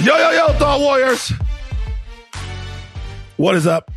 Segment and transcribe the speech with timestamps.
[0.00, 1.32] Yo, yo, yo, Thought Warriors.
[3.36, 3.90] What is up?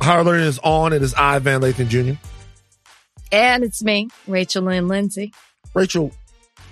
[0.00, 0.92] Higher Learning is on.
[0.94, 2.18] It is I, Van Lathan Jr.
[3.30, 5.32] And it's me, Rachel Lynn Lindsay.
[5.74, 6.12] Rachel,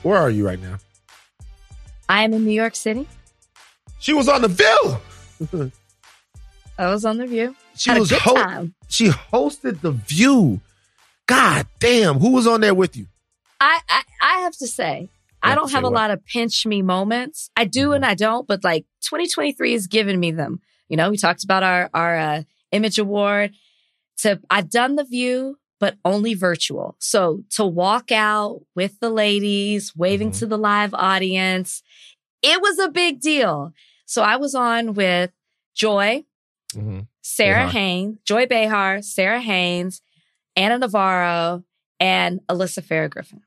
[0.02, 0.78] where are you right now?
[2.08, 3.06] I am in New York City.
[3.98, 5.70] She was on the View.
[6.78, 7.54] I was on the View.
[7.76, 10.60] She Had was ho- she hosted the View.
[11.26, 13.06] God damn, who was on there with you?
[13.60, 15.08] I, I I have to say,
[15.42, 15.94] I don't have a what?
[15.94, 17.50] lot of pinch me moments.
[17.56, 20.60] I do and I don't, but like 2023 has given me them.
[20.88, 23.52] You know, we talked about our our uh, image award.
[24.16, 26.96] So I've done the view, but only virtual.
[26.98, 30.38] So to walk out with the ladies, waving Mhm.
[30.40, 31.82] to the live audience,
[32.42, 33.72] it was a big deal.
[34.04, 35.30] So I was on with
[35.74, 36.24] Joy,
[37.22, 37.68] Sarah Behar.
[37.68, 40.02] Haines, Joy Behar, Sara Haines,
[40.56, 41.64] Ana Navarro,
[41.98, 43.42] and Alyssa Farah Griffin.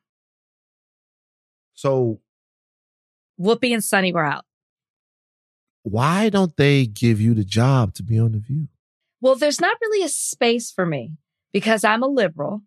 [1.83, 2.21] So
[3.37, 4.45] Whoopi and Sunny were out.
[5.83, 8.69] why don't they give you the job to be on the View?
[9.19, 11.17] Well, there's not really a space for me
[11.52, 12.61] because I'm a liberal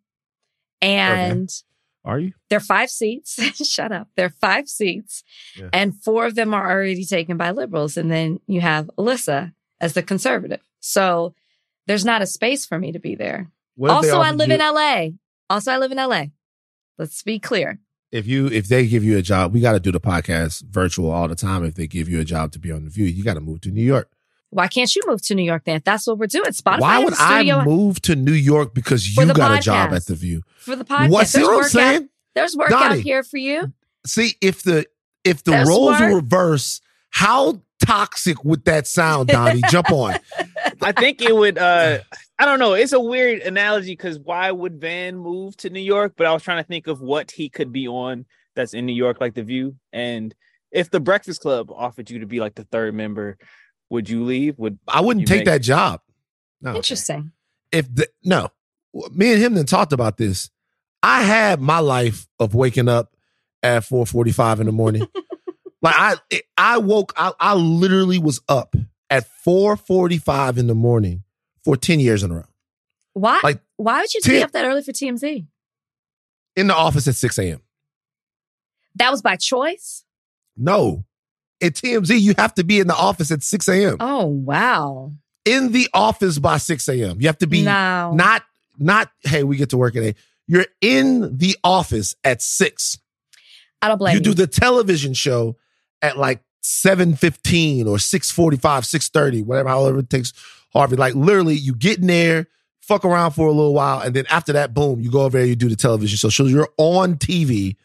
[0.82, 1.48] and
[2.04, 2.34] Are you?
[2.50, 3.42] there are five seats.
[3.66, 4.08] Shut up.
[4.16, 5.24] There are five seats
[5.56, 5.70] Yeah.
[5.72, 7.96] and four of them are already taken by liberals.
[7.96, 10.60] And then you have Alyssa as the conservative.
[10.80, 11.34] So
[11.86, 13.50] there's not a space for me to be there.
[13.76, 15.08] What if they Also, I live you- in LA.
[15.48, 16.26] Also, I live in LA.
[16.98, 17.78] Let's be clear.
[18.12, 21.10] If you if they give you a job, we got to do the podcast virtual
[21.10, 21.64] all the time.
[21.64, 23.60] If they give you a job to be on the View, you got to move
[23.62, 24.10] to New York.
[24.50, 25.76] Why can't you move to New York then?
[25.76, 26.50] If that's what we're doing.
[26.52, 30.06] Spotify Why would I move to New York because you the got a job at
[30.06, 30.42] the View?
[30.58, 31.10] for the podcast.
[31.10, 32.08] What's See There's what I'm work out- saying?
[32.34, 32.98] There's work Donnie.
[32.98, 33.72] out here for you.
[34.06, 34.86] See if the
[35.24, 36.22] if the There's roles were work.
[36.22, 39.62] reversed, how toxic would that sound, Donnie?
[39.68, 40.16] Jump on.
[40.82, 41.58] I think it would.
[41.58, 41.98] uh
[42.38, 42.74] I don't know.
[42.74, 46.14] It's a weird analogy because why would Van move to New York?
[46.16, 48.94] But I was trying to think of what he could be on that's in New
[48.94, 49.76] York, like The View.
[49.92, 50.34] And
[50.70, 53.38] if the Breakfast Club offered you to be like the third member,
[53.88, 54.58] would you leave?
[54.58, 56.00] Would I wouldn't take make- that job.
[56.60, 56.74] No.
[56.74, 57.32] Interesting.
[57.72, 58.50] If the no,
[59.10, 60.50] me and him then talked about this.
[61.02, 63.14] I had my life of waking up
[63.62, 65.06] at four forty five in the morning.
[65.82, 66.16] like I,
[66.56, 67.12] I woke.
[67.16, 68.75] I, I literally was up
[69.10, 71.22] at four forty five in the morning
[71.66, 72.44] for ten years in a row.
[73.12, 73.41] Why?
[73.43, 75.47] Like, why would you be up that early for TMZ?
[76.54, 77.60] In the office at six a.m.
[78.94, 80.05] That was by choice.
[80.56, 81.05] No,
[81.60, 83.97] at TMZ you have to be in the office at six a.m.
[83.99, 85.12] Oh wow!
[85.44, 87.21] In the office by six a.m.
[87.21, 88.44] You have to be no, not
[88.78, 89.10] not.
[89.25, 90.16] Hey, we get to work at eight.
[90.47, 92.97] You're in the office at six.
[93.82, 94.25] I don't blame you you.
[94.25, 95.56] do the television show
[96.00, 100.32] at like 7.15 or 6.45 6.30 whatever however it takes
[100.76, 102.47] harvey like literally you get in there
[102.81, 105.47] fuck around for a little while and then after that boom you go over there
[105.47, 107.76] you do the television show so you're on tv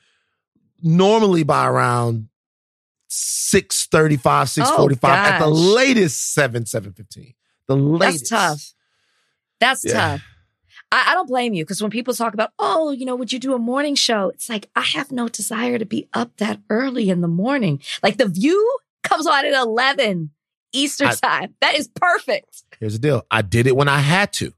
[0.83, 2.27] normally by around
[3.09, 7.35] 6.35 6.45 at the latest 7 7.15
[7.67, 8.73] the latest That's tough.
[9.59, 9.93] That's Yeah.
[9.93, 10.21] tough.
[10.91, 13.39] I, I don't blame you because when people talk about, oh, you know, would you
[13.39, 14.29] do a morning show?
[14.29, 17.79] It's like I have no desire to be up that early in the morning.
[18.03, 20.31] Like the View comes on at eleven
[20.73, 21.55] Eastern I- time.
[21.61, 22.63] That is perfect.
[22.81, 23.25] Here's the deal.
[23.29, 24.53] I did it when I had to.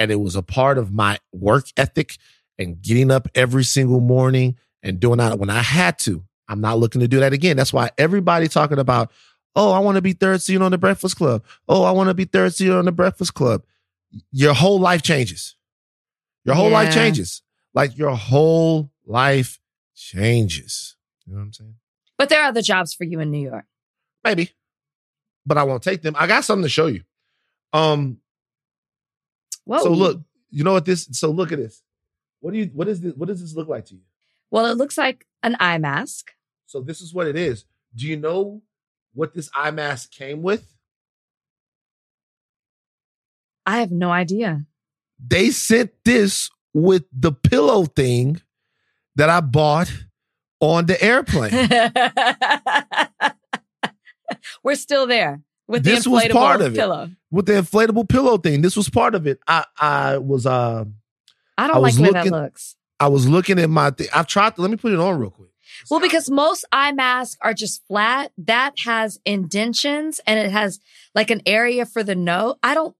[0.00, 2.16] And it was a part of my work ethic
[2.58, 6.24] and getting up every single morning and doing that when I had to.
[6.48, 7.56] I'm not looking to do that again.
[7.56, 9.12] That's why everybody talking about,
[9.54, 11.44] oh, I want to be third seat on the Breakfast Club.
[11.68, 13.62] Oh, I want to be third seat on the Breakfast Club.
[14.32, 15.54] Your whole life changes.
[16.44, 17.42] Your whole life changes.
[17.72, 19.60] Like your whole life
[19.94, 20.96] changes.
[21.24, 21.74] You know what I'm saying?
[22.18, 23.66] But there are other jobs for you in New York.
[24.24, 24.50] Maybe.
[25.46, 26.16] But I won't take them.
[26.18, 27.04] I got something to show you.
[27.72, 28.18] Um,
[29.64, 29.82] Whoa.
[29.82, 30.20] So look,
[30.50, 31.08] you know what this?
[31.12, 31.82] So look at this.
[32.40, 32.70] What do you?
[32.74, 33.14] What is this?
[33.14, 34.00] What does this look like to you?
[34.50, 36.32] Well, it looks like an eye mask.
[36.66, 37.64] So this is what it is.
[37.94, 38.62] Do you know
[39.14, 40.76] what this eye mask came with?
[43.66, 44.66] I have no idea.
[45.24, 48.40] They sent this with the pillow thing
[49.16, 49.92] that I bought
[50.60, 51.52] on the airplane.
[54.64, 57.10] We're still there with This the was part of it.
[57.30, 58.60] with the inflatable pillow thing.
[58.62, 59.38] This was part of it.
[59.46, 60.84] I I was uh
[61.56, 62.76] I I don't like was the way looking- that looks.
[62.98, 64.08] I was looking at my thing.
[64.14, 65.48] I've tried to let me put it on real quick.
[65.90, 68.32] Well, because most eye masks are just flat.
[68.36, 70.80] That has indentions and it has
[71.14, 72.56] like an area for the nose.
[72.62, 72.94] I don't.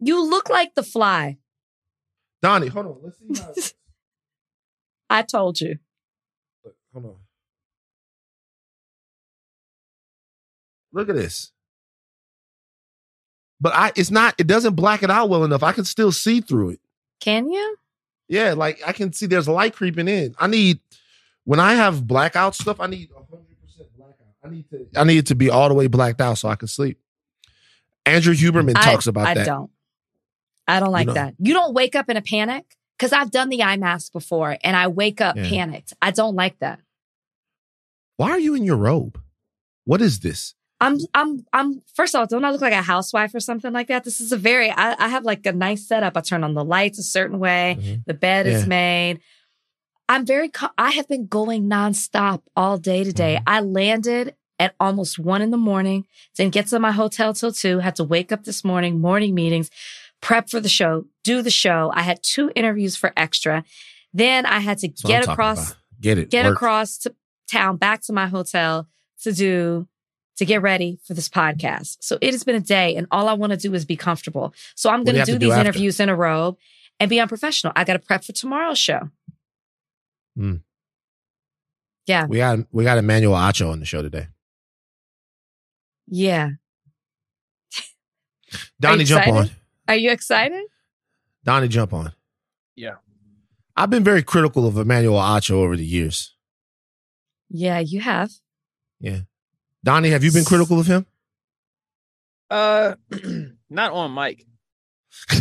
[0.00, 1.38] You look like the fly.
[2.42, 2.96] Donnie, hold on.
[3.02, 3.52] Let's see how
[5.18, 5.78] I told you.
[6.64, 7.16] Look, hold on.
[10.92, 11.52] Look at this.
[13.66, 15.64] But I it's not, it doesn't black it out well enough.
[15.64, 16.80] I can still see through it.
[17.18, 17.76] Can you?
[18.28, 20.36] Yeah, like I can see there's light creeping in.
[20.38, 20.78] I need
[21.42, 23.16] when I have blackout stuff, I need 100%
[23.98, 24.14] blackout.
[24.44, 24.86] I need to.
[24.94, 27.00] I need it to be all the way blacked out so I can sleep.
[28.04, 29.40] Andrew Huberman I- talks about I that.
[29.40, 29.70] I don't.
[30.68, 31.34] I don't like know- that.
[31.40, 34.76] You don't wake up in a panic because I've done the eye mask before and
[34.76, 35.48] I wake up Yeah.
[35.48, 35.92] panicked.
[36.00, 36.78] I don't like that.
[38.16, 39.20] Why are you in your robe?
[39.86, 40.54] What is this?
[40.80, 43.88] I'm I'm I'm first of all, don't I look like a housewife or something like
[43.88, 44.04] that?
[44.04, 46.16] This is a very I, I have like a nice setup.
[46.16, 47.78] I turn on the lights a certain way.
[47.80, 48.04] Mhm.
[48.06, 49.20] The bed is made.
[50.08, 53.36] I'm very I have been going nonstop all day today.
[53.38, 53.42] Mhm.
[53.46, 57.78] I landed at almost one in the morning, didn't get to my hotel till two,
[57.80, 59.70] had to wake up this morning, morning meetings,
[60.22, 61.90] prep for the show, do the show.
[61.94, 63.64] I had two interviews for extra.
[64.14, 65.74] Then I had to That's get across.
[66.00, 66.30] Get it.
[66.30, 66.54] get Work.
[66.56, 67.14] across to
[67.50, 68.86] town back to my hotel
[69.22, 69.88] to do
[70.36, 71.96] to get ready for this podcast.
[72.00, 74.54] So it has been a day and all I want to do is be comfortable.
[74.74, 75.60] So I'm What do going to do to do these after?
[75.68, 76.56] interviews in a robe
[77.00, 77.72] and be unprofessional.
[77.76, 79.10] I got to prep for tomorrow's show.
[80.38, 80.60] Mm.
[82.06, 82.26] Yeah.
[82.26, 84.28] We got we got Emmanuel Acho on the show today.
[86.06, 86.50] Yeah.
[88.80, 89.50] Donnie, jump on.
[89.88, 90.62] Are you excited?
[91.44, 92.12] Donnie, jump on.
[92.76, 92.96] Yeah.
[93.76, 96.34] I've been very critical of Emmanuel Acho over the years.
[97.48, 98.30] Yeah, you have.
[99.00, 99.20] Yeah.
[99.86, 101.06] Donnie, have you been critical of him?
[102.50, 102.96] Uh,
[103.70, 104.44] not on mic.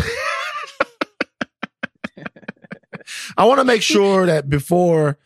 [3.38, 5.18] I want to make sure that before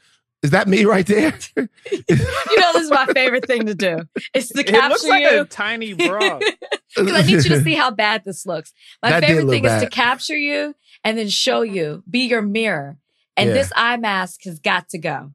[0.41, 1.37] is that me right there?
[1.57, 1.67] You
[1.97, 3.99] know, this is my favorite thing to do.
[4.33, 5.41] It's to It looks capture like you.
[5.41, 6.39] a tiny bra.
[6.95, 8.73] Because I need you to see how bad this looks.
[9.03, 10.73] My That favorite look thing is to capture you
[11.03, 12.97] and then show you, be your mirror.
[13.37, 13.53] And Yeah.
[13.53, 15.33] this eye mask has got to go.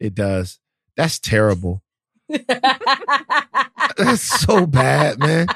[0.00, 0.60] It does.
[0.96, 1.82] That's terrible.
[3.96, 5.46] That's so bad, man.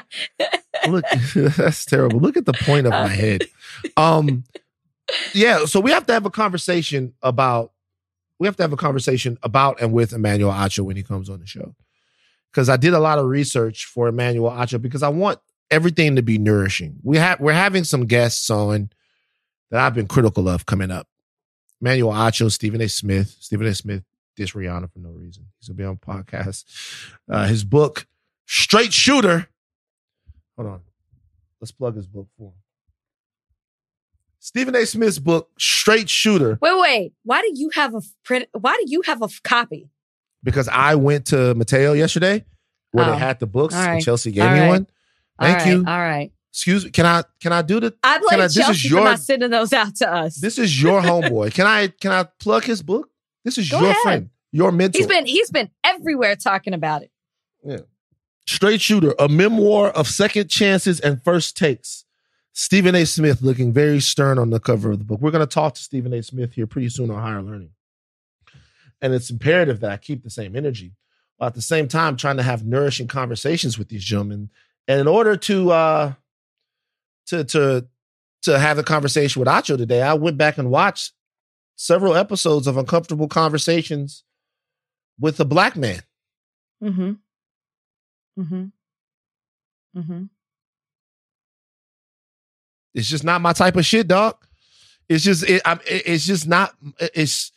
[0.87, 1.05] Look,
[1.35, 2.19] that's terrible.
[2.19, 3.43] Look at the point of my head.
[3.95, 4.43] Um,
[5.33, 5.65] yeah.
[5.65, 7.71] So we have to have a conversation about.
[8.39, 11.39] We have to have a conversation about and with Emmanuel Acho when he comes on
[11.39, 11.75] the show,
[12.51, 15.39] because I did a lot of research for Emmanuel Acho because I want
[15.71, 16.97] everything to be nourishing.
[17.03, 18.89] We have we're having some guests on
[19.71, 21.07] that I've been critical of coming up.
[21.79, 22.89] Emmanuel Acho, Stephen A.
[22.89, 23.35] Smith.
[23.39, 23.75] Stephen A.
[23.75, 24.03] Smith
[24.35, 25.47] diss Rihanna for no reason.
[25.59, 26.65] He's gonna be on podcast.
[27.29, 28.07] Uh, his book,
[28.45, 29.47] Straight Shooter.
[30.57, 30.81] Hold on.
[31.61, 32.53] Let's plug his book for him.
[34.39, 34.85] Stephen A.
[34.85, 37.13] Smith's book, Straight Shooter, wait, wait.
[37.23, 38.49] Why do you have a print?
[38.51, 39.89] Why do you have a copy?
[40.43, 42.43] because I went to Mateo yesterday
[42.91, 43.11] where Oh.
[43.11, 44.03] they had the books All and.
[44.03, 44.67] Chelsea gave All me right.
[44.67, 44.87] one.
[45.39, 45.77] Thank right, you.
[45.87, 46.33] All right.
[46.51, 46.91] Excuse me.
[46.91, 49.05] Can I can I do the I Can blame I- this is Chelsea your- for
[49.05, 50.35] not sending those out to us.
[50.35, 51.53] this is your homeboy.
[51.53, 53.09] Can I can I plug his book?
[53.43, 54.01] This is Go your ahead.
[54.03, 54.97] friend, your mentor.
[54.97, 57.11] he's been he's been everywhere talking about it.
[57.63, 57.79] Yeah.
[58.45, 62.05] Straight Shooter, a memoir of second chances and first takes.
[62.51, 63.05] Stephen A.
[63.05, 65.19] Smith looking very stern on the cover of the book.
[65.21, 66.21] We're going to talk to Stephen A.
[66.21, 67.71] Smith here pretty soon on Higher Learning.
[69.01, 70.93] And it's imperative that I keep the same energy
[71.37, 74.49] while at the same time trying to have nourishing conversations with these gentlemen.
[74.87, 76.13] And in order to uh
[77.27, 77.87] to to
[78.43, 81.13] to have a conversation with Acho today, I went back and watched
[81.75, 84.23] several episodes of uncomfortable conversations
[85.19, 86.01] with a black man.
[86.83, 87.11] Mm-hmm.
[88.41, 88.65] Mm-hmm.
[89.99, 90.23] Mm-hmm.
[92.93, 94.35] It's just not my type of shit, dog.
[95.09, 96.75] It's just it, I'm, it's just not.
[96.99, 97.51] It's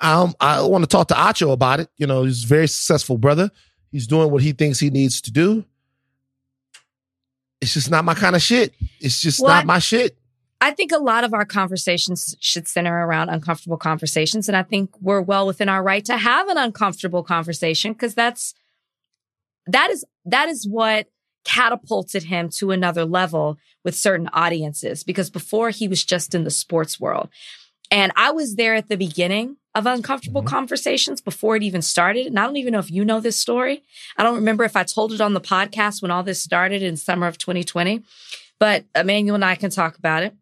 [0.00, 1.88] um, I want to talk to Acho about it.
[1.96, 3.50] You know, he's a very successful brother.
[3.92, 5.64] He's doing what he thinks he needs to do.
[7.60, 8.72] It's just not my kind of shit.
[9.00, 10.17] It's just Well, not I- my shit.
[10.68, 14.48] I think a lot of our conversations should center around uncomfortable conversations.
[14.48, 18.52] And I think we're well within our right to have an uncomfortable conversation because that's,
[19.66, 21.06] that is, that is what
[21.46, 26.50] catapulted him to another level with certain audiences because before he was just in the
[26.50, 27.30] sports world.
[27.90, 30.48] And I was there at the beginning of uncomfortable Mhm.
[30.48, 32.26] conversations before it even started.
[32.26, 33.82] And I don't even know if you know this story.
[34.18, 36.98] I don't remember if I told it on the podcast when all this started in
[36.98, 38.02] summer of 2020,
[38.58, 40.34] but Emmanuel and I can talk about it.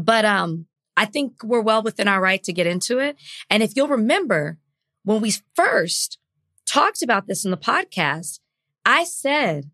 [0.00, 0.66] But um,
[0.96, 3.16] I think we're well within our right to get into it.
[3.48, 4.58] And if you'll remember,
[5.04, 6.18] when we first
[6.66, 8.40] talked about this in the podcast,
[8.84, 9.70] I said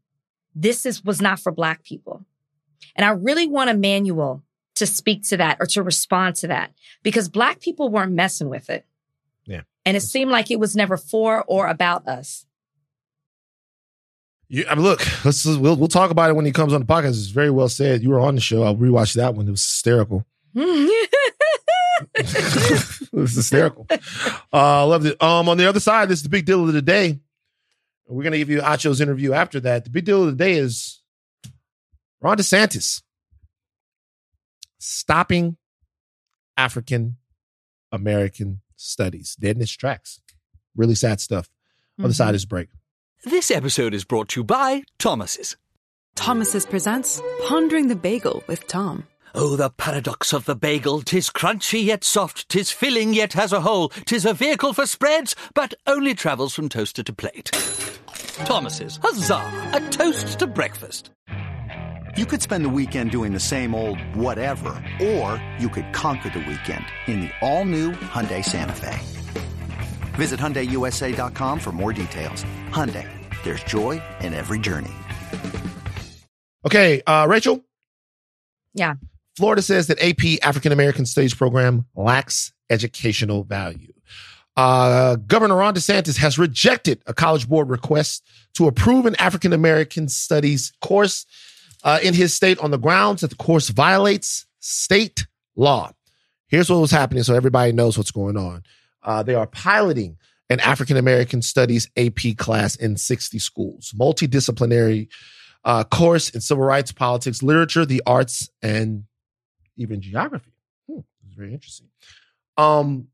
[0.54, 2.25] this is was not for black people.
[2.95, 4.42] And I really want Emmanuel
[4.76, 8.71] to speak to that or to respond to that because black people weren't messing with
[8.71, 8.85] it.
[9.45, 9.62] Yeah.
[9.85, 12.47] And it seemed like it was never for or about us.
[14.49, 16.87] You, I mean, look, let's we'll we'll talk about it when he comes on the
[16.87, 17.11] podcast.
[17.11, 18.03] It's very well said.
[18.03, 18.62] You were on the show.
[18.62, 19.49] I'll rewatch that one.
[19.49, 20.25] It was hysterical.
[20.55, 20.99] it
[23.12, 23.87] was hysterical.
[23.91, 23.99] Uh,
[24.53, 25.21] I loved it.
[25.23, 27.19] Um, on the other side, this is the big deal of the day.
[28.07, 29.85] We're gonna give you Acho's interview after that.
[29.85, 31.03] The big deal of the day is
[32.21, 33.03] Ron DeSantis
[34.79, 35.57] stopping
[36.57, 37.17] African
[37.91, 40.21] American studies dead in its tracks.
[40.76, 41.49] Really sad stuff.
[41.99, 42.69] other side is break.
[43.26, 45.56] This episode is brought to you by Thomas's.
[46.14, 49.09] Thomas's presents Pondering the Bagel with Tom.
[49.35, 51.02] Oh, the paradox of the bagel!
[51.02, 55.35] Tis crunchy yet soft, tis filling yet has a hole, tis a vehicle for spreads,
[55.54, 57.50] but only travels from toaster to plate.
[58.45, 59.73] Thomas's, huzzah!
[59.73, 61.11] A toast to breakfast.
[62.16, 66.47] You could spend the weekend doing the same old whatever, or you could conquer the
[66.47, 69.25] weekend in the all-new Hyundai Santa Fe.
[70.16, 72.44] Visit HyundaiUSA.com for more details.
[72.70, 73.08] Hyundai,
[73.44, 74.92] there's joy in every journey.
[76.66, 77.64] Okay, uh, Rachel.
[78.75, 78.94] Yeah.
[79.37, 83.92] Florida says that AP African American Studies program lacks educational value.
[84.56, 90.08] Uh, Governor Ron DeSantis has rejected a college board request to approve an African American
[90.08, 91.26] Studies course
[91.85, 95.92] uh, in his state on the grounds that the course violates state law.
[96.49, 98.62] Here's what was happening so everybody knows what's going on.
[99.07, 100.19] Uh, they are piloting
[100.51, 105.09] an African American Studies AP class in 60 schools, multidisciplinary
[105.65, 109.05] uh, course in civil rights, politics, literature, the arts, and
[109.77, 110.53] even geography.
[110.89, 111.89] Hmm, it's very interesting.
[112.57, 113.09] Um,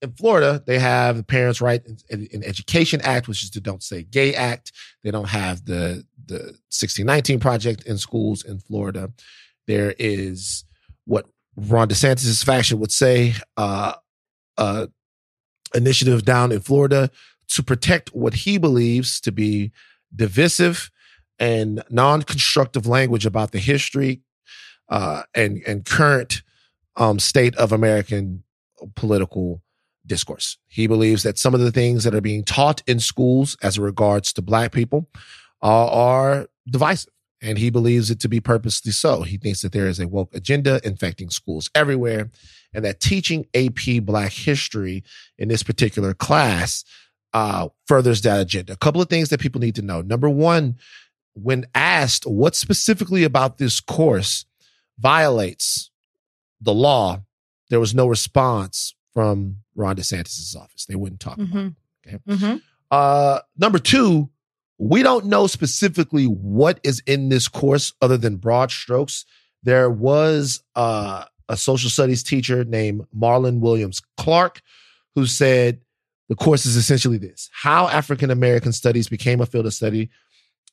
[0.00, 3.82] in Florida, they have the Parents' Right in, in, Education Act, which is the Don't
[3.82, 4.72] Say Gay Act.
[5.02, 6.38] They don't have the the
[6.70, 9.10] 1619 project in schools in Florida.
[9.66, 10.64] There is
[11.06, 11.26] what
[11.56, 13.94] Ron DeSantis' faction would say, uh,
[14.58, 14.86] uh,
[15.74, 17.10] initiative down in Florida
[17.48, 19.72] to protect what he believes to be
[20.14, 20.90] divisive
[21.38, 24.20] and non-constructive language about the history
[24.88, 26.42] uh, and and current
[26.96, 28.42] um, state of American
[28.94, 29.62] political
[30.06, 30.58] discourse.
[30.66, 34.32] He believes that some of the things that are being taught in schools as regards
[34.34, 35.08] to black people
[35.62, 37.12] uh, are divisive.
[37.40, 39.22] And he believes it to be purposely so.
[39.22, 42.30] He thinks that there is a woke agenda infecting schools everywhere
[42.74, 45.04] and that teaching AP Black history
[45.38, 46.84] in this particular class
[47.32, 48.72] uh, furthers that agenda.
[48.72, 50.00] A couple of things that people need to know.
[50.02, 50.76] Number one,
[51.34, 54.44] when asked what specifically about this course
[54.98, 55.90] violates
[56.60, 57.22] the law,
[57.70, 60.86] there was no response from Ron DeSantis' office.
[60.86, 61.58] They wouldn't talk mm-hmm.
[61.58, 61.72] about
[62.04, 62.08] it.
[62.08, 62.18] Okay.
[62.28, 62.56] Mm-hmm.
[62.90, 64.30] Uh, number two,
[64.78, 69.24] we don't know specifically what is in this course other than broad strokes.
[69.64, 74.62] There was uh, a social studies teacher named Marlon Williams Clark
[75.14, 75.80] who said
[76.28, 80.10] the course is essentially this how African American studies became a field of study,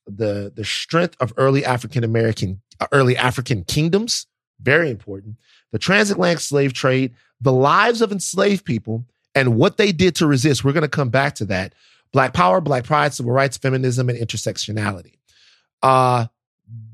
[0.06, 4.28] the, the strength of early African American, uh, early African kingdoms,
[4.62, 5.38] very important,
[5.72, 10.64] the transatlantic slave trade, the lives of enslaved people, and what they did to resist.
[10.64, 11.74] We're going to come back to that.
[12.16, 15.16] Black power, black pride, civil rights, feminism, and intersectionality.
[15.84, 16.28] Uh,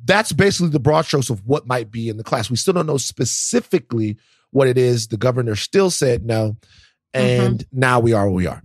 [0.04, 2.50] that's basically the broad strokes of what might be in the class.
[2.50, 4.18] We still don't know specifically
[4.50, 5.10] what it is.
[5.10, 6.58] The governor still said no.
[7.13, 7.80] And mm-hmm.
[7.80, 8.63] now we are where we are.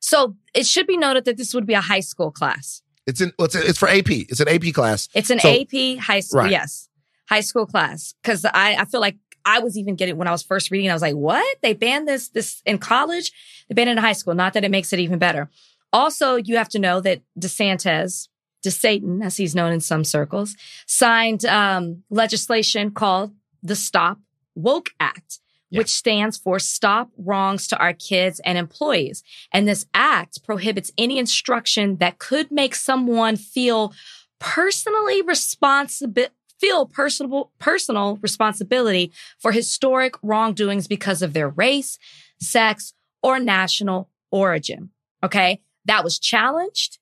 [0.00, 2.82] So it should be noted that this would be a high school class.
[3.06, 4.10] It's in it's, it's for AP.
[4.10, 5.08] It's an AP class.
[5.14, 6.40] It's an so, AP high school.
[6.40, 6.50] Right.
[6.50, 6.88] Yes,
[7.28, 8.12] high school class.
[8.20, 10.90] Because I I feel like I was even getting when I was first reading.
[10.90, 11.58] I was like, what?
[11.62, 13.32] They banned this this in college.
[13.68, 14.34] They banned it in high school.
[14.34, 15.50] Not that it makes it even better.
[15.92, 18.28] Also, you have to know that DeSantis,
[18.64, 20.56] DeSatan, as he's known in some circles,
[20.86, 23.32] signed um, legislation called
[23.62, 24.18] the Stop
[24.54, 29.22] Woke Act which stands for Stop Wrongs to Our Kids and Employees.
[29.52, 33.94] And this act prohibits any instruction that could make someone feel
[34.38, 36.26] personally responsible
[36.60, 41.98] feel personal personal responsibility for historic wrongdoings because of their race,
[42.40, 44.90] sex, or national origin.
[45.22, 45.60] Okay?
[45.84, 46.98] That was challenged.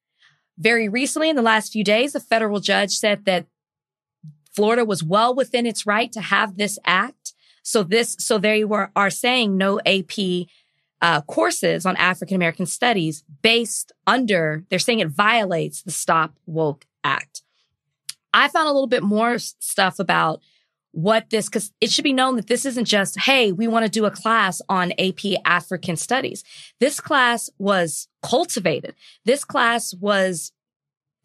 [0.57, 3.47] Very recently in the last few days, a federal judge said that
[4.55, 7.35] Florida was well within its right to have this act
[7.69, 10.47] so this, so they were, are saying no AP
[11.03, 16.87] uh, courses on African American studies based under, they're saying it violates the Stop Woke
[17.05, 17.43] Act.
[18.33, 20.41] I found a little bit more stuff about
[20.93, 23.91] what this, because it should be known that this isn't just, hey, we want to
[23.91, 26.43] do a class on AP African studies.
[26.81, 28.95] This class was cultivated.
[29.25, 30.53] This class was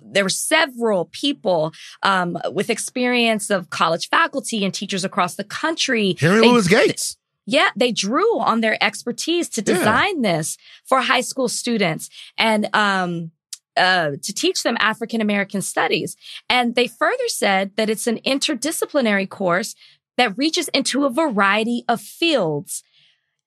[0.05, 6.17] there were several people um, with experience of college faculty and teachers across the country.
[6.19, 7.17] Henry they, Louis Gates.
[7.45, 10.37] Yeah, they drew on their expertise to design yeah.
[10.37, 13.31] this for high school students and um,
[13.77, 16.15] uh, to teach them African American studies.
[16.49, 19.75] And they further said that it's an interdisciplinary course
[20.17, 22.83] that reaches into a variety of fields.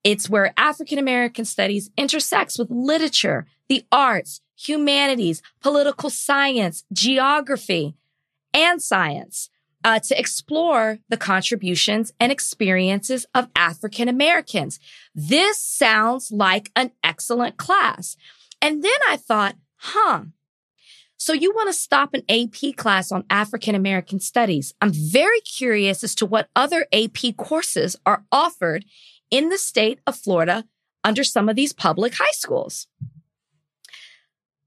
[0.05, 7.97] It's where African American studies intersects with literature, the arts, humanities, political science, geography,
[8.55, 9.51] and science
[9.85, 14.81] uh, to explore the contributions and experiences of African Americans.
[15.15, 18.17] This sounds like an excellent class.
[18.61, 20.25] And then I thought, huh.
[21.19, 24.75] So you want to stop an AP class on African American studies.
[24.81, 28.85] I'm very curious as to what other AP courses are offered
[29.31, 30.65] in the state of Florida
[31.03, 32.87] under some of these public high schools.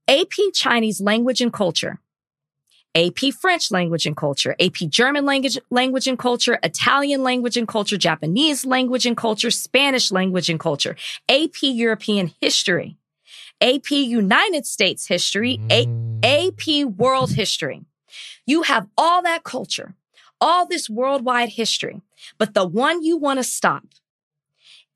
[0.08, 2.00] AP Chinese language and culture.
[2.96, 7.98] AP French language and culture, AP German language, language and culture, Italian language and culture,
[7.98, 10.96] Japanese language and culture, Spanish language and culture,
[11.30, 12.98] AP European history,
[13.62, 16.20] AP United States history, A- mm.
[16.24, 17.86] AP world history.
[18.46, 19.96] You have all that culture,
[20.42, 22.02] all this worldwide history,
[22.38, 23.84] but the one you want to stop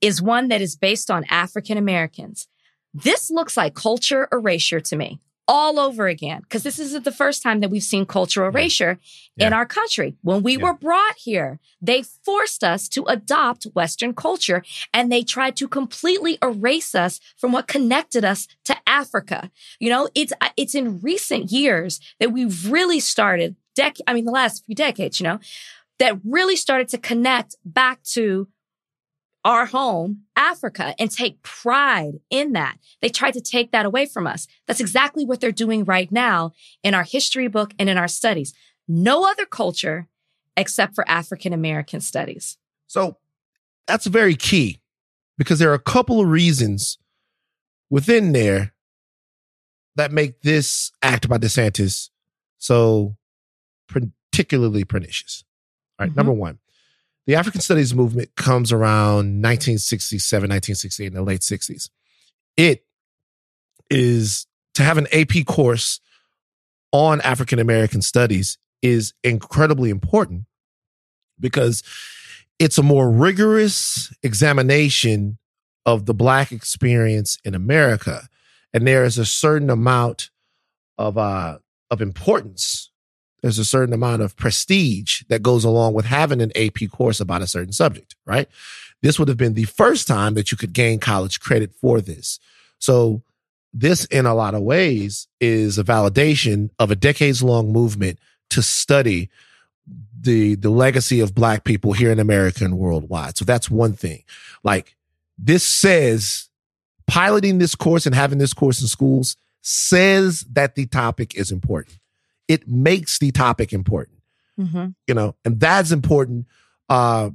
[0.02, 2.48] is one that is based on African Americans.
[2.94, 7.44] This looks like culture erasure to me all over again because this isn't the first
[7.44, 8.98] time that we've seen cultural erasure
[9.36, 9.48] Yeah.
[9.48, 10.16] in our country.
[10.22, 10.64] When we Yeah.
[10.64, 16.38] were brought here, they forced us to adopt Western culture and they tried to completely
[16.42, 19.52] erase us from what connected us to Africa.
[19.80, 24.26] You know, it's uh, it's in recent years that we've really started dec I mean
[24.26, 25.40] the last few decades, you know,
[26.00, 28.48] that really started to connect back to
[29.46, 32.78] our home, Africa, and take pride in that.
[33.02, 34.48] They tried to take that away from us.
[34.68, 38.54] That's exactly what they're doing right now in our history book and in our studies.
[38.88, 40.08] No other culture
[40.56, 42.58] except for African American studies.
[42.88, 43.18] So
[43.88, 44.80] that's very key
[45.38, 46.98] because there are a couple of reasons
[47.90, 48.74] within there
[49.96, 52.10] that make this act by DeSantis
[52.58, 53.16] so
[53.88, 55.44] particularly pernicious.
[56.00, 56.18] All right, Mhm.
[56.18, 56.60] number one,
[57.26, 61.90] the African Studies movement comes around 1967, 1968, in the late 60s.
[62.58, 62.86] It
[63.90, 66.00] is to have an AP course
[66.92, 70.44] on African American studies is incredibly important
[71.40, 71.84] because
[72.60, 75.38] it's a more rigorous examination
[75.86, 78.28] of the black experience in America.
[78.74, 80.30] And there is a certain amount
[80.98, 81.58] of uh
[81.90, 82.92] of importance.
[83.44, 87.42] There's a certain amount of prestige that goes along with having an AP course about
[87.42, 88.48] a certain subject, right?
[89.02, 92.40] This would have been the first time that you could gain college credit for this.
[92.80, 93.22] So
[93.74, 98.18] this in a lot of ways is a validation of a decades long movement
[98.52, 99.30] to study
[100.18, 103.36] the the legacy of black people here in America and worldwide.
[103.36, 104.24] So that's one thing.
[104.64, 104.96] Like
[105.38, 106.48] this says
[107.08, 111.98] piloting this course and having this course in schools says that the topic is important.
[112.54, 114.20] It makes the topic important,
[114.60, 114.88] Mm-hmm.
[115.08, 116.46] you know, and that's important
[116.90, 117.30] uh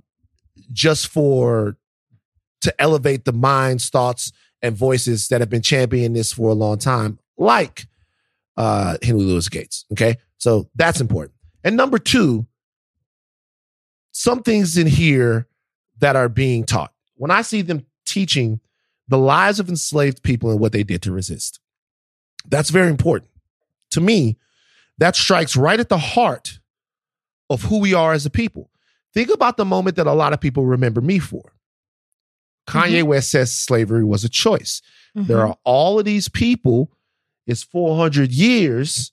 [0.72, 1.76] just for
[2.60, 6.78] to elevate the minds, thoughts, and voices that have been championing this for a long
[6.78, 7.86] time, like
[8.56, 9.84] uh Henry Louis Gates.
[9.92, 10.16] Okay.
[10.36, 11.34] So that's important.
[11.64, 12.46] And number two,
[14.12, 15.48] some things in here
[15.98, 16.92] that are being taught.
[17.16, 18.60] When I see them teaching
[19.08, 21.60] the lives of enslaved people and what they did to resist,
[22.46, 23.30] that's very important.
[23.90, 24.36] To me,
[24.98, 26.58] that strikes right at the heart
[27.50, 28.70] of who we are as a people.
[29.14, 31.52] Think about the moment that a lot of people remember me for.
[32.68, 33.08] Kanye mm-hmm.
[33.08, 34.82] West says slavery was a choice.
[35.14, 35.52] There mm-hmm.
[35.52, 36.92] are all of these people.
[37.46, 39.12] It's 400 years.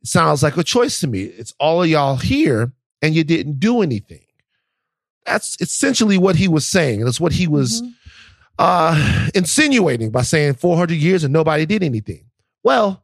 [0.00, 1.22] It sounds like a choice to me.
[1.22, 4.24] It's all of y'all here and you didn't do anything.
[5.26, 7.04] That's essentially what he was saying.
[7.04, 7.90] That's what he was mm-hmm.
[8.58, 12.24] uh, insinuating by saying 400 years and nobody did anything.
[12.64, 13.01] Well,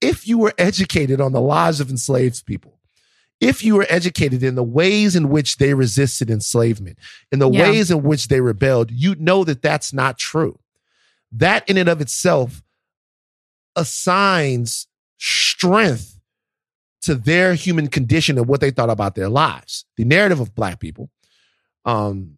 [0.00, 2.78] if you were educated on the lives of enslaved people,
[3.40, 6.98] if you were educated in the ways in which they resisted enslavement,
[7.32, 7.62] in the Yeah.
[7.70, 10.58] ways in which they rebelled, you'd know that that's not true.
[11.32, 12.62] That in and of itself
[13.76, 14.86] assigns
[15.18, 16.18] strength
[17.02, 19.84] to their human condition and what they thought about their lives.
[19.96, 21.08] The narrative of black people,
[21.84, 22.36] um,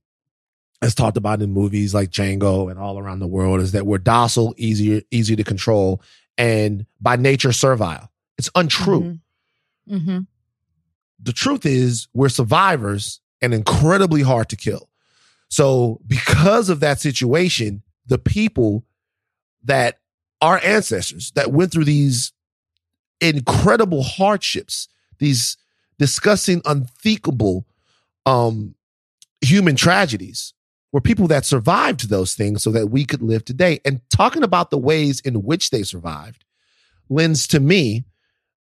[0.80, 3.98] as talked about in movies like Django and all around the world, is that we're
[3.98, 6.00] docile, easier, easy to control,
[6.38, 8.10] and by nature servile.
[8.38, 9.18] It's untrue.
[9.88, 10.20] Mm-hmm.
[11.22, 14.88] The truth is we're survivors and incredibly hard to kill.
[15.48, 18.84] So because of that situation, the people
[19.64, 19.98] that
[20.40, 22.32] our ancestors that went through these
[23.20, 25.56] incredible hardships, these
[25.98, 27.64] disgusting, unthinkable
[28.26, 28.74] um,
[29.40, 30.54] human tragedies,
[30.92, 33.80] were people that survived those things so that we could live today.
[33.84, 36.44] And talking about the ways in which they survived
[37.08, 38.04] lends to me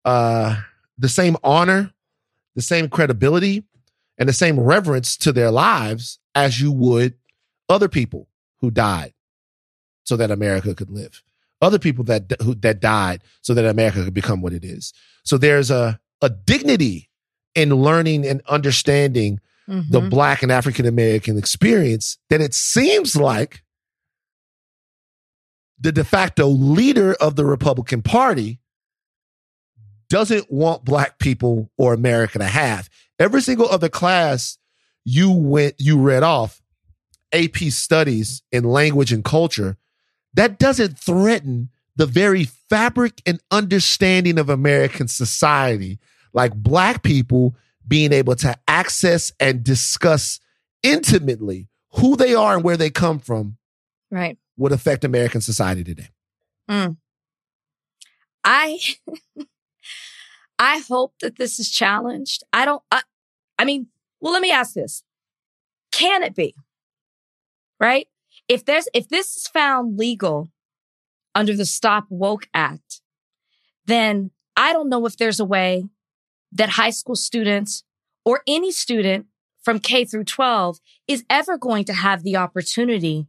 [0.06, 0.62] uh,
[0.98, 1.92] the same honor,
[2.56, 3.64] the same credibility,
[4.18, 7.16] and the same reverence to their lives as you would
[7.68, 8.28] other people
[8.60, 9.14] who died
[10.04, 11.24] so that America could live.
[11.62, 14.94] Other people that who, that died so that America could become what it is.
[15.24, 17.10] So there's a a dignity
[17.56, 19.40] in learning and understanding
[19.70, 20.10] the Mm-hmm.
[20.10, 23.64] black and African American experience that it seems like
[25.80, 28.60] the de facto leader of the Republican Party
[30.10, 32.90] doesn't want black people or America to have.
[33.20, 34.58] Every single other class
[35.06, 36.62] you went you read off
[37.32, 39.78] AP studies in language and culture,
[40.34, 46.00] that doesn't threaten the very fabric and understanding of American society,
[46.34, 47.56] like black people
[47.90, 50.40] being able to access and discuss
[50.84, 53.58] intimately who they are and where they come from
[54.12, 54.38] Right.
[54.58, 56.10] would affect American society today.
[56.70, 56.98] Mm.
[58.46, 58.80] I
[60.60, 62.44] I hope that this is challenged.
[62.54, 63.02] I don't I,
[63.58, 63.88] I mean,
[64.22, 65.04] well let me ask this.
[65.92, 66.56] Can it be?
[67.80, 68.08] Right?
[68.48, 70.50] If there's if this is found legal
[71.36, 73.02] under the Stop Woke Act,
[73.86, 75.86] then I don't know if there's a way
[76.52, 77.84] that high school students
[78.26, 79.28] or any student
[79.62, 83.28] from K through 12 is ever going to have the opportunity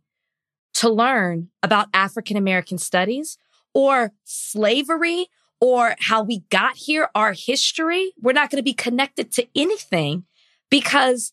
[0.74, 3.36] to learn about African American studies
[3.74, 5.26] or slavery
[5.60, 8.12] or how we got here, our history.
[8.20, 10.24] We're not going to be connected to anything
[10.70, 11.32] because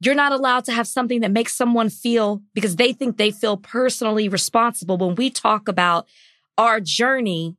[0.00, 3.58] you're not allowed to have something that makes someone feel because they think they feel
[3.58, 6.06] personally responsible when we talk about
[6.56, 7.56] our journey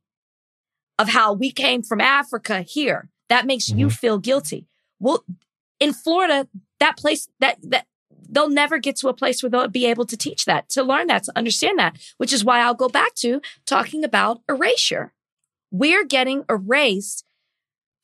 [0.98, 3.08] of how we came from Africa here.
[3.32, 3.94] That makes you mm-hmm.
[3.94, 4.66] feel guilty.
[5.00, 5.24] Well,
[5.80, 6.46] in Florida,
[6.80, 7.86] that place that that
[8.28, 11.06] they'll never get to a place where they'll be able to teach that, to learn
[11.06, 15.14] that, to understand that, which is why I'll go back to talking about erasure.
[15.70, 17.24] We're getting erased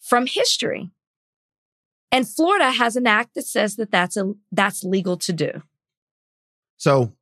[0.01, 0.93] from history.
[2.11, 5.62] And Florida has an act that says that that's a that's legal to do.
[6.79, 7.12] So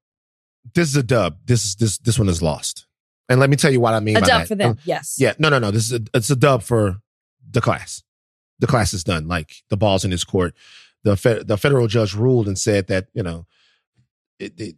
[0.77, 1.38] this is a dub.
[1.45, 2.87] This is this this one is lost.
[3.29, 4.47] And let me tell you what I mean A dub that.
[4.47, 5.16] for them, yes.
[5.19, 5.73] Yeah, no, no, no.
[5.73, 6.99] This is a, it's a dub for
[7.51, 8.03] the class.
[8.59, 9.29] The class is done.
[9.29, 10.55] Like the ball's in his court.
[11.05, 13.47] The fe- the federal judge ruled and said that you know,
[14.39, 14.77] it, it,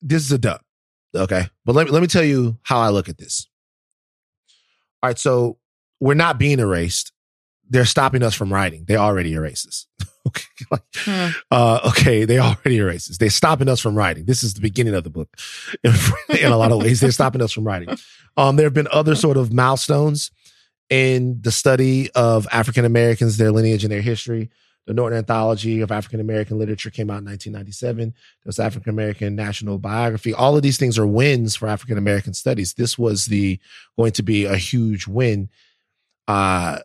[0.00, 0.60] this is a dub.
[1.14, 3.48] Okay, but let me let me tell you how I look at this.
[5.02, 5.58] All right, so
[6.00, 7.12] we're not being erased.
[7.68, 8.84] They're stopping us from writing.
[8.86, 9.86] They already erased us.
[10.26, 11.28] okay, like, Hmm.
[11.50, 13.18] uh, okay, they already erased us.
[13.18, 14.24] They're stopping us from writing.
[14.26, 15.28] This is the beginning of the book.
[15.84, 17.88] in a lot of ways, they're stopping us from writing.
[18.36, 20.30] Um, there have been other sort of milestones
[20.90, 24.50] in the study of African Americans, their lineage and their history.
[24.86, 28.12] The Norton Anthology of African American Literature came out in 1997.
[28.44, 30.34] There's African American National Biography.
[30.34, 32.74] All of these things are wins for African American studies.
[32.74, 33.58] This was the
[33.96, 35.48] going to be a huge win
[36.28, 36.80] uh,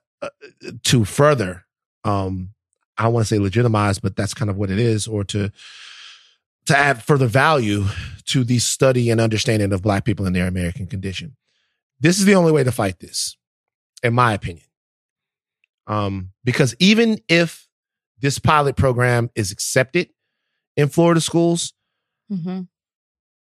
[0.83, 1.65] to further,
[2.05, 2.51] um,
[2.97, 5.51] I want to say legitimize, but that's kind of what it is, or to
[6.65, 7.85] to add further value
[8.25, 11.35] to the study and understanding of Black people and their American condition.
[11.99, 13.37] This is the only way to fight this,
[14.03, 14.65] in my opinion.
[15.87, 17.67] Um, because even if
[18.19, 20.09] this pilot program is accepted
[20.77, 21.73] in Florida schools,
[22.31, 22.67] Mhm.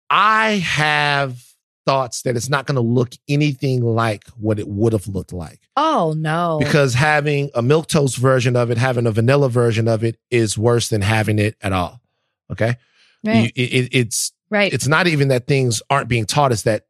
[0.10, 1.44] I have
[1.86, 5.60] thoughts that it's not going to look anything like what it would have looked like
[5.78, 6.58] Oh no.
[6.60, 10.58] because having a milk toast version of it, having a vanilla version of it is
[10.58, 12.02] worse than having it at all.
[12.52, 12.76] Okay.
[13.26, 13.52] right.
[13.56, 14.72] It- it- it's right.
[14.74, 16.86] it's not even that things aren't being taught it's that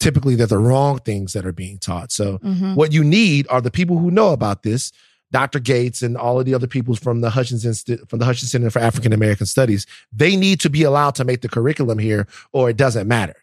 [0.00, 2.10] typically they're the wrong things that are being taught.
[2.10, 2.74] So Mhm.
[2.74, 4.90] what you need are the people who know about this
[5.32, 8.50] dr gates and all of the other people from the hutchins Insti- from the hutchins
[8.50, 9.86] center for african american studies.
[10.12, 13.36] They need to be allowed to make the curriculum here or it doesn't matter.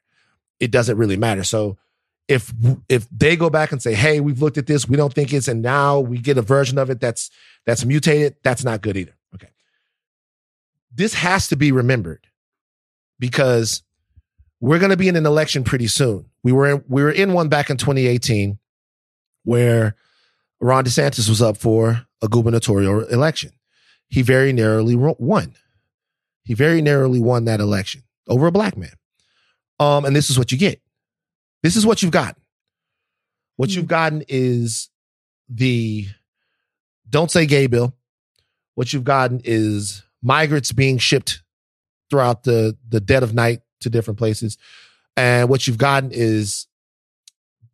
[0.60, 1.46] It doesn't really matter.
[1.46, 1.78] So
[2.28, 2.52] if
[2.90, 4.86] if they go back and say hey we've looked at this.
[4.90, 7.30] We don't think it's and now we get a version of it that's
[7.66, 9.16] that's mutated that's not good either.
[9.36, 9.48] Okay.
[10.94, 12.28] This has to be remembered
[13.20, 13.82] because
[14.60, 16.26] we're going to be in an election pretty soon.
[16.44, 18.58] We were in, we were in one back in 2018
[19.44, 19.96] where
[20.60, 23.52] Ron DeSantis was up for a gubernatorial election.
[24.08, 25.56] He very narrowly won.
[26.44, 28.94] He very narrowly won that election over a black man.
[29.80, 30.82] Um, and this is what you get.
[31.62, 32.42] This is what you've gotten.
[33.58, 34.90] What you've gotten is
[35.50, 36.08] the
[37.10, 37.96] don't say gay bill.
[38.76, 41.44] What you've gotten is migrants being shipped
[42.10, 44.58] throughout the the dead of night to different places.
[45.16, 46.68] And what you've gotten is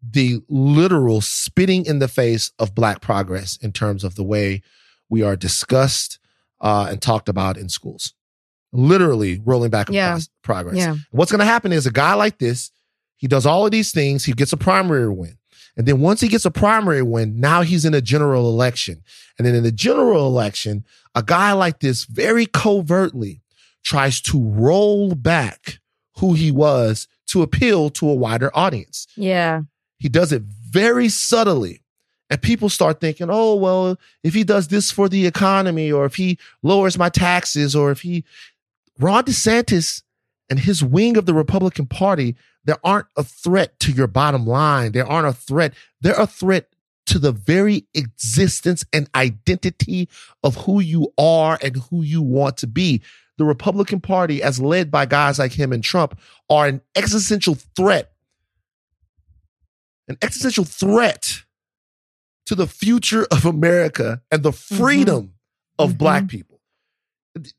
[0.08, 4.62] the literal spitting in the face of black progress in terms of the way
[5.10, 6.20] we are discussed
[6.62, 8.14] uh, and talked about in schools.
[8.72, 10.20] Literally rolling back Yeah.
[10.42, 10.78] progress.
[10.78, 10.96] Yeah.
[11.12, 12.72] What's going to happen is a guy like this,
[13.18, 15.38] he does all of these things, he gets a primary win.
[15.78, 19.04] And then once he gets a primary win, now he's in a general election.
[19.38, 20.86] And then in the general election,
[21.16, 23.42] a guy like this very covertly
[23.84, 25.80] tries to roll back
[26.18, 29.08] who he was to appeal to a wider audience.
[29.16, 29.62] Yeah.
[29.98, 31.82] He does it very subtly.
[32.30, 36.16] And people start thinking, oh, well, if he does this for the economy, or if
[36.16, 38.24] he lowers my taxes, or if he,
[38.98, 40.02] Ron DeSantis
[40.50, 44.94] and his wing of the Republican Party, they aren't a threat to your bottom line.
[44.94, 45.74] They aren't a threat.
[46.02, 46.70] They're a threat
[47.06, 50.10] to the very existence and identity
[50.44, 53.02] of who you are and who you want to be.
[53.38, 56.20] The Republican Party, as led by guys like him and Trump,
[56.50, 58.12] are an existential threat,
[60.08, 61.44] an existential threat
[62.46, 65.32] to the future of America and the freedom mm-hmm.
[65.80, 65.98] of mm-hmm.
[65.98, 66.60] black people.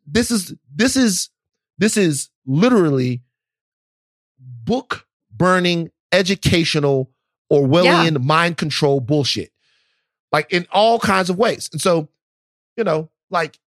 [0.06, 1.30] This is, this is,
[1.78, 3.22] this is literally
[4.38, 7.10] book burning educational
[7.52, 8.18] Orwellian yeah.
[8.18, 9.50] mind control bullshit,
[10.30, 11.68] like in all kinds of ways.
[11.72, 12.08] And so,
[12.76, 13.58] you know, like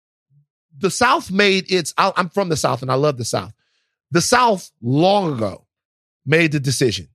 [0.78, 3.52] the South made its, I'm from the South and I love the South.
[4.10, 5.66] The South long ago
[6.24, 7.08] made the decision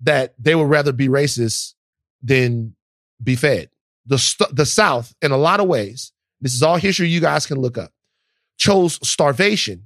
[0.00, 1.74] that they would rather be racist
[2.22, 2.74] than
[3.22, 3.70] be fed.
[4.06, 7.58] The, the South, in a lot of ways, this is all history you guys can
[7.58, 7.92] look up,
[8.58, 9.84] chose starvation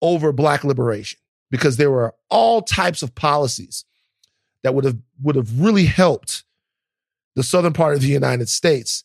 [0.00, 1.18] over black liberation
[1.50, 3.84] because there were all types of policies
[4.64, 6.44] that would have would have really helped
[7.36, 9.04] the southern part of the United States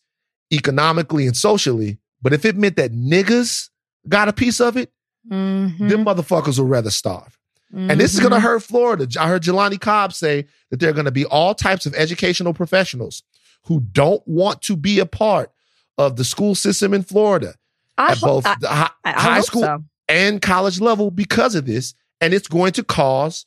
[0.52, 1.98] economically and socially.
[2.22, 3.70] But if it meant that niggas
[4.08, 4.92] got a piece of it,
[5.30, 5.88] mm-hmm.
[5.88, 7.38] them motherfuckers would rather starve.
[7.72, 7.90] Mm-hmm.
[7.90, 8.46] And this is going to mm-hmm.
[8.46, 9.06] hurt Florida.
[9.20, 12.54] I heard Jelani Cobb say that there are going to be all types of educational
[12.54, 13.22] professionals
[13.64, 15.52] who don't want to be a part
[15.98, 17.54] of the school system in Florida
[17.98, 19.84] I at both I, the high, I, high school so.
[20.08, 21.94] and college level because of this.
[22.20, 23.46] And it's going to cause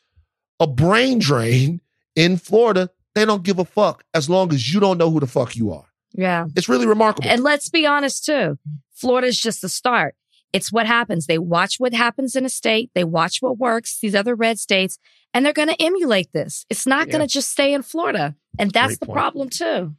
[0.59, 1.81] a brain drain
[2.15, 5.27] in Florida, they don't give a fuck as long as you don't know who the
[5.27, 5.85] fuck you are.
[6.13, 6.45] Yeah.
[6.55, 7.29] It's really remarkable.
[7.29, 8.57] And let's be honest too.
[8.93, 10.15] Florida's just the start.
[10.53, 11.27] It's what happens.
[11.27, 12.91] They watch what happens in a state.
[12.93, 14.99] They watch what works, these other red states,
[15.33, 16.65] and they're going to emulate this.
[16.69, 17.13] It's not yeah.
[17.13, 18.35] going to just stay in Florida.
[18.59, 19.17] And that's Great the point.
[19.17, 19.95] problem too.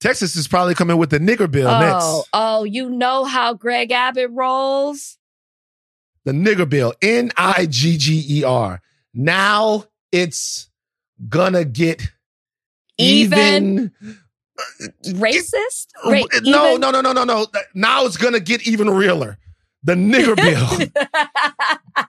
[0.00, 2.28] Texas is probably coming with the nigger bill oh, next.
[2.32, 5.18] Oh, you know how Greg Abbott rolls?
[6.24, 8.80] The nigger bill, N I G G E R.
[9.12, 10.70] Now it's
[11.28, 12.10] gonna get
[12.98, 14.18] even, even
[15.06, 15.88] racist?
[16.04, 16.80] Uh, right, no, even?
[16.80, 17.46] no, no, no, no, no.
[17.74, 19.38] Now it's gonna get even realer.
[19.84, 20.66] The nigger bill.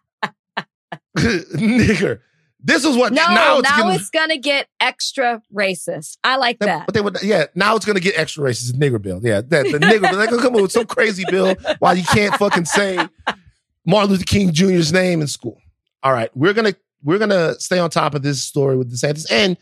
[1.18, 2.20] nigger.
[2.66, 6.18] This is what no, now it's, now gonna, it's gonna get extra racist.
[6.24, 6.86] I like that.
[6.86, 7.46] But they would, yeah.
[7.56, 8.72] Now it's gonna get extra racist.
[8.72, 9.42] Nigger bill, yeah.
[9.42, 10.18] That the nigger bill.
[10.18, 13.06] They're gonna oh, come up with some crazy bill while you can't fucking say
[13.86, 15.58] Martin Luther King Jr.'s name in school.
[16.04, 19.58] All right, we're gonna we're gonna stay on top of this story with DeSantis, and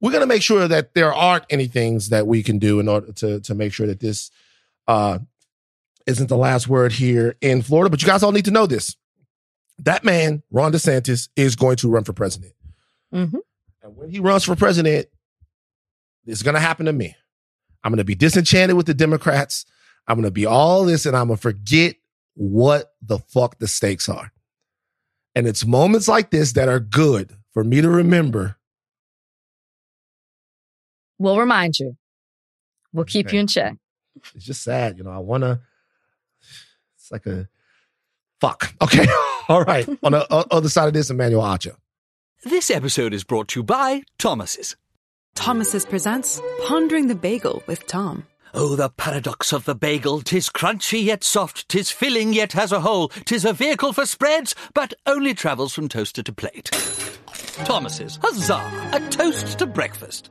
[0.00, 3.12] we're gonna make sure that there aren't any things that we can do in order
[3.12, 4.30] to to make sure that this
[4.86, 5.18] uh,
[6.06, 7.90] isn't the last word here in Florida.
[7.90, 8.96] But you guys all need to know this:
[9.78, 12.52] that man, Ron DeSantis, is going to run for president,
[13.12, 13.38] mm-hmm.
[13.82, 15.08] and when he runs for president,
[16.26, 17.16] it's gonna happen to me.
[17.82, 19.64] I'm gonna be disenchanted with the Democrats.
[20.06, 21.96] I'm gonna be all this, and I'm gonna forget
[22.34, 24.32] what the fuck the stakes are.
[25.34, 28.57] And it's moments like this that are good for me to remember.
[31.18, 31.96] We'll remind you.
[32.92, 33.36] We'll keep okay.
[33.36, 33.76] you in check.
[34.34, 34.98] It's just sad.
[34.98, 35.60] You know, I want to,
[36.96, 37.48] it's like a
[38.40, 38.74] fuck.
[38.82, 39.06] Okay.
[39.48, 39.88] All right.
[40.02, 41.74] On the other side of this, Emmanuel Acho.
[42.44, 44.76] This episode is brought to you by Thomas's.
[45.34, 48.26] Thomas's presents Pondering the Bagel with Tom.
[48.54, 50.20] Oh, the paradox of the bagel!
[50.22, 54.54] Tis crunchy yet soft, tis filling yet has a hole, tis a vehicle for spreads,
[54.74, 56.70] but only travels from toaster to plate.
[57.64, 58.90] Thomas's, huzzah!
[58.94, 60.30] A toast to breakfast.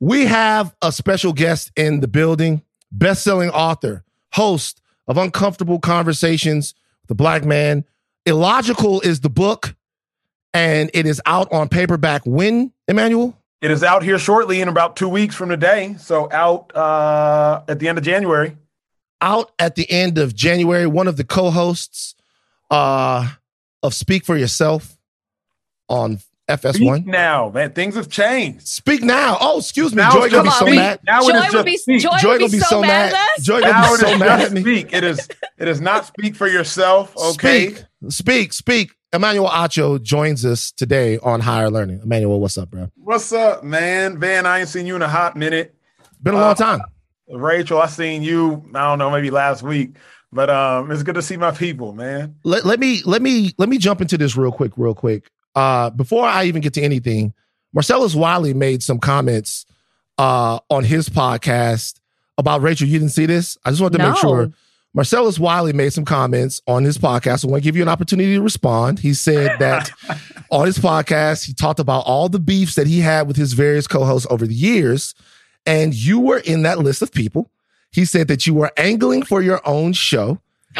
[0.00, 7.08] We have a special guest in the building, best-selling author, host of Uncomfortable Conversations with
[7.08, 7.84] the Black Man.
[8.26, 9.74] Illogical is the book
[10.52, 13.36] and it is out on paperback when, Emmanuel?
[13.60, 15.96] It is out here shortly in about two weeks from today.
[15.98, 18.56] So out uh, at the end of January.
[19.20, 20.86] Out at the end of January.
[20.86, 22.14] One of the co-hosts
[22.70, 23.30] uh,
[23.82, 24.98] of Speak for Yourself
[25.88, 26.74] on FS1?
[26.74, 27.72] Speak now, man.
[27.72, 28.66] Things have changed.
[28.66, 29.36] Speak now.
[29.40, 30.02] Oh, excuse me.
[30.02, 30.76] Now Joy it's gonna be so speak.
[30.76, 31.00] mad.
[31.06, 32.00] Now Joy it is would just be speak.
[32.02, 32.88] Joy, Joy would gonna be, be so, so mad.
[32.88, 33.14] mad.
[33.14, 33.44] at us.
[33.44, 34.60] Joy gonna be so mad just at me.
[34.60, 34.92] speak.
[34.92, 35.28] It is.
[35.58, 37.16] It is not speak for yourself.
[37.16, 37.68] Okay.
[37.68, 38.92] Speak, speak, speak.
[39.12, 42.00] Emmanuel Acho joins us today on Higher Learning.
[42.02, 42.90] Emmanuel, what's up, bro?
[42.96, 44.18] What's up, man?
[44.18, 45.74] Van, I ain't seen you in a hot minute.
[46.22, 46.80] Been a long Uh, time.
[47.30, 48.64] Rachel, I seen you.
[48.74, 49.96] I don't know, maybe last week,
[50.32, 52.34] but um, it's good to see my people, man.
[52.44, 55.30] Let, let me let me let me jump into this real quick, real quick.
[55.54, 57.32] Uh, before I even get to anything,
[57.72, 59.66] Marcellus Wiley made some comments
[60.16, 61.98] uh on his podcast
[62.38, 62.86] about Rachel.
[62.86, 63.58] You didn't see this?
[63.64, 64.52] I just wanted to make sure.
[64.96, 67.44] Marcellus Wiley made some comments on his podcast.
[67.44, 69.00] I want to give you an opportunity to respond.
[69.00, 69.90] He said that
[70.50, 73.88] on his podcast, he talked about all the beefs that he had with his various
[73.88, 75.16] co-hosts over the years,
[75.66, 77.50] and you were in that list of people.
[77.90, 80.38] He said that you were angling for your own show,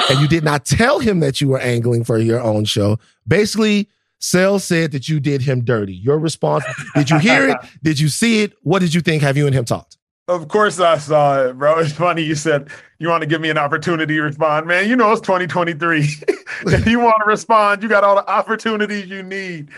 [0.08, 3.00] and you did not tell him that you were angling for your own show.
[3.26, 3.88] Basically,
[4.24, 5.94] Sales said that you did him dirty.
[5.94, 7.58] Your response: Did you hear it?
[7.82, 8.54] Did you see it?
[8.62, 9.22] What did you think?
[9.22, 9.98] Have you and him talked?
[10.28, 11.80] Of course I saw it, bro.
[11.80, 14.66] It's funny you said you want to give me an opportunity to respond.
[14.66, 15.98] Man, you know it's 2023.
[16.66, 19.68] if you want to respond, you got all the opportunities you need.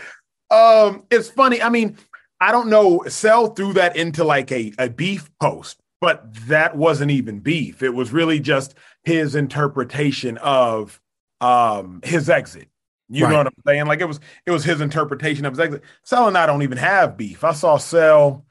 [0.49, 1.61] Um, it's funny.
[1.61, 1.97] I mean,
[2.39, 3.03] I don't know.
[3.09, 7.83] Cell threw that into like a, a beef post, but that wasn't even beef.
[7.83, 11.01] It was really just his interpretation of
[11.41, 12.69] um his exit.
[13.09, 13.31] You Right.
[13.31, 13.85] know what I'm saying?
[13.85, 15.83] Like it was it was his interpretation of his exit.
[16.03, 17.43] Cell and I don't even have beef.
[17.43, 18.45] I saw Cell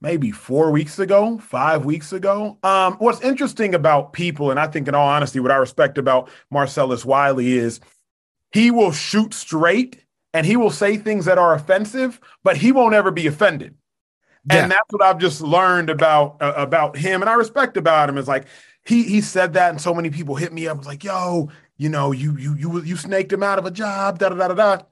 [0.00, 2.58] maybe four weeks ago, five weeks ago.
[2.62, 6.30] Um, what's interesting about people, and I think in all honesty, what I respect about
[6.50, 7.80] Marcellus Wiley is
[8.52, 10.02] he will shoot straight
[10.34, 13.74] and he will say things that are offensive, but he won't ever be offended.
[14.50, 14.62] Yeah.
[14.62, 18.18] And that's what I've just learned about uh, about him, and I respect about him
[18.18, 18.46] is like
[18.84, 21.88] he he said that, and so many people hit me up was like, "Yo, you
[21.88, 24.54] know, you you you you snaked him out of a job." Da da da da
[24.54, 24.84] da.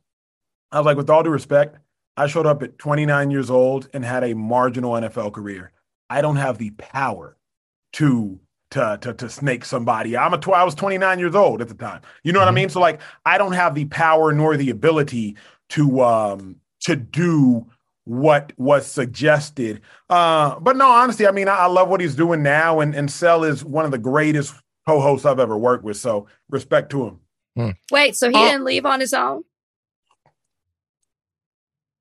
[0.73, 1.77] I was like, with all due respect,
[2.17, 5.73] I showed up at 29 years old and had a marginal NFL career.
[6.11, 7.37] I don't have the power
[7.95, 8.39] to
[8.71, 10.17] to to, to snake somebody.
[10.17, 12.01] I'm a tw- I was 29 years old at the time.
[12.25, 12.55] You know what I Mhm.
[12.55, 12.69] mean?
[12.71, 15.37] So like, I don't have the power nor the ability
[15.71, 17.67] to um to do
[18.07, 19.81] what was suggested.
[20.11, 23.11] Uh, but no, honestly, I mean, I, I love what he's doing now, and and
[23.11, 24.55] Cell is one of the greatest
[24.87, 25.97] co-hosts I've ever worked with.
[25.97, 27.21] So respect to him.
[27.57, 27.71] Hmm.
[27.93, 28.45] Wait, so he Oh.
[28.51, 29.45] didn't leave on his own?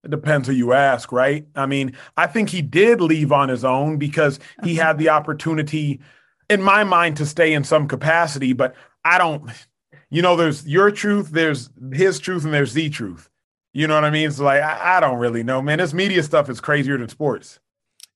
[0.04, 1.46] It depends who you ask, right?
[1.56, 6.02] I mean, I think he did leave on his own because he had the opportunity,
[6.50, 8.52] in my mind, to stay in some capacity.
[8.52, 9.50] But I don't,
[10.10, 13.30] you know, there's your truth, there's his truth, and there's the truth.
[13.74, 14.28] You know what I mean?
[14.28, 15.78] It's like I, I don't really know, man.
[15.78, 17.60] This media stuff is crazier than sports.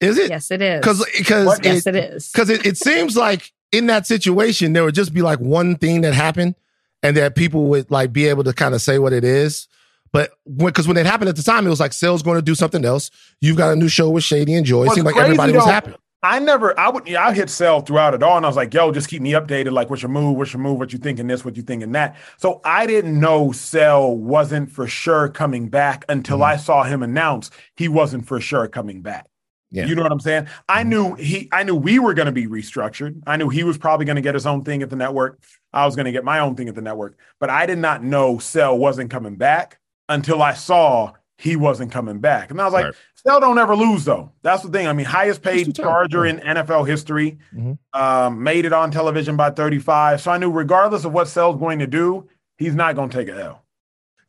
[0.02, 0.30] Is it?
[0.30, 0.82] Yes, it is.
[0.82, 1.64] Because because What?
[1.66, 2.30] yes, it is.
[2.34, 6.02] because it, it seems like in that situation there would just be like one thing
[6.02, 6.56] that happened
[7.04, 9.68] and that people would like be able to kind of say what it is
[10.14, 12.56] but because when, it happened at the time it was like sales going to do
[12.56, 15.54] something else you've got a new show with shady and joy it seemed like everybody
[15.54, 18.50] was happy I never, I would, yeah, I hit sell throughout it all, and I
[18.50, 19.72] was like, "Yo, just keep me updated.
[19.72, 20.36] Like, what's your move?
[20.36, 20.80] What's your move?
[20.80, 21.46] What you thinking this?
[21.46, 26.40] What you thinking that?" So I didn't know Sell wasn't for sure coming back until
[26.40, 26.46] Mhm.
[26.46, 29.28] I saw him announce he wasn't for sure coming back.
[29.72, 29.86] Yeah.
[29.86, 30.48] You know what I'm saying?
[30.70, 30.88] I Mhm.
[30.88, 33.22] knew he, I knew we were going to be restructured.
[33.28, 35.40] I knew he was probably going to get his own thing at the network.
[35.74, 38.02] I was going to get my own thing at the network, but I did not
[38.04, 42.74] know Sell wasn't coming back until I saw he wasn't coming back, and I was
[42.74, 42.96] like, Right.
[43.16, 44.32] Sell don't ever lose though.
[44.42, 44.88] That's the thing.
[44.88, 45.76] I mean, highest paid.
[45.76, 47.38] Charger in NFL history.
[47.54, 47.78] Mhm.
[47.94, 50.22] Um, made it on television by 35.
[50.22, 52.28] So I knew regardless of what Sell's going to do,
[52.58, 53.64] he's not going to take a L.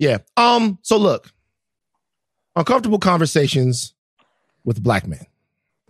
[0.00, 1.32] yeah um so look
[2.56, 3.94] uncomfortable conversations
[4.64, 5.26] with black men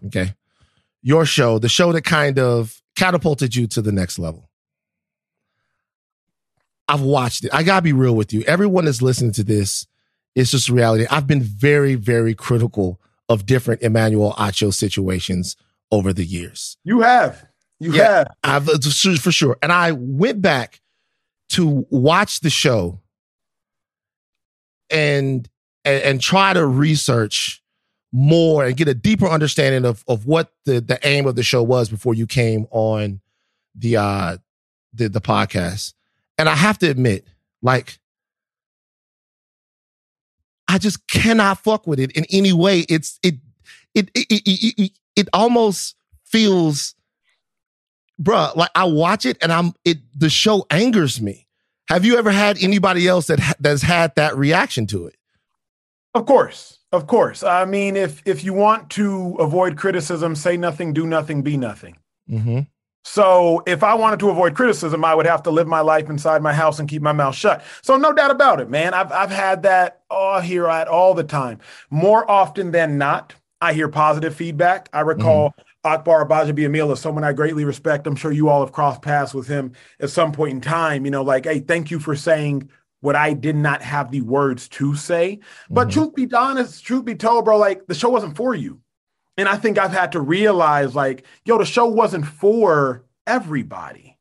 [0.07, 0.35] okay
[1.03, 4.49] your show the show that kind of catapulted you to the next level
[6.91, 7.53] I've watched it.
[7.53, 8.43] I gotta be real with you.
[8.45, 9.87] Everyone that's listening to this,
[10.35, 11.07] it's just reality.
[11.11, 15.55] I've been very, very critical of different Emmanuel Acho situations
[15.93, 16.79] over the years.
[16.85, 17.45] You have.
[17.79, 18.25] You Yeah.
[18.43, 18.69] have.
[18.71, 18.85] I've
[19.21, 19.59] for sure.
[19.63, 20.81] And I went back
[21.51, 23.01] to watch the show
[24.91, 25.47] and
[25.85, 27.63] and, and try to research
[28.13, 31.63] more and get a deeper understanding of of what the the aim of the show
[31.63, 33.21] was before you came on
[33.75, 34.37] the uh
[34.93, 35.95] the the podcast.
[36.39, 37.27] And I have to admit,
[37.63, 37.99] like
[40.69, 42.81] I just cannot fuck with it in any way.
[42.89, 43.37] It's it
[43.95, 46.95] it it it, it, it, it almost feels
[48.21, 51.47] bruh, like I watch it and I'm it the show angers me.
[51.89, 55.17] Have you ever had anybody else that that's had that reaction to it?
[56.15, 56.78] Of course.
[56.91, 57.43] Of course.
[57.43, 61.97] I mean, if if you want to avoid criticism, say nothing, do nothing, be nothing.
[62.31, 62.61] Mm-hmm.
[63.05, 66.43] So if I wanted to avoid criticism, I would have to live my life inside
[66.43, 67.63] my house and keep my mouth shut.
[67.83, 68.95] So no doubt about it, man.
[68.95, 71.59] I've I've had that all here at all the time.
[71.91, 74.89] More often than not, I hear positive feedback.
[74.93, 75.89] I recall mm-hmm.
[75.89, 78.07] Akbar Gbajabiamila is someone I greatly respect.
[78.07, 81.05] I'm sure you all have crossed paths with him at some point in time.
[81.05, 82.69] You know, like, hey, thank you for saying
[83.01, 85.41] what I did not have the words to say.
[85.71, 86.01] But mm-hmm.
[86.01, 88.81] truth be honest, truth be told, bro, like the show wasn't for you.
[89.37, 94.19] And I think I've had to realize, like, yo, the show wasn't for everybody.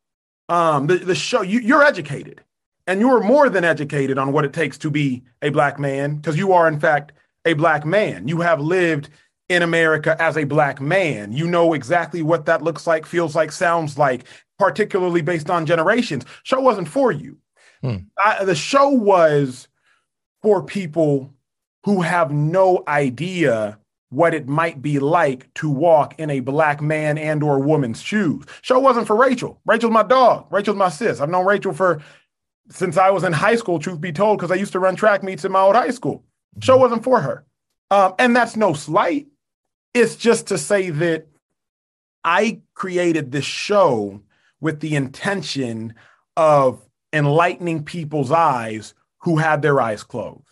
[0.48, 2.44] Um, the, the show, you, you're educated
[2.86, 6.38] and you're more than educated on what it takes to be a black man, because
[6.38, 7.14] you are, in fact,
[7.46, 8.28] a black man.
[8.28, 9.10] You have lived
[9.50, 11.32] in America as a black man.
[11.32, 14.26] You know exactly what that looks like, feels like, sounds like,
[14.60, 16.26] particularly based on generations.
[16.44, 17.38] Show wasn't for you.
[17.82, 17.98] Hmm.
[18.24, 19.68] I, the show was
[20.42, 21.34] for people
[21.84, 27.18] who have no idea what it might be like to walk in a black man
[27.18, 28.46] and or woman's shoes.
[28.62, 29.60] Show wasn't for Rachel.
[29.66, 30.48] Rachel's my dog.
[30.50, 31.20] Rachel's my sis.
[31.20, 32.02] I've known Rachel for
[32.70, 35.24] since I was in high school, truth be told, because I used to run track
[35.24, 36.24] meets in my old high school.
[36.62, 36.82] Show mm-hmm.
[36.82, 37.46] wasn't for her.
[37.92, 39.28] Um, and that's no slight.
[39.94, 41.28] It's just to say that
[42.24, 44.22] I created this show
[44.60, 45.94] with the intention
[46.36, 50.44] of enlightening people's eyes who had their eyes closed.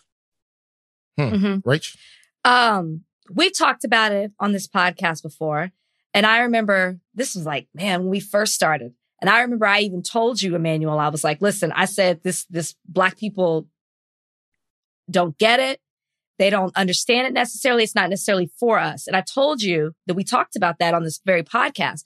[1.18, 1.24] Hmm.
[1.24, 1.70] Mm-hmm.
[1.70, 1.95] Rach?
[2.43, 3.03] Um,
[3.34, 5.72] we talked about it on this podcast before.
[6.14, 8.93] And I remember this was like, man, when we first started.
[9.22, 12.45] And I remember I even told you, Emmanuel, I was like, listen, I said this,
[12.45, 13.68] this black people
[15.10, 15.80] don't get it.
[16.38, 17.84] They don't understand it necessarily.
[17.84, 19.08] It's not necessarily for us.
[19.08, 22.03] And I told you that we talked about that on this very podcast.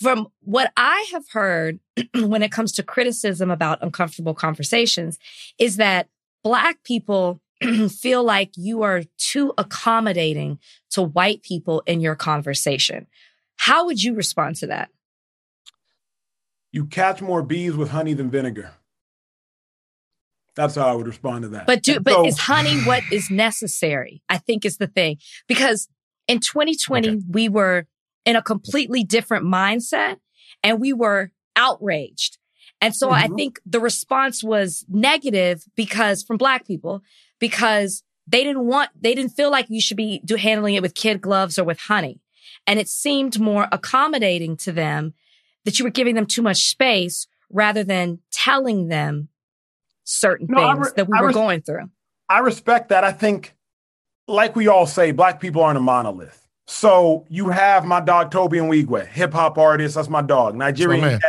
[0.00, 1.80] From what I have heard
[2.14, 5.18] when it comes to criticism about uncomfortable conversations
[5.58, 6.08] is that
[6.44, 7.40] black people
[7.88, 10.58] feel like you are too accommodating
[10.90, 13.06] to white people in your conversation.
[13.56, 14.90] How would you respond to that?
[16.72, 18.72] You catch more bees with honey than vinegar.
[20.56, 21.66] That's how I would respond to that.
[21.66, 24.22] But do, but so, is honey what is necessary?
[24.28, 25.88] I think is the thing because
[26.28, 27.20] in 2020 okay.
[27.28, 27.86] we were
[28.26, 30.16] in a completely different mindset
[30.62, 32.36] and we were outraged.
[32.82, 33.32] And so mm-hmm.
[33.32, 37.02] I think the response was negative because from black people
[37.38, 40.94] because they didn't want, they didn't feel like you should be do, handling it with
[40.94, 42.20] kid gloves or with honey.
[42.66, 45.14] And it seemed more accommodating to them
[45.64, 49.28] that you were giving them too much space rather than telling them
[50.04, 51.90] certain no, things re- that we were res- going through.
[52.28, 53.04] I respect that.
[53.04, 53.54] I think,
[54.26, 56.45] like we all say, black people aren't a monolith.
[56.66, 59.94] So you have my dog Tobe Nwigwe, hip hop artist.
[59.94, 61.20] That's my dog, Nigerian,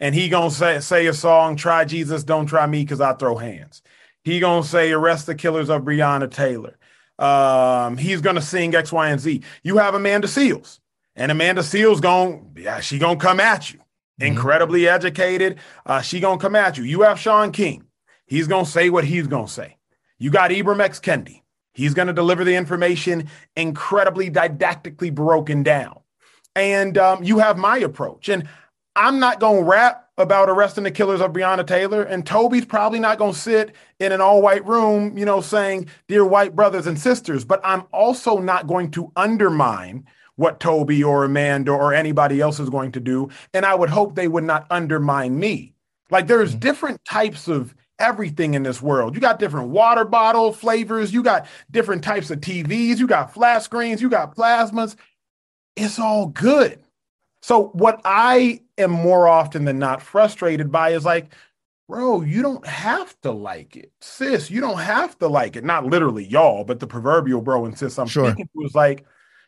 [0.00, 3.36] and he gonna say say a song, "Try Jesus, don't try me," because I throw
[3.36, 3.82] hands.
[4.24, 6.76] He gonna say arrest the killers of Breonna Taylor.
[7.18, 9.42] Um, he's gonna sing X, Y, and Z.
[9.62, 10.80] You have Amanda Seales,
[11.14, 13.78] and Amanda Seales gonna yeah, she gonna come at you.
[13.78, 14.26] Mm-hmm.
[14.26, 16.84] Incredibly educated, uh, she gonna come at you.
[16.84, 17.84] You have Shaun King.
[18.26, 19.76] He's gonna say what he's gonna say.
[20.18, 21.39] You got Ibram X Kendi.
[21.72, 26.00] He's gonna deliver the information incredibly didactically broken down.
[26.56, 28.48] And um, you have my approach, and
[28.96, 32.02] I'm not gonna rap about arresting the killers of Breonna Taylor.
[32.02, 35.88] And Tobe's probably not going to sit in an all white room, you know, saying,
[36.08, 37.44] Dear white brothers and sisters.
[37.44, 40.06] But I'm also not going to undermine
[40.36, 43.28] what Tobe or Amanda or anybody else is going to do.
[43.52, 45.74] And I would hope they would not undermine me.
[46.10, 46.60] Like there's mm-hmm.
[46.60, 49.14] different types of everything in this world.
[49.14, 53.62] You got different water bottle flavors, you got different types of TVs, you got flat
[53.62, 54.96] screens, you got plasmas.
[55.76, 56.82] It's all good.
[57.42, 61.32] So what I am more often than not frustrated by is like,
[61.88, 63.90] bro, you don't have to like it.
[64.00, 65.64] Sis, you don't have to like it.
[65.64, 68.30] Not literally y'all, but the proverbial bro and sis I'm sure.
[68.30, 69.04] speaking to is like,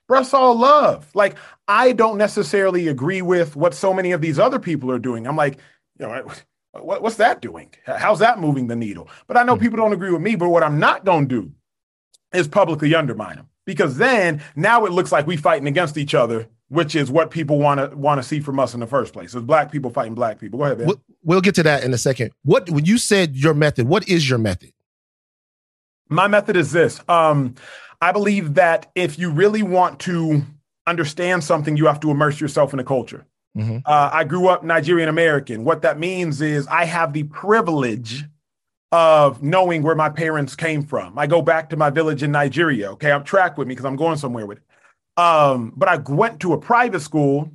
[0.09, 1.09] bro, it's all love.
[1.15, 1.37] Like,
[1.69, 5.27] I don't necessarily agree with what so many of these other people are doing.
[5.27, 5.59] I'm like,
[5.99, 6.31] you know,
[6.73, 7.71] what, what's that doing?
[7.87, 9.09] How's that moving the needle?
[9.27, 9.63] But I know hmm.
[9.63, 11.53] people don't agree with me, but what I'm not going to do
[12.33, 16.49] is publicly undermine them because then now it looks like we're fighting against each other
[16.73, 19.35] which is what people want to want to see from us in the first place.
[19.35, 20.59] It's black people fighting black people.
[20.59, 20.87] Go ahead, Ben.
[20.87, 22.33] We'll, we'll get to that in a second.
[22.45, 24.73] What when you said your method, what is your method?
[26.09, 26.99] My method is this.
[27.11, 27.57] Um,
[28.01, 30.43] I believe that if you really want to
[30.87, 33.27] understand something, you have to immerse yourself in a culture.
[33.57, 33.79] Mm-hmm.
[33.85, 35.65] Uh, I grew up Nigerian American.
[35.65, 38.25] What that means is I have the privilege
[38.93, 41.19] of knowing where my parents came from.
[41.19, 42.93] I go back to my village in Nigeria.
[42.93, 44.65] Okay, I'm track with me because I'm going somewhere with it.
[45.23, 47.51] Um, but I went to a private school,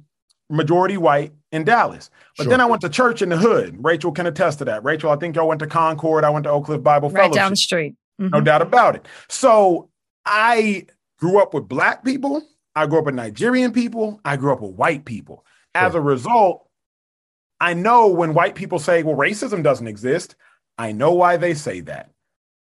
[0.49, 2.09] majority white in Dallas.
[2.37, 2.49] But sure.
[2.51, 3.77] then I went to church in the hood.
[3.83, 4.83] Rachel can attest to that.
[4.83, 6.23] Rachel, I think y'all went to Concord.
[6.23, 7.35] I went to Oak Cliff Bible right Fellowship.
[7.35, 7.95] down the street.
[8.19, 8.33] Mm-hmm.
[8.33, 9.07] No doubt about it.
[9.29, 9.89] So
[10.25, 10.85] I
[11.19, 12.43] grew up with black people.
[12.75, 14.21] I grew up with Nigerian people.
[14.23, 15.45] I grew up with white people.
[15.77, 15.87] Sure.
[15.87, 16.67] As a result,
[17.59, 20.35] I know when white people say, well, racism doesn't exist,
[20.77, 22.11] I know why they say that.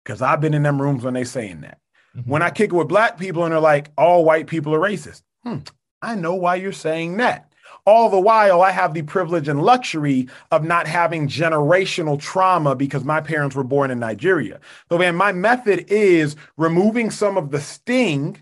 [0.04, 1.80] Because I've been in them rooms when they're saying that.
[2.16, 2.30] Mm-hmm.
[2.30, 5.22] When I kick it with black people and they're like, all white people are racist.
[5.42, 5.59] Hmm,
[6.00, 7.52] I know why you're saying that.
[7.84, 13.04] All the while, I have the privilege and luxury of not having generational trauma because
[13.04, 14.61] my parents were born in Nigeria.
[14.88, 18.38] So, man, my method is removing some of the sting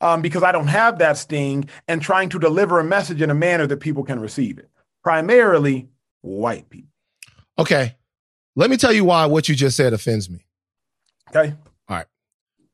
[0.00, 3.34] um, because I don't have that sting and trying to deliver a message in a
[3.34, 4.70] manner that people can receive it.
[5.02, 5.88] Primarily
[6.20, 6.90] white people.
[7.58, 7.96] Okay.
[8.56, 10.44] Let me tell you why what you just said offends me.
[11.28, 11.54] Okay.
[11.88, 12.06] All right.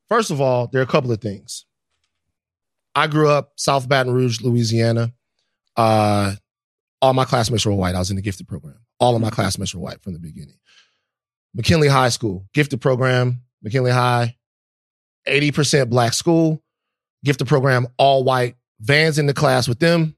[0.09, 1.65] First of all, there are a couple of things.
[2.93, 5.13] I grew up South Baton Rouge, Louisiana.
[5.75, 6.35] Uh,
[7.01, 7.95] all my classmates were white.
[7.95, 8.79] I was in the gifted program.
[8.99, 10.55] All of my classmates were white from the beginning.
[11.53, 14.37] McKinley High School, gifted program, McKinley High,
[15.27, 16.63] 80% black school,
[17.25, 20.15] gifted program, all white, Van's in the class with them,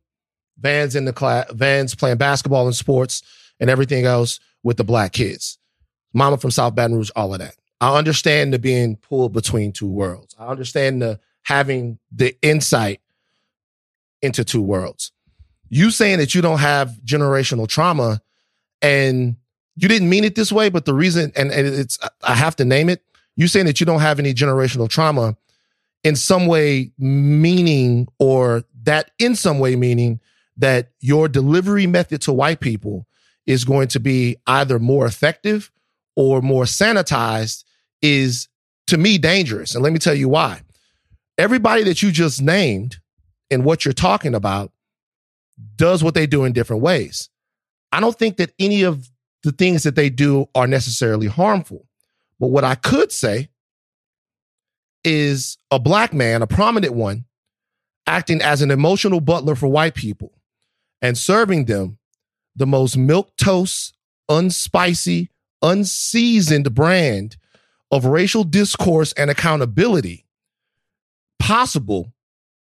[0.60, 3.24] Van's in the class, Van's playing basketball and sports
[3.60, 5.58] and everything else with the black kids.
[6.14, 7.55] Mama from South Baton Rouge, all of that.
[7.82, 10.36] I understand the being pulled between two worlds.
[10.38, 13.01] I understand the having the insight
[14.22, 15.12] into two worlds
[15.70, 18.22] you saying that you don't have generational trauma
[18.82, 19.36] and
[19.76, 22.66] you didn't mean it this way, but the reason, and, and it's, I have to
[22.66, 23.03] name it,
[23.36, 25.36] you saying that you don't have any generational trauma
[26.04, 30.20] in some way meaning, or that in some way meaning
[30.58, 33.06] that your delivery method to white people
[33.45, 35.72] is going to be either more effective
[36.16, 37.64] or more sanitized
[38.02, 38.48] is
[38.88, 39.76] to me dangerous.
[39.76, 40.62] And let me tell you why.
[41.38, 42.98] Everybody that you just named
[43.52, 44.72] and what you're talking about
[45.76, 47.30] does what they do in different ways.
[47.91, 49.10] I don't think that any of
[49.43, 51.88] the things that they do are necessarily harmful.
[52.39, 53.50] But what I could say
[55.08, 57.24] is a black man, a prominent one,
[58.05, 60.34] acting as an emotional butler for white people
[61.01, 61.97] and serving them
[62.58, 63.95] the most milk toast,
[64.30, 65.30] unspicy,
[65.62, 67.38] unseasoned brand
[67.89, 70.26] of racial discourse and accountability
[71.39, 72.12] possible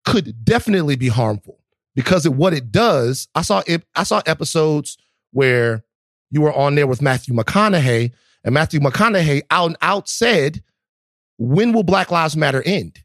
[0.06, 1.60] could definitely be harmful
[1.94, 3.28] because of what it does.
[3.34, 4.96] I saw it, I saw episodes
[5.32, 5.84] where
[6.30, 8.12] you were on there with Matthew McConaughey,
[8.44, 10.62] and Matthew McConaughey out and out said,
[11.40, 13.00] "When will Black Lives Matter end?"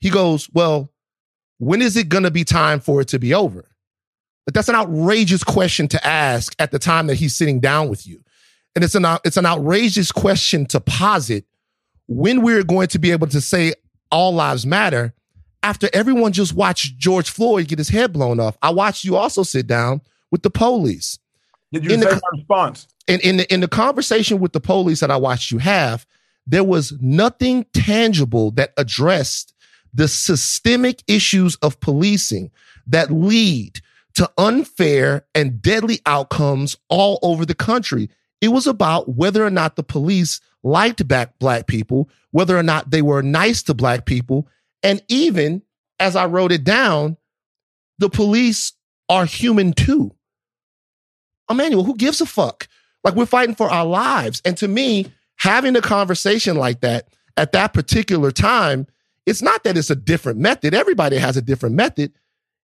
[0.00, 0.90] He goes, "Well,
[1.58, 3.68] when is it going to be time for it to be over?"
[4.44, 8.06] But that's an outrageous question to ask at the time that he's sitting down with
[8.06, 8.22] you,
[8.74, 11.44] and it's an it's an outrageous question to posit
[12.08, 13.74] when we're going to be able to say
[14.10, 15.12] all lives matter
[15.62, 19.42] after everyone just watched George Floyd get his head blown off, I watched you also
[19.42, 20.00] sit down
[20.30, 21.18] with the police.
[21.72, 22.86] Did you in say the, response?
[23.08, 26.06] In, in the in the conversation with the police that I watched you have,
[26.46, 29.54] there was nothing tangible that addressed
[29.92, 32.50] the systemic issues of policing
[32.86, 33.80] that lead
[34.14, 38.08] to unfair and deadly outcomes all over the country.
[38.40, 42.90] It was about whether or not the police liked back black people, whether or not
[42.90, 44.48] they were nice to black people,
[44.82, 45.62] and even
[45.98, 47.16] as I wrote it down,
[47.98, 48.72] the police
[49.08, 50.14] are human too.
[51.50, 52.68] Emmanuel, who gives a fuck?
[53.04, 54.42] Like we're fighting for our lives.
[54.44, 55.06] And to me,
[55.46, 58.86] having a conversation like that at that particular time,
[59.26, 60.74] it's not that it's a different method.
[60.74, 62.12] Everybody has a different method.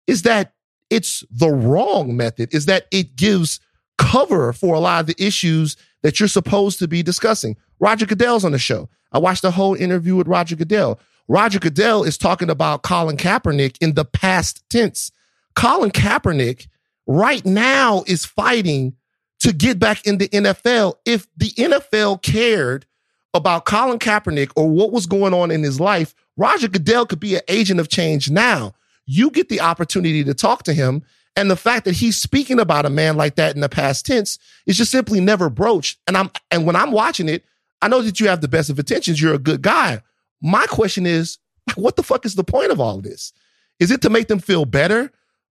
[0.06, 0.54] Is that
[0.90, 3.60] it's the wrong method, is that it gives
[3.98, 7.58] cover for a lot of the issues that you're supposed to be discussing.
[7.80, 8.90] Roger Goodell's on the show.
[9.12, 11.00] I watched the whole interview with Roger Goodell.
[11.28, 15.12] Roger Goodell is talking about Colin Kaepernick in the past tense.
[15.56, 16.68] Colin Kaepernick
[17.08, 18.94] right now is fighting
[19.40, 20.96] to get back in the NFL.
[21.06, 22.86] If the NFL cared
[23.34, 27.36] about Colin Kaepernick or what was going on in his life, Roger Goodell could be
[27.36, 28.74] an agent of change now.
[29.06, 31.04] You get the opportunity to talk to him.
[31.36, 34.40] And the fact that he's speaking about a man like that in the past tense
[34.66, 36.00] is just simply never broached.
[36.08, 37.46] And I'm and when I'm watching it,
[37.82, 39.22] I know that you have the best of intentions.
[39.22, 40.02] You're a good guy.
[40.42, 41.38] My question is,
[41.76, 43.34] what the fuck is the point of all of this?
[43.80, 45.12] Is it to make them feel better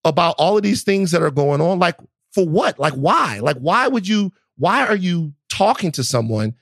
[0.04, 1.80] about all of these things that are going on?
[1.80, 1.96] Like,
[2.40, 2.80] for what?
[2.80, 3.40] Like, why?
[3.40, 6.56] Like, why would you, why are you talking to someone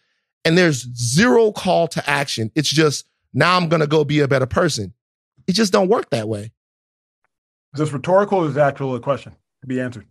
[0.46, 2.52] and there's zero call to action?
[2.56, 4.94] It's just, now I'm going to go be a better person.
[5.48, 6.52] It just don't work that way.
[7.74, 10.06] Is this rhetorical or is that actually a question to be answered?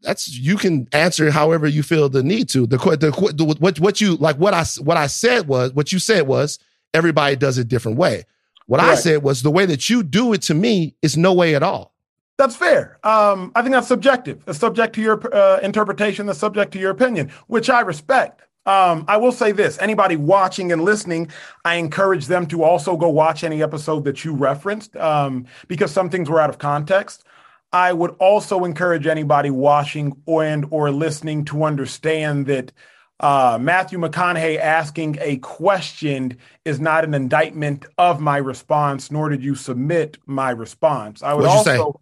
[0.00, 2.66] That's you can answer however you feel the need to.
[2.66, 5.98] The, the, the what what you like what I what I said was what you
[5.98, 6.60] said was
[6.94, 8.24] everybody does it different way.
[8.66, 8.78] What.
[8.78, 11.64] I said was the way that you do it to me is no way at
[11.64, 11.94] all.
[12.38, 13.00] That's fair.
[13.02, 14.44] Um, I think that's subjective.
[14.46, 16.26] It's subject to your uh, interpretation.
[16.26, 18.42] That's subject to your opinion, which I respect.
[18.64, 21.30] Um, I will say this anybody watching and listening,
[21.64, 26.10] I encourage them to also go watch any episode that you referenced um, because some
[26.10, 27.24] things were out of context.
[27.72, 32.72] I would also encourage anybody watching and or listening to understand that
[33.20, 39.42] uh, Matthew McConaughey asking a question is not an indictment of my response, nor did
[39.42, 41.22] you submit my response.
[41.22, 42.00] I would also,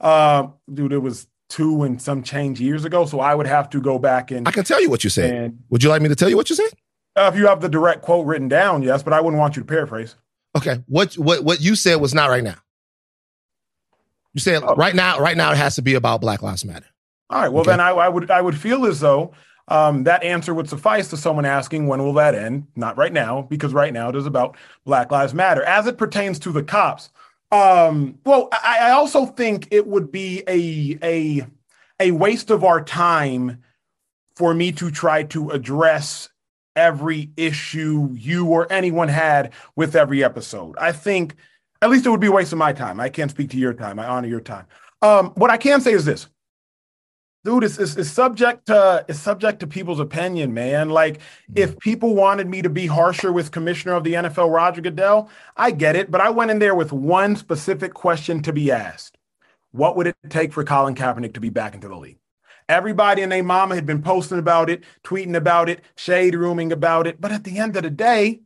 [0.00, 3.80] uh, dude, it was two and some change years ago, so I would have to
[3.80, 4.46] go back and.
[4.48, 5.32] I can tell you what you said.
[5.34, 6.70] and Would you like me to tell you what you said?
[7.16, 9.62] uh, if you have the direct quote written down, yes, but I wouldn't want you
[9.62, 10.16] to paraphrase.
[10.56, 10.82] Okay.
[10.86, 12.56] What what what you said was not right now.
[14.32, 14.74] You said Oh.
[14.74, 16.86] right now, right now it has to be about Black Lives Matter.
[17.30, 17.48] All right.
[17.52, 17.70] Well, Okay.
[17.70, 19.32] then I, I would I would feel as though
[19.68, 22.66] um, that answer would suffice to someone asking when will that end?
[22.76, 26.38] Not right now, because right now it is about Black Lives Matter as it pertains
[26.40, 27.10] to the cops.
[27.54, 31.46] Um, well, I, I also think it would be a a
[32.00, 33.62] a waste of our time
[34.34, 36.28] for me to try to address
[36.74, 40.76] every issue you or anyone had with every episode.
[40.78, 41.36] I think
[41.80, 42.98] at least it would be a waste of my time.
[42.98, 44.00] I can't speak to your time.
[44.00, 44.66] I honor your time.
[45.00, 46.26] Um, what I can say is this
[47.44, 50.90] dude it's, it's, it's subject to it's subject to people's opinion man.
[50.90, 51.52] Like hmm.
[51.56, 55.70] if people wanted me to be harsher with commissioner of the nfl roger goodell i
[55.70, 59.18] get it but i went in there with one specific question to be asked.
[59.72, 62.18] What would it take for colin kaepernick to be back into the league?
[62.68, 67.06] Everybody and their mama had been posting about it tweeting about it shade rooming about
[67.06, 68.40] it but at the end of the day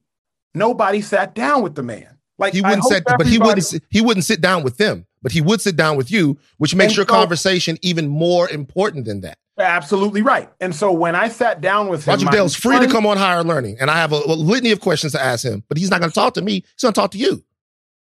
[0.54, 2.18] nobody sat down with the man.
[2.38, 3.74] Like He wouldn't sit, but he wouldn't.
[3.90, 6.90] He wouldn't sit down with them, but he would sit down with you, which makes
[6.92, 9.38] And your so- conversation even more important than that.
[9.58, 13.04] absolutely right and so when i sat down with him Roger Dale's free to come
[13.06, 15.76] on higher learning, and I have a, a litany of questions to ask him, but
[15.78, 16.54] he's not going to talk to me.
[16.74, 17.42] He's going to talk to you.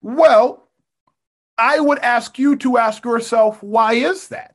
[0.02, 0.68] Well,
[1.58, 4.54] I would ask you to ask yourself, why is that?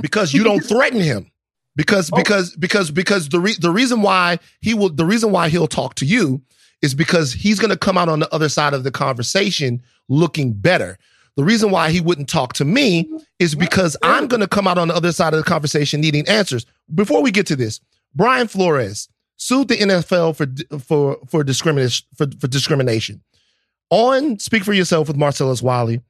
[0.00, 1.30] because you don't threaten him
[1.76, 2.16] because Oh.
[2.16, 5.94] because because because the re- the reason why he will the reason why he'll talk
[5.96, 6.40] to you
[6.82, 10.52] is because he's going to come out on the other side of the conversation looking
[10.54, 10.98] better
[11.38, 13.08] the reason why he wouldn't talk to me
[13.38, 16.28] is because i'm going to come out on the other side of the conversation needing
[16.28, 16.66] answers.
[16.92, 17.80] Before we get to this
[18.14, 23.22] brian flores sued the nfl for for for discrimination for, for discrimination.
[23.90, 26.02] On speak for yourself with marcellus wiley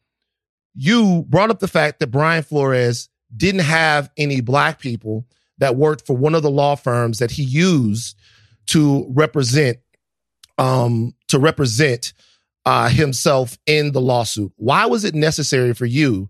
[0.74, 5.26] you brought up the fact that brian flores didn't have any black people
[5.58, 8.16] that worked for one of the law firms that he used
[8.68, 9.76] to represent
[10.56, 12.14] um to represent
[12.68, 16.28] uh himself in the lawsuit why was it necessary for you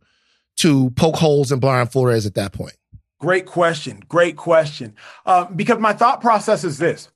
[0.57, 2.75] to poke holes in Brian Flores at that point
[3.21, 4.03] Great question.
[4.09, 4.95] Great question.
[5.27, 7.09] Uh, because my thought process is this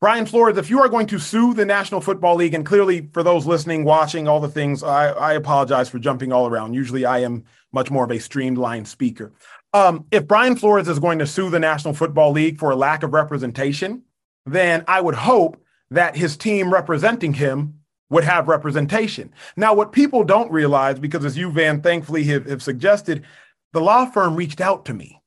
[0.00, 3.22] Brian Flores, if you are going to sue the National Football League, and clearly for
[3.22, 6.74] those listening, watching, all the things, I, I apologize for jumping all around.
[6.74, 9.32] Usually I am much more of a streamlined speaker.
[9.72, 13.02] Um, if Brian Flores is going to sue the National Football League for a lack
[13.02, 14.02] of representation,
[14.46, 15.56] then I would hope
[15.90, 17.80] that his team representing him
[18.14, 19.32] would have representation.
[19.56, 23.24] Now, what people don't realize, because as you, Van, thankfully have, have suggested,
[23.72, 25.20] the law firm reached out to me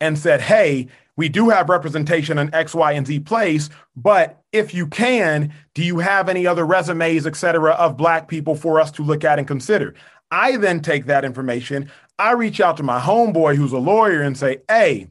[0.00, 4.72] and said, Hey, we do have representation in X, Y, and Z place, but if
[4.72, 8.90] you can, do you have any other resumes, et cetera, of Black people for us
[8.92, 9.94] to look at and consider?
[10.30, 14.36] I then take that information, I reach out to my homeboy who's a lawyer and
[14.36, 15.08] say, Hey,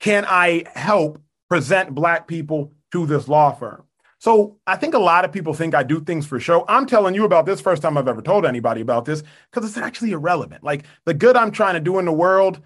[0.00, 3.85] can I help present Black people to this law firm?
[4.18, 6.64] So I think a lot of people think I do things for show.
[6.68, 9.76] I'm telling you about this first time I've ever told anybody about this because it's
[9.76, 10.64] actually irrelevant.
[10.64, 12.60] Like the good I'm trying to do in the world,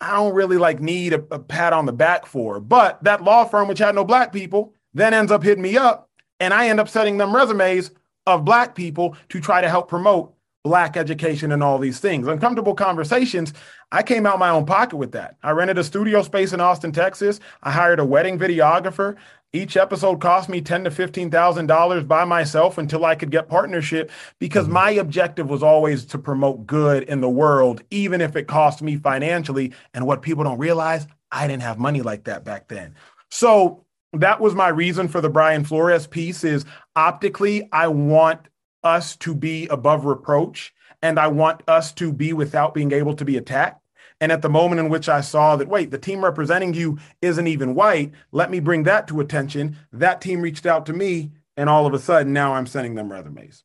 [0.00, 2.60] I don't really like need a, a pat on the back for.
[2.60, 6.08] But that law firm, which had no black people, then ends up hitting me up,
[6.40, 7.90] and I end up sending them resumes
[8.26, 10.34] of black people to try to help promote
[10.64, 12.26] black education and all these things.
[12.26, 13.52] Uncomfortable conversations.
[13.92, 15.36] I came out my own pocket with that.
[15.42, 17.38] I rented a studio space in Austin, Texas.
[17.62, 19.14] I hired a wedding videographer.
[19.52, 23.48] Each episode cost me ten to fifteen thousand dollars by myself until I could get
[23.48, 24.74] partnership because mm-hmm.
[24.74, 28.96] my objective was always to promote good in the world, even if it cost me
[28.96, 29.72] financially.
[29.94, 32.94] And what people don't realize, I didn't have money like that back then.
[33.30, 38.40] So that was my reason for the Brian Flores piece is optically, I want
[38.82, 40.72] us to be above reproach
[41.02, 43.82] and I want us to be without being able to be attacked.
[44.20, 47.46] And at the moment in which I saw that, wait, the team representing you isn't
[47.46, 49.76] even white, let me bring that to attention.
[49.92, 53.12] That team reached out to me, and all of a sudden now I'm sending them
[53.12, 53.64] resumes.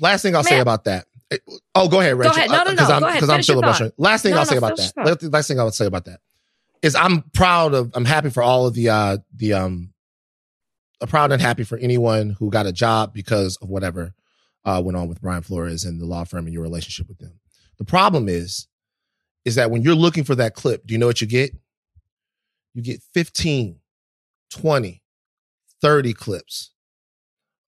[0.00, 1.06] last thing I'll say about that
[1.74, 2.48] oh go ahead Rachel ahead.
[2.50, 2.70] No, no, no.
[2.70, 3.20] because I'm, Go ahead.
[3.20, 5.32] because I'm filibustering last thing No, I'll no, say about finish that your thought.
[5.32, 6.20] last thing I'll say about that
[6.80, 9.92] is I'm proud of I'm happy for all of the uh the um
[11.02, 14.14] I'm proud and happy for anyone who got a job because of whatever
[14.64, 17.38] uh went on with Brian Flores and the law firm and your relationship with them.
[17.76, 18.66] The problem is
[19.48, 21.52] is that when you're looking for that clip, do you know what you get?
[22.74, 23.80] You get 15,
[24.50, 25.02] 20,
[25.80, 26.70] 30 clips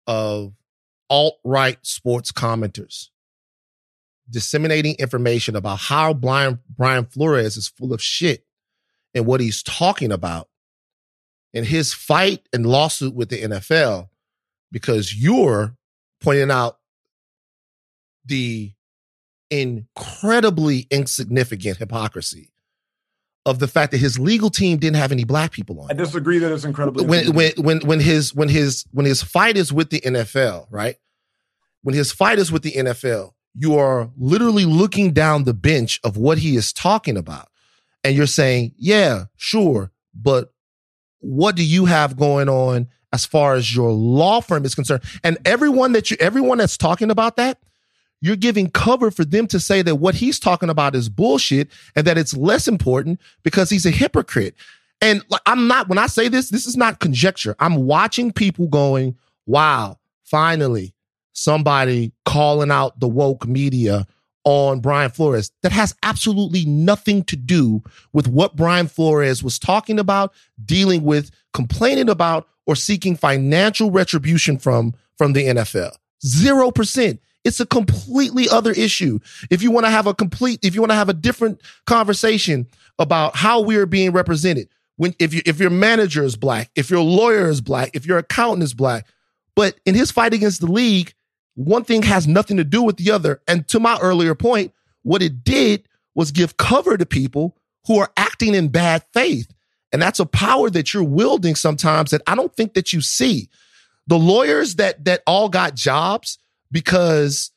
[0.07, 0.53] of
[1.09, 3.09] alt-right sports commenters
[4.29, 8.45] disseminating information about how Brian, Brian Flores is full of shit
[9.13, 10.49] and what he's talking about
[11.53, 14.09] in his fight and lawsuit with the NFL
[14.71, 15.75] because you're
[16.21, 16.79] pointing out
[18.25, 18.73] the
[19.49, 22.51] incredibly insignificant hypocrisy
[23.45, 25.87] of the fact that his legal team didn't have any black people on.
[25.89, 29.55] I disagree that it's incredibly when when when when his when his when his fight
[29.55, 30.95] is with the NFL, right?
[31.83, 36.17] When his fight is with the NFL, you are literally looking down the bench of
[36.17, 37.47] what he is talking about.
[38.03, 40.51] And you're saying, yeah, sure, but
[41.19, 45.03] what do you have going on as far as your law firm is concerned?
[45.23, 47.59] And everyone that you everyone that's talking about that,
[48.25, 52.07] you're giving cover for them to say that what he's talking about is bullshit and
[52.07, 54.55] that it's less important because he's a hypocrite.
[54.99, 57.55] And I'm not, when I say this, this is not conjecture.
[57.59, 59.15] I'm watching people going,
[59.45, 60.95] wow, finally,
[61.33, 64.07] somebody calling out the woke media
[64.43, 69.99] on Brian Flores that has absolutely nothing to do with what Brian Flores was talking
[69.99, 70.33] about,
[70.65, 75.95] dealing with, complaining about, or seeking financial retribution from from the NFL.
[76.25, 77.19] Zero percent.
[77.45, 79.19] It's a completely other issue.
[79.51, 82.67] If you want to have a complete, if you want to have a different conversation
[82.97, 84.67] about how we are being represented,
[84.97, 88.17] when if you if your manager is black, if your lawyer is black, if your
[88.17, 89.05] accountant is black,
[89.55, 91.13] but in his fight against the league,
[91.53, 93.41] one thing has nothing to do with the other.
[93.47, 94.73] And to my earlier point,
[95.03, 99.53] what it did was give cover to people who are acting in bad faith.
[99.93, 103.49] And that's a power that you're wielding sometimes that I don't think that you see.
[104.07, 106.39] The lawyers that that all got jobs
[106.75, 107.51] because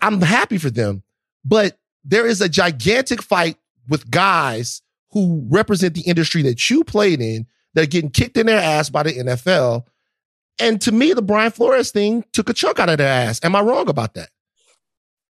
[0.00, 1.02] I'm happy for them.
[1.44, 3.56] But there is a gigantic fight
[3.88, 8.46] with guys who represent the industry that you played in that are getting kicked in
[8.46, 9.84] their ass by the NFL.
[10.60, 13.40] And to me, the Brian Flores thing took a chunk out of their ass.
[13.42, 14.28] Am I wrong about that?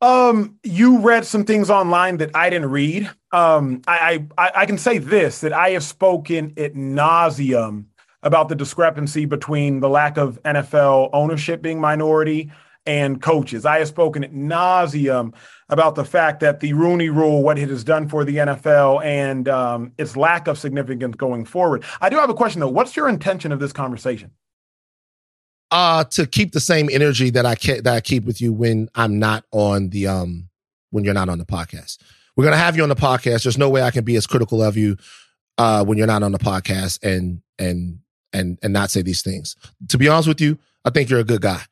[0.01, 3.11] Um, you read some things online that I didn't read.
[3.33, 7.87] Um, I, I I can say this that I have spoken at nauseum
[8.23, 12.53] about the discrepancy between the lack of NFL ownership being minority
[12.87, 13.65] and coaches.
[13.65, 15.35] I have spoken at nauseum
[15.69, 19.49] about the fact that the Rooney Rule, what it has done for the NFL, and
[19.49, 21.85] um, its lack of significance going forward.
[22.01, 22.69] I do have a question though.
[22.69, 24.31] What's your intention of this conversation?
[25.71, 29.19] Uh to keep the same energy that I that I keep with you when I'm
[29.19, 30.49] not on the um
[30.91, 31.99] when you're not on the podcast.
[32.37, 33.45] We're gonna have you on the podcast.
[33.45, 34.99] There's no way I can be as critical of you
[35.57, 38.01] uh when you're not on the podcast and and
[38.33, 39.57] and and not say these things.
[39.89, 41.63] To be honest with you, I think you're a good guy.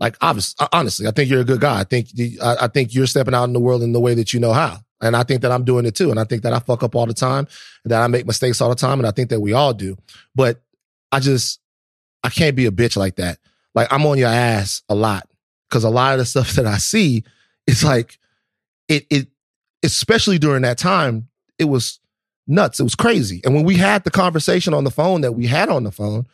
[0.00, 1.80] Like, obviously, uh, honestly, I think you're a good guy.
[1.80, 2.08] I think
[2.42, 4.52] I, I think you're stepping out in the world in the way that you know
[4.52, 6.10] how, and I think that I'm doing it too.
[6.10, 7.46] And I think that I fuck up all the time,
[7.84, 9.96] and that I make mistakes all the time, and I think that we all do.
[10.34, 10.62] But
[11.12, 11.60] I just
[12.22, 13.38] I can't be a bitch like that.
[13.74, 15.28] Like I'm on your ass a lot
[15.68, 17.24] because a lot of the stuff that I see,
[17.66, 18.18] it's like
[18.88, 19.28] it it
[19.84, 21.28] especially during that time,
[21.58, 22.00] it was
[22.46, 22.80] nuts.
[22.80, 23.40] It was crazy.
[23.44, 26.26] And when we had the conversation on the phone that we had on the phone,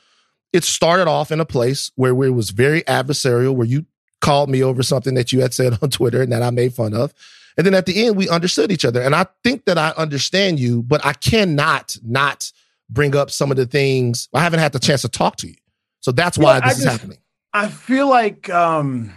[0.53, 3.87] it started off in a place where, where it was very adversarial, where you
[4.21, 6.95] called me over something that you had said on Twitter and that I made fun
[6.95, 7.15] of.
[7.57, 9.03] And then at the end, we understood each other.
[9.03, 12.53] And I think that I understand you, but I cannot not
[12.89, 14.29] bring up some of the things.
[14.33, 15.57] I haven't had the chance to talk to you.
[16.01, 17.19] So that's why yeah, this just, is happening.
[17.53, 19.13] I feel like um,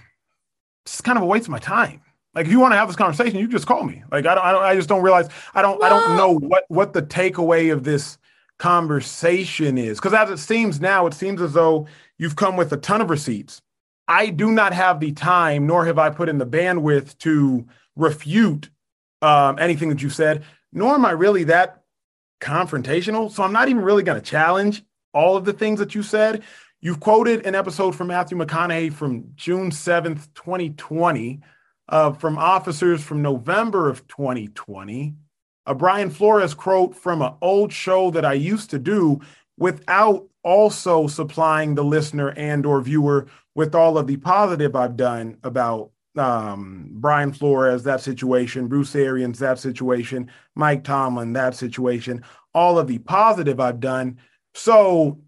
[0.85, 2.01] it's kind of a waste of my time.
[2.33, 4.03] Like if you want to have this conversation, you just call me.
[4.11, 5.29] Like I don't, I don't, I just don't realize.
[5.53, 8.17] I don't, I don't know what what the takeaway of this
[8.63, 9.97] conversation is.
[9.97, 11.85] Because as it seems now, it seems as though
[12.17, 13.61] you've come with a ton of receipts.
[14.07, 18.69] I do not have the time, nor have I put in the bandwidth to refute
[19.21, 21.83] um, anything that you said, nor am I really that
[22.39, 23.29] confrontational.
[23.29, 24.81] So I'm not even really going to challenge
[25.13, 26.41] all of the things that you said.
[26.79, 31.41] You've quoted an episode from Matthew McConaughey from June 7th, 2020,
[31.89, 35.15] uh, from officers from November of 2020
[35.65, 39.21] a Brian Flores quote from an old show that I used to do
[39.57, 45.37] without also supplying the listener and or viewer with all of the positive I've done
[45.43, 52.77] about um, Brian Flores, that situation, Bruce Arians, that situation, Mike Tomlin, that situation, all
[52.77, 54.19] of the positive I've done.
[54.53, 55.19] So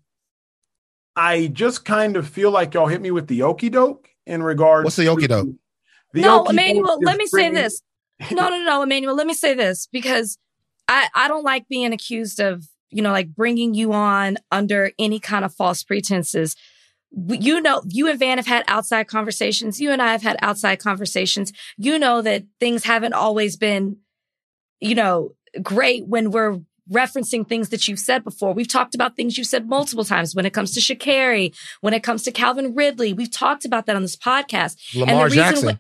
[1.15, 4.83] I just kind of feel like y'all hit me with the okey doke in regards.
[4.83, 5.49] What's the okey doke?
[6.13, 7.81] No, Emmanuel, let me say this
[8.31, 9.15] no, no, no, Emmanuel.
[9.15, 10.37] Let me say this because
[10.87, 15.19] I I don't like being accused of you know like bringing you on under any
[15.19, 16.55] kind of false pretenses.
[17.11, 19.79] You know, you and Van have had outside conversations.
[19.79, 21.53] You and I have had outside conversations.
[21.77, 23.97] You know that things haven't always been,
[24.81, 26.59] you know, great when we're
[26.91, 28.53] referencing things that you've said before.
[28.53, 32.03] We've talked about things you've said multiple times when it comes to Sha'Carri, when it
[32.03, 33.13] comes to Calvin Ridley.
[33.13, 34.77] We've talked about that on this podcast.
[34.93, 35.79] Lamar Jackson.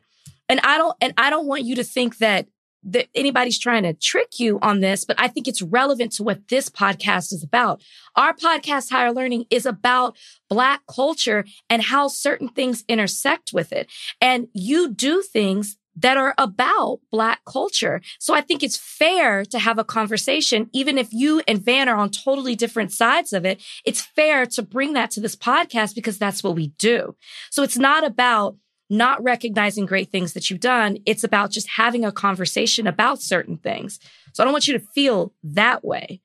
[0.49, 2.47] And I don't and I don't want you to think that
[2.85, 6.47] that anybody's trying to trick you on this, but I think it's relevant to what
[6.49, 7.81] this podcast is about.
[8.15, 10.15] Our podcast, Higher Learning, is about
[10.49, 13.91] Black culture and how certain things intersect with it.
[14.21, 18.01] And you do things that are about Black culture.
[18.19, 21.95] So I think it's fair to have a conversation, even if you and Van are
[21.95, 23.63] on totally different sides of it.
[23.85, 27.15] It's fair to bring that to this podcast because that's what we do.
[27.49, 28.57] So it's not about
[28.95, 30.97] not recognizing great things that you've done.
[31.05, 33.99] It's about just having a conversation about certain things.
[34.33, 36.21] So I don't want you to feel that way.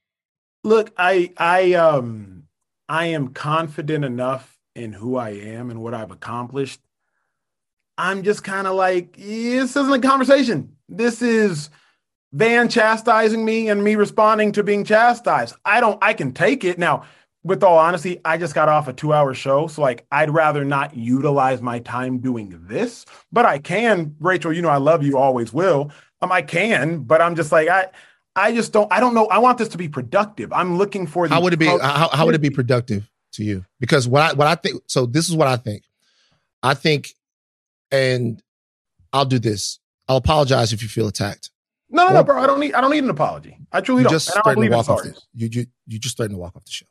[0.64, 2.44] Look, I I um
[2.88, 6.80] I am confident enough in who I am and what I've accomplished.
[7.96, 10.76] I'm just kind of like, this isn't a conversation.
[10.88, 11.70] This is
[12.32, 15.54] Van chastising me and me responding to being chastised.
[15.64, 16.78] I don't, I can take it.
[16.78, 17.04] Now,
[17.43, 19.66] with all honesty, I just got off a two hour show.
[19.66, 24.14] So, like, I'd rather not utilize my time doing this, but I can.
[24.20, 25.91] Rachel, you know, I love you, always will.
[26.22, 27.86] Um, I can, but I'm just like, I,
[28.36, 29.26] I just don't, I don't know.
[29.28, 30.53] I want this to be productive.
[30.53, 31.34] I'm looking for the.
[31.34, 31.66] How would it be?
[31.66, 33.64] How, how would it be productive to you?
[33.78, 35.84] Because what I, what I think, so this is what I think.
[36.62, 37.14] I think,
[37.91, 38.43] and
[39.12, 39.78] I'll do this.
[40.09, 41.51] I'll apologize if you feel attacked.
[41.88, 42.41] No, no, no, bro.
[42.41, 42.74] I don't need.
[42.74, 43.57] I don't need an apology.
[43.72, 44.12] I truly don't.
[44.12, 45.03] just And I don't threatened to walk off.
[45.03, 46.86] The, you, you you just threatened to walk off the show.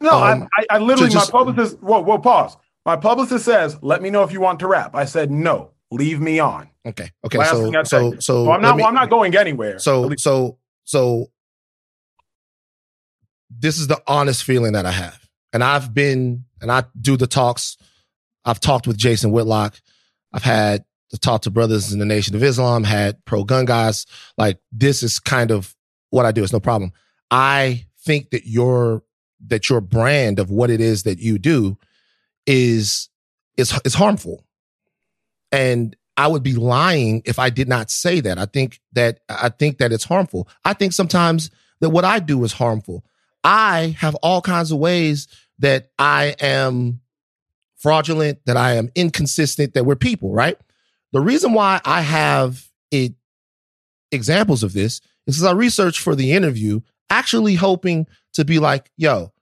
[0.00, 2.56] No, Um, I, I, I literally, just- my publicist, whoa, whoa, pause.
[2.86, 4.94] My publicist says, let me know if you want to wrap.
[4.94, 6.68] I said, no, leave me on.
[6.86, 7.10] Okay.
[7.26, 7.36] Okay.
[7.38, 9.78] Last so so so So I'm not, me- well, I'm not going anywhere.
[9.78, 11.26] So so so
[13.50, 15.18] this is the honest feeling that I have.
[15.52, 17.76] And I've been and I do the talks.
[18.44, 19.78] I've talked with Jason Whitlock.
[20.32, 24.06] I've had to talk to brothers in the Nation of Islam, had pro gun guys.
[24.38, 25.74] Like this is kind of
[26.10, 26.42] what I do.
[26.42, 26.92] It's no problem.
[27.30, 29.02] I think that your
[29.46, 31.78] that your brand of what it is that you do
[32.46, 33.08] is
[33.56, 34.44] is is harmful.
[35.52, 38.38] And I would be lying if I did not say that.
[38.38, 40.48] I think that I think that it's harmful.
[40.64, 43.04] I think sometimes that what I do is harmful.
[43.42, 45.28] I have all kinds of ways
[45.60, 47.00] that I am
[47.76, 50.58] fraudulent, that I am inconsistent, that we're people, right?
[51.12, 53.14] The reason why I have it
[54.12, 58.90] examples of this is because I researched for the interview, actually hoping to be like,
[58.96, 59.32] yo,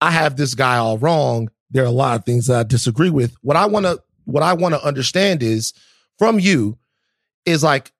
[0.00, 1.50] I have this guy all wrong.
[1.70, 3.34] There are a lot of things that I disagree with.
[3.42, 5.72] What I want to what I want to understand is
[6.18, 6.78] from you
[7.44, 7.92] is like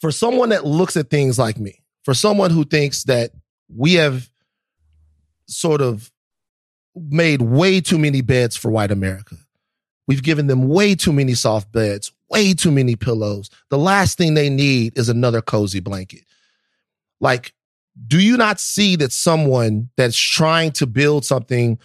[0.00, 3.30] for someone that looks at things like me, for someone who thinks that
[3.74, 4.28] we have
[5.46, 6.10] sort of
[6.94, 9.36] made way too many beds for white America.
[10.06, 13.50] We've given them way too many soft beds, way too many pillows.
[13.68, 16.24] The last thing they need is another cozy blanket.
[17.20, 17.52] Like,
[18.06, 21.78] do you not see that someone that's trying to build something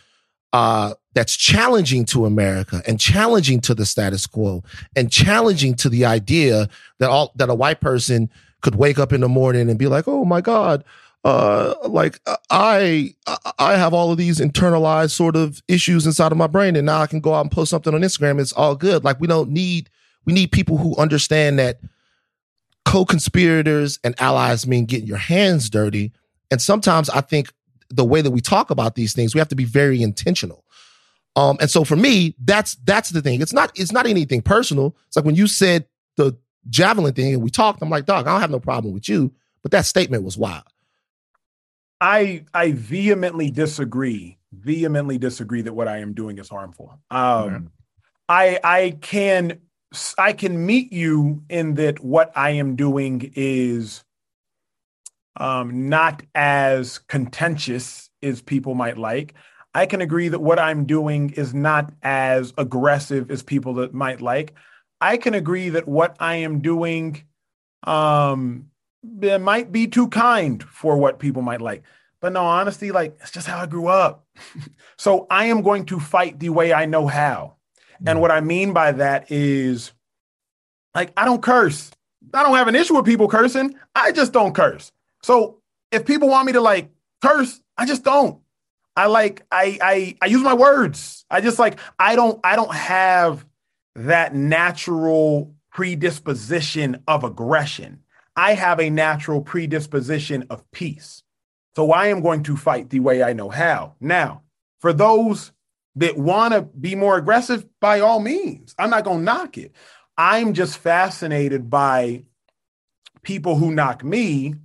[0.54, 4.64] uh, that's challenging to America and challenging to the status quo
[4.96, 8.30] and challenging to the idea that all that a white person
[8.62, 10.84] could wake up in the morning and be like, "Oh my God,
[11.24, 13.16] uh, like uh, I
[13.58, 17.02] I have all of these internalized sort of issues inside of my brain, and now
[17.02, 18.40] I can go out and post something on Instagram.
[18.40, 19.04] It's all good.
[19.04, 19.90] Like we don't need
[20.26, 21.80] we need people who understand that
[22.86, 26.12] co-conspirators and allies mean getting your hands dirty.
[26.52, 27.54] And sometimes I think
[27.90, 30.64] the way that we talk about these things, we have to be very intentional.
[31.36, 33.42] Um, and so for me, that's that's the thing.
[33.42, 34.96] It's not it's not anything personal.
[35.08, 36.38] It's like when you said the
[36.70, 39.34] javelin thing and we talked, I'm like, dog, I don't have no problem with you,
[39.62, 40.64] but that statement was wild.
[42.00, 44.38] I I vehemently disagree.
[44.52, 47.00] Vehemently disagree that what I am doing is harmful.
[47.10, 47.72] Um,
[48.30, 49.60] I I can
[50.18, 54.04] I can meet you in that what I am doing is
[55.38, 59.34] um, not as contentious as people might like.
[59.76, 64.22] I can agree that what I'm doing is not as aggressive as people that might
[64.22, 64.54] like.
[65.02, 67.24] I can agree that what I am doing
[67.84, 68.70] um,
[69.04, 71.84] might be too kind for what people might like.
[72.20, 74.26] But no, honestly, like it's just how I grew up.
[74.98, 77.56] so I am going to fight the way I know how.
[78.06, 79.92] And what I mean by that is
[80.94, 81.92] like I don't curse.
[82.34, 83.76] I don't have an issue with people cursing.
[83.96, 84.92] I just don't curse.
[85.22, 85.60] So
[85.92, 86.90] if people want me to like
[87.22, 88.40] curse, I just don't.
[88.96, 91.26] I like I I I use my words.
[91.30, 93.46] I just like I don't I don't have
[93.96, 98.00] that natural predisposition of aggression.
[98.36, 101.24] I have a natural predisposition of peace.
[101.76, 103.96] So I am going to fight the way I know how.
[104.00, 104.44] Now,
[104.80, 105.52] for those
[105.96, 109.74] that want to be more aggressive, by all means, I'm not going to knock it.
[110.18, 112.24] I'm just fascinated by
[113.22, 114.56] people who knock me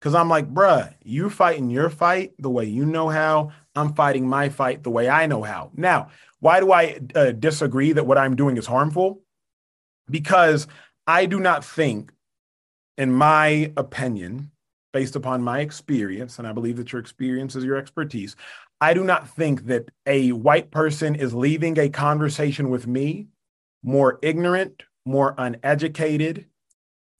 [0.00, 3.52] because I'm like, bruh, you're fighting your fight the way you know how.
[3.74, 5.70] I'm fighting my fight the way I know how.
[5.74, 6.10] Now,
[6.40, 9.22] why do I uh, disagree that what I'm doing is harmful?
[10.10, 10.66] because
[11.06, 12.12] I do not think,
[12.96, 14.50] in my opinion,
[14.92, 18.36] based upon my experience, and I believe that your experience is your expertise,
[18.80, 23.28] I do not think that a white person is leaving a conversation with me
[23.82, 26.46] more ignorant, more uneducated,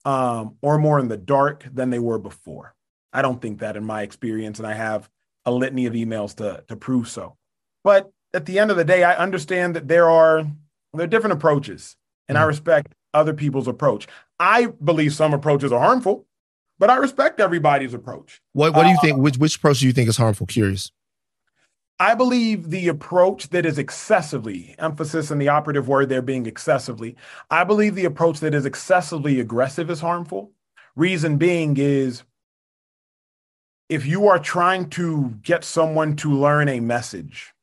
[0.05, 2.75] um, or more in the dark than they were before.
[3.11, 5.09] I don't think that in my experience, and I have
[5.45, 7.35] a litany of emails to, to prove so.
[7.83, 10.43] But at the end of the day, I understand that there are
[10.93, 11.95] there are different approaches,
[12.27, 12.41] and mm.
[12.41, 14.07] I respect other people's approach.
[14.39, 16.25] I believe some approaches are harmful,
[16.77, 18.41] but I respect everybody's approach.
[18.53, 19.17] What What do you uh, think?
[19.17, 20.47] Which Which approach do you think is harmful?
[20.47, 20.91] Curious.
[21.99, 27.17] I believe the approach that is excessively, emphasis in the operative word there being excessively,
[27.51, 30.51] I believe the approach that is excessively aggressive is harmful.
[30.95, 32.23] Reason being is
[33.89, 37.53] if you are trying to get someone to learn a message,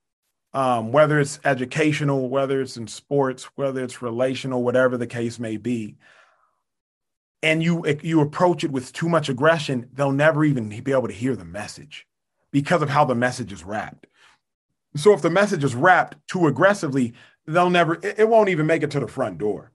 [0.53, 5.57] um, whether it's educational, whether it's in sports, whether it's relational, whatever the case may
[5.57, 5.97] be,
[7.43, 11.15] and you you approach it with too much aggression, they'll never even be able to
[11.15, 12.07] hear the message
[12.51, 14.07] because of how the message is wrapped.
[14.97, 17.15] So if the message is wrapped too aggressively,
[17.47, 19.73] they'll never it, won't even make it to the front door.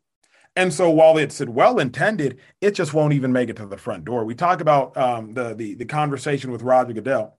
[0.55, 4.03] And so while it's well intended, it just won't even make it to the front
[4.03, 4.25] door.
[4.25, 7.37] We talk about um, the, the the conversation with Roger Goodell.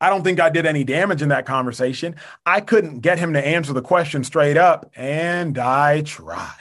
[0.00, 2.14] I don't think I did any damage in that conversation.
[2.46, 6.54] I couldn't get him to answer the question straight up, and I tried.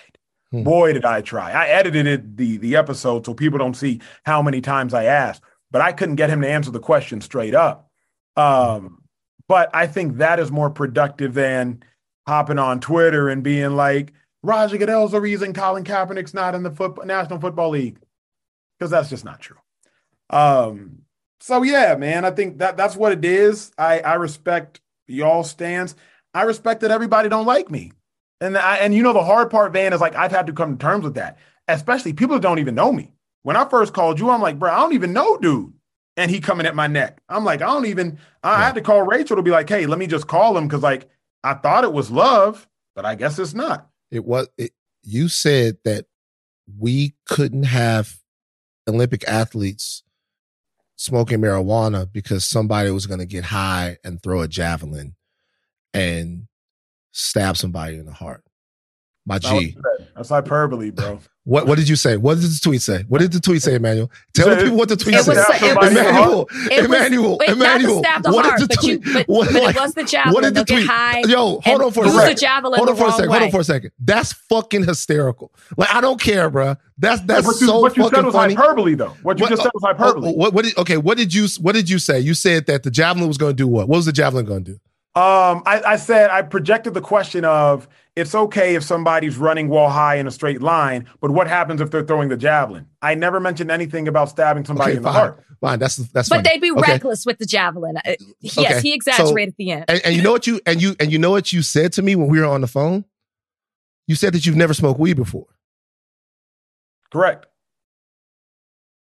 [0.51, 0.63] Hmm.
[0.63, 1.51] Boy, did I try.
[1.51, 5.43] I edited it, the, the episode so people don't see how many times I asked,
[5.69, 7.91] but I couldn't get him to answer the question straight up.
[8.35, 9.03] Um,
[9.47, 11.83] but I think that is more productive than
[12.27, 16.71] hopping on Twitter and being like, Roger Goodell's the reason Colin Kaepernick's not in the
[16.71, 17.97] foot, National Football League.
[18.77, 19.57] Because that's just not true.
[20.29, 20.99] Um,
[21.39, 23.71] so yeah, man, I think that that's what it is.
[23.77, 25.95] I I respect y'all stands.
[26.33, 27.91] I respect that everybody don't like me.
[28.39, 30.77] And I, and you know the hard part, Van, is like I've had to come
[30.77, 31.37] to terms with that.
[31.67, 33.11] Especially people that don't even know me.
[33.43, 35.73] When I first called you, I'm like, bro, I don't even know, dude.
[36.17, 37.21] And he coming at my neck.
[37.29, 38.17] I'm like, I don't even.
[38.43, 38.65] I yeah.
[38.65, 41.07] had to call Rachel to be like, hey, let me just call him because like
[41.43, 43.87] I thought it was love, but I guess it's not.
[44.11, 44.47] It was.
[44.57, 44.71] It,
[45.03, 46.05] you said that
[46.77, 48.17] we couldn't have
[48.87, 50.03] Olympic athletes
[50.95, 55.15] smoking marijuana because somebody was going to get high and throw a javelin
[55.93, 56.47] and
[57.11, 58.43] stab somebody in the heart.
[59.25, 59.77] My G.
[60.15, 61.19] That's hyperbole, bro.
[61.47, 62.17] What What did you say?
[62.17, 63.05] What did the tweet say?
[63.07, 64.11] What did the tweet say, Emmanuel?
[64.33, 65.37] Tell the people what the tweet it said.
[65.37, 68.01] Was, Emmanuel, it Emmanuel, Emmanuel.
[68.01, 69.01] Not the what heart, did the tweet?
[69.01, 70.33] But, you, but, what, but like, it was the javelin.
[70.33, 70.85] What did the tweet?
[70.85, 72.49] High Yo, hold on for a second.
[72.75, 73.29] Hold on for a second.
[73.29, 73.91] Hold on for a second.
[73.97, 75.53] That's fucking hysterical.
[75.77, 76.75] Like I don't care, bro.
[76.97, 78.53] That's that's what you, so what you said was funny.
[78.53, 79.15] hyperbole, though.
[79.21, 80.33] What you what, just said was uh, hyperbole.
[80.33, 80.97] What, what did, okay?
[80.97, 82.19] What did you What did you say?
[82.19, 83.87] You said that the javelin was going to do what?
[83.87, 84.79] What was the javelin going to do?
[85.17, 89.89] Um, I, I, said I projected the question of it's okay if somebody's running wall
[89.89, 92.85] high in a straight line, but what happens if they're throwing the javelin?
[93.01, 95.43] I never mentioned anything about stabbing somebody okay, in fine, the heart.
[95.59, 96.29] Fine, that's that's.
[96.29, 96.49] But funny.
[96.49, 96.91] they'd be okay.
[96.91, 97.97] reckless with the javelin.
[97.97, 98.81] Uh, yes, okay.
[98.81, 99.85] he exaggerated so, at the end.
[99.87, 102.03] And, and you know what you and you and you know what you said to
[102.03, 103.03] me when we were on the phone.
[104.05, 105.47] You said that you've never smoked weed before.
[107.11, 107.47] Correct.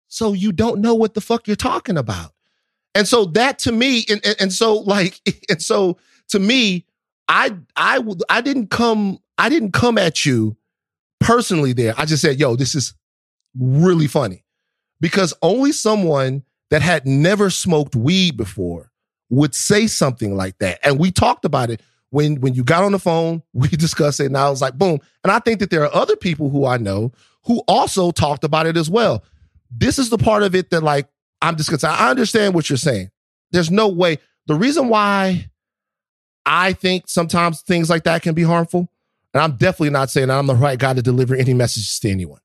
[0.07, 2.33] So you don't know what the fuck you're talking about.
[2.95, 6.87] And so that to me, and, and, and so like, and so to me,
[7.29, 10.57] I I I didn't come I didn't come at you
[11.21, 11.95] personally there.
[11.97, 12.95] I just said, yo, this is
[13.59, 14.45] really funny.
[15.01, 18.91] Because only someone that had never smoked weed before
[19.31, 20.81] would say something like that.
[20.83, 24.27] And we talked about it when when you got on the phone, we discussed it,
[24.27, 24.99] and I was like, boom.
[25.23, 27.13] And I think that there are other people who I know
[27.45, 29.25] who also talked about it as well.
[29.71, 31.07] This is the part of it that like
[31.41, 33.11] I'm just I understand what you're saying.
[33.51, 34.19] There's no way.
[34.47, 35.51] The reason why
[36.45, 38.89] I think sometimes things like that can be harmful,
[39.33, 42.41] and I'm definitely not saying I'm the right guy to deliver any messages to anyone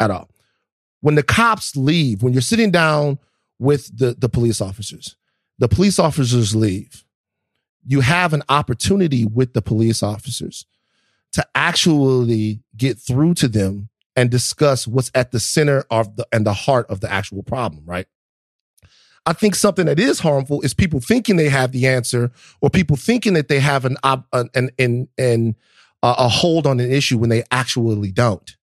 [0.00, 0.30] at all.
[1.00, 3.18] When the cops leave, when you're sitting down
[3.58, 5.16] with the, the police officers,
[5.58, 7.04] the police officers leave.
[7.84, 10.66] You have an opportunity with the police officers
[11.32, 16.44] to actually get through to them and discuss what's at the center of the and
[16.44, 18.06] the heart of the actual problem, right?
[19.26, 22.96] I think something that is harmful is people thinking they have the answer or people
[22.96, 23.96] thinking that they have an
[24.32, 25.56] an an, an
[26.02, 28.56] a hold on an issue when they actually don't,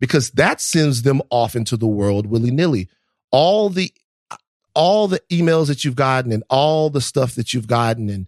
[0.00, 2.88] because that sends them off into the world willy nilly.
[3.30, 3.92] All the
[4.74, 8.26] all the emails that you've gotten and all the stuff that you've gotten and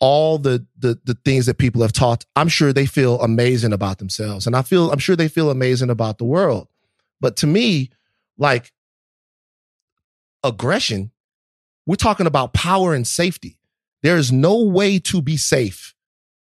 [0.00, 3.98] all the the the things that people have taught, I'm sure they feel amazing about
[3.98, 6.68] themselves, and I feel I'm sure they feel amazing about the world.
[7.20, 7.90] But to me,
[8.36, 8.72] like
[10.48, 11.12] aggression,
[11.86, 13.58] we're talking about power and safety.
[14.02, 15.94] There is no way to be safe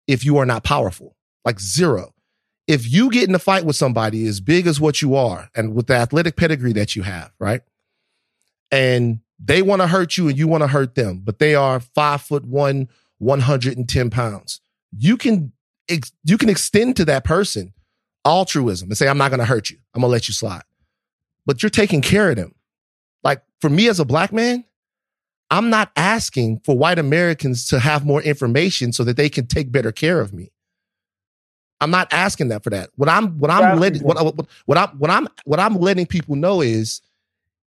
[0.08, 2.14] if you are not powerful, like zero.
[2.68, 5.74] if you get in a fight with somebody as big as what you are and
[5.76, 7.62] with the athletic pedigree that you have, right?
[8.72, 11.80] And they want to hurt you and you want to hurt them, but they are
[11.80, 12.88] five foot one,
[13.18, 14.62] 110 pounds.
[14.96, 15.52] You can,
[15.90, 17.74] ex- you can extend to that person
[18.24, 19.78] altruism and say, I'm not going to hurt you.
[19.94, 20.64] I'm going to let you slide.
[21.46, 22.54] But you're taking care of them.
[23.24, 24.64] Like for me as a black man,
[25.50, 29.72] I'm not asking for white Americans to have more information so that they can take
[29.72, 30.52] better care of me.
[31.82, 32.90] I'm not asking that for that.
[32.96, 36.36] What I'm what I'm letting what, what, what I'm what I'm what I'm letting people
[36.36, 37.02] know is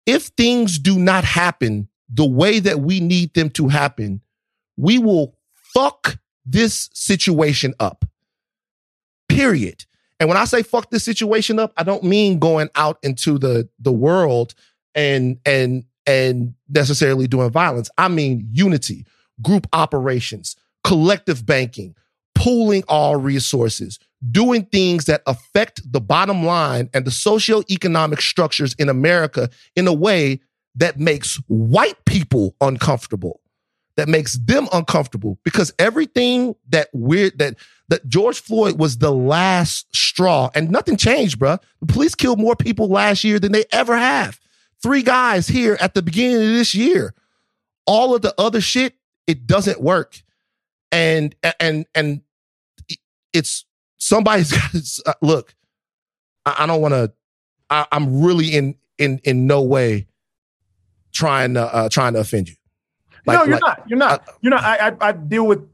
[0.05, 4.21] if things do not happen the way that we need them to happen,
[4.77, 5.35] we will
[5.73, 8.05] fuck this situation up.
[9.29, 9.85] Period.
[10.19, 13.69] And when I say fuck this situation up, I don't mean going out into the
[13.79, 14.53] the world
[14.95, 17.89] and and and necessarily doing violence.
[17.97, 19.05] I mean unity,
[19.41, 21.95] group operations, collective banking,
[22.35, 23.99] pooling all resources,
[24.31, 29.93] doing things that affect the bottom line and the socioeconomic structures in America in a
[29.93, 30.39] way
[30.75, 33.41] that makes white people uncomfortable,
[33.97, 37.55] that makes them uncomfortable because everything that we're that
[37.89, 41.57] that George Floyd was the last straw and nothing changed, bro.
[41.81, 44.39] The police killed more people last year than they ever have.
[44.81, 47.13] Three guys here at the beginning of this year.
[47.85, 48.95] All of the other shit,
[49.27, 50.21] it doesn't work.
[50.91, 52.21] And and and
[53.33, 53.65] it's
[53.97, 55.55] somebody's got to uh, look.
[56.45, 57.11] I, I don't want to.
[57.69, 60.07] I'm really in in in no way
[61.13, 62.55] trying to uh, trying to offend you.
[63.25, 63.89] Like, no, you're like, not.
[63.89, 64.27] You're not.
[64.27, 64.63] Uh, you're not.
[64.63, 65.67] I, I, I deal with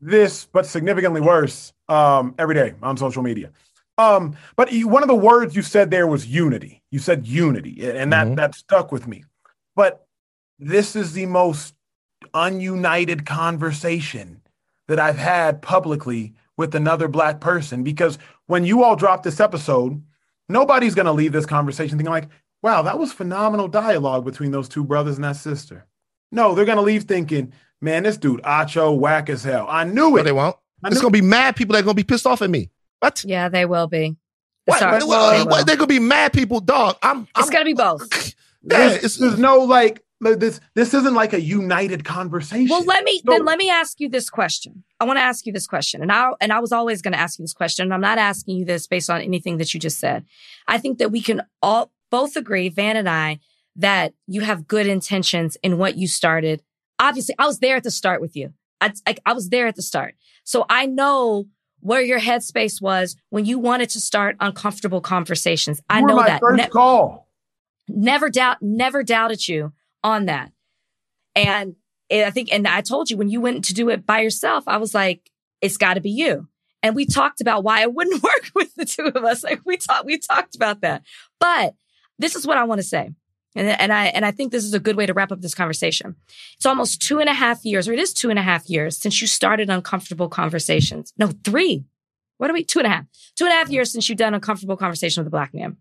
[0.00, 3.50] this, but significantly worse um, every day on social media.
[3.98, 6.79] Um, but one of the words you said there was unity.
[6.90, 8.34] You said unity, and that mm-hmm.
[8.36, 9.24] that stuck with me.
[9.76, 10.06] But
[10.58, 11.74] this is the most
[12.34, 14.42] ununited conversation
[14.88, 20.02] that I've had publicly with another black person because when you all drop this episode,
[20.48, 22.28] nobody's going to leave this conversation thinking like,
[22.62, 25.86] wow, that was phenomenal dialogue between those two brothers and that sister.
[26.32, 29.66] No, they're going to leave thinking, man, this dude, Acho, whack as hell.
[29.68, 30.20] I knew it.
[30.20, 30.56] No, they won't.
[30.82, 32.70] There's going to be mad people that are going to be pissed off at me.
[33.00, 33.24] What?
[33.24, 34.16] Yeah, they will be.
[34.70, 34.80] What?
[34.82, 36.96] what, what, what they're going to be mad people, dog.
[37.02, 38.34] I'm, I'm it's going to be both.
[38.62, 42.68] Yeah, there's, there's no like this this isn't like a united conversation.
[42.68, 44.84] Well, let me then let me ask you this question.
[45.00, 46.02] I want to ask you this question.
[46.02, 47.84] And I and I was always going to ask you this question.
[47.84, 50.26] And I'm not asking you this based on anything that you just said.
[50.68, 53.40] I think that we can all both agree, Van and I,
[53.76, 56.62] that you have good intentions in what you started.
[56.98, 58.52] Obviously, I was there at the start with you.
[58.80, 60.16] I, I, I was there at the start.
[60.44, 61.46] So I know
[61.80, 65.80] where your headspace was when you wanted to start uncomfortable conversations.
[65.88, 66.40] I know that.
[66.40, 67.28] First ne- call.
[67.88, 69.72] Never doubt, never doubted you
[70.04, 70.52] on that.
[71.34, 71.74] And
[72.10, 74.76] I think, and I told you when you went to do it by yourself, I
[74.76, 76.48] was like, it's got to be you.
[76.82, 79.44] And we talked about why it wouldn't work with the two of us.
[79.44, 81.02] Like we talked, we talked about that.
[81.38, 81.74] But
[82.18, 83.10] this is what I want to say.
[83.56, 85.54] And, and I, and I think this is a good way to wrap up this
[85.54, 86.16] conversation.
[86.56, 88.96] It's almost two and a half years, or it is two and a half years
[88.96, 91.12] since you started uncomfortable conversations.
[91.18, 91.84] No, three.
[92.38, 92.64] What are we?
[92.64, 93.06] Two and a half.
[93.36, 95.76] Two and a half years since you've done uncomfortable conversation with a black man.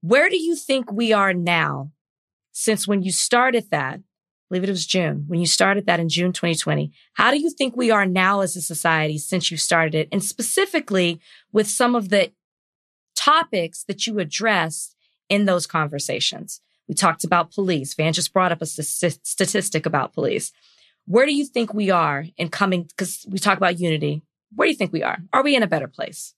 [0.00, 1.92] Where do you think we are now
[2.50, 4.02] since when you started that, I
[4.50, 7.76] believe it was June, when you started that in June 2020, how do you think
[7.76, 10.08] we are now as a society since you started it?
[10.12, 11.20] And specifically
[11.52, 12.32] with some of the
[13.16, 14.94] topics that you addressed
[15.32, 16.60] in those conversations.
[16.88, 17.94] We talked about police.
[17.94, 20.52] Van just brought up a st- statistic about police.
[21.06, 22.82] Where do you think we are in coming?
[22.84, 24.22] Because we talk about unity.
[24.54, 25.18] Where do you think we are?
[25.32, 26.34] Are we in a better place?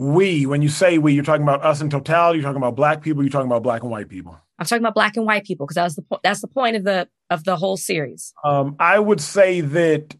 [0.00, 3.02] we, when you say we, you're talking about us in totality, you're talking about black
[3.02, 4.38] people, you're talking about black and white people.
[4.58, 6.76] I'm talking about black and white people because that was the po- that's the point
[6.76, 8.32] of the of the whole series.
[8.44, 10.16] Um, I would say that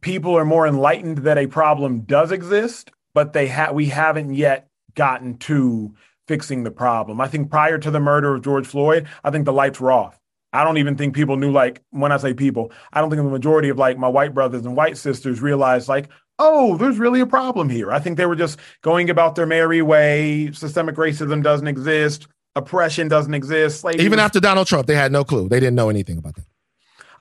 [0.00, 4.68] people are more enlightened that a problem does exist, but they have we haven't yet
[4.94, 5.94] gotten to
[6.26, 7.20] fixing the problem.
[7.20, 10.18] I think prior to the murder of George Floyd, I think the lights were off.
[10.52, 13.28] I don't even think people knew like when I say people, I don't think the
[13.28, 17.26] majority of like my white brothers and white sisters realized like, oh, there's really a
[17.26, 17.90] problem here.
[17.90, 20.52] I think they were just going about their merry way.
[20.52, 22.28] Systemic racism doesn't exist.
[22.54, 23.80] Oppression doesn't exist.
[23.80, 25.48] Slavery Even after Donald Trump, they had no clue.
[25.48, 26.44] They didn't know anything about that.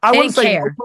[0.03, 0.75] I they wouldn't say, care.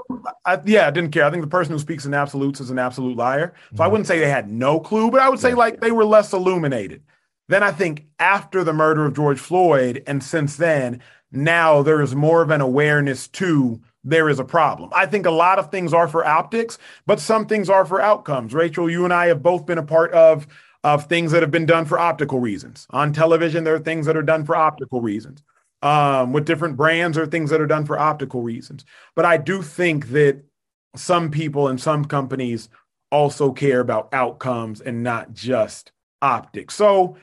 [0.46, 1.24] I, yeah, I didn't care.
[1.24, 3.52] I think the person who speaks in absolutes is an absolute liar.
[3.56, 3.82] So mm-hmm.
[3.82, 5.56] I wouldn't say they had no clue, but I would say yeah.
[5.56, 7.02] like they were less illuminated.
[7.48, 11.00] Then I think after the murder of George Floyd, and since then,
[11.32, 14.90] now there is more of an awareness to there is a problem.
[14.94, 18.54] I think a lot of things are for optics, but some things are for outcomes.
[18.54, 20.46] Rachel, you and I have both been a part of
[20.84, 22.86] of things that have been done for optical reasons.
[22.90, 25.42] On television, there are things that are done for optical reasons.
[25.80, 28.84] Um, with different brands, or things that are done for optical reasons.
[29.14, 30.42] But I do think that
[30.96, 32.68] some people and some companies
[33.12, 36.74] also care about outcomes and not just optics.
[36.74, 37.16] So,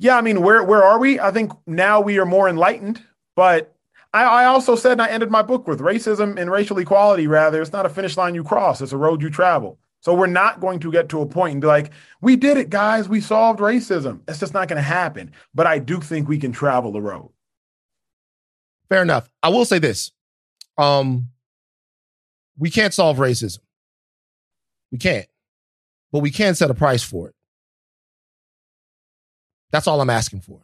[0.00, 1.20] yeah, I mean, where where are we?
[1.20, 3.04] I think now we are more enlightened,
[3.36, 3.76] but
[4.14, 7.60] I, I also said, and I ended my book with racism and racial equality, rather,
[7.60, 9.78] it's not a finish line you cross, it's a road you travel.
[10.00, 11.90] So we're not going to get to a point and be like,
[12.22, 13.06] we did it, guys.
[13.10, 14.20] We solved racism.
[14.26, 15.32] It's just not going to happen.
[15.54, 17.30] But I do think we can travel the road.
[18.88, 19.28] Fair enough.
[19.42, 20.10] I will say this.
[20.78, 21.28] Um,
[22.58, 23.58] we can't solve racism.
[24.90, 25.26] We can't.
[26.12, 27.34] But we can set a price for it.
[29.70, 30.62] That's all I'm asking for.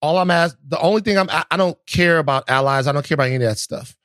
[0.00, 2.86] All I'm asking, the only thing I'm, I, I don't care about allies.
[2.86, 3.96] I don't care about any of that stuff.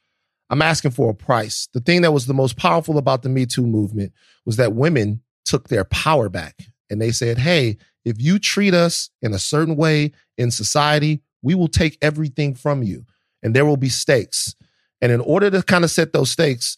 [0.50, 1.68] I'm asking for a price.
[1.74, 4.14] The thing that was the most powerful about the Me Too movement
[4.46, 6.56] was that women took their power back
[6.90, 11.56] and they said, Hey, if you treat us in a certain way in society, we
[11.56, 13.06] will take everything from you
[13.44, 14.56] and there will be stakes.
[15.02, 16.78] And in order to kind of set those stakes,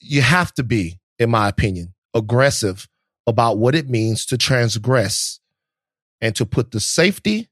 [0.00, 2.88] you have to be, in my opinion, aggressive
[3.26, 5.40] about what it means to transgress
[6.20, 7.48] and to put the safety,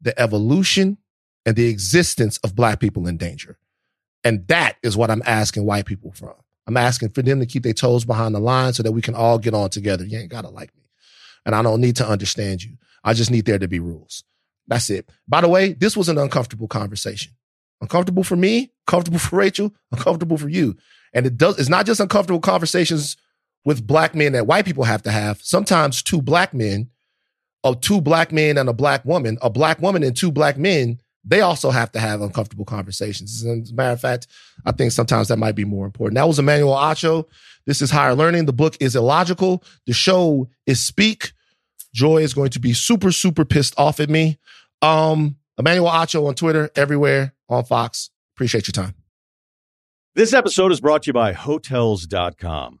[0.00, 0.98] the evolution,
[1.46, 3.58] and the existence of Black people in danger.
[4.24, 6.34] And that is what I'm asking white people from.
[6.66, 9.14] I'm asking for them to keep their toes behind the line so that we can
[9.14, 10.04] all get on together.
[10.04, 10.82] You ain't got to like me.
[11.46, 12.76] And I don't need to understand you.
[13.02, 14.24] I just need there to be rules.
[14.66, 15.08] That's it.
[15.26, 17.32] By the way, this was an uncomfortable conversation.
[17.80, 20.76] Uncomfortable for me, comfortable for Rachel, uncomfortable for you.
[21.14, 23.16] And it does, it's not just uncomfortable conversations
[23.64, 25.40] with black men that white people have to have.
[25.42, 26.90] Sometimes two black men,
[27.64, 31.00] or two black men and a black woman, a black woman and two black men,
[31.24, 33.44] they also have to have uncomfortable conversations.
[33.44, 34.26] As a matter of fact,
[34.64, 36.14] I think sometimes that might be more important.
[36.16, 37.26] That was Emmanuel Acho.
[37.66, 38.46] This is Higher Learning.
[38.46, 39.62] The book is Illogical.
[39.86, 41.32] The show is Speak.
[41.92, 44.38] Joy is going to be super, super pissed off at me.
[44.80, 48.10] Um, Emmanuel Acho on Twitter, everywhere on Fox.
[48.36, 48.94] Appreciate your time.
[50.14, 52.80] This episode is brought to you by Hotels.com.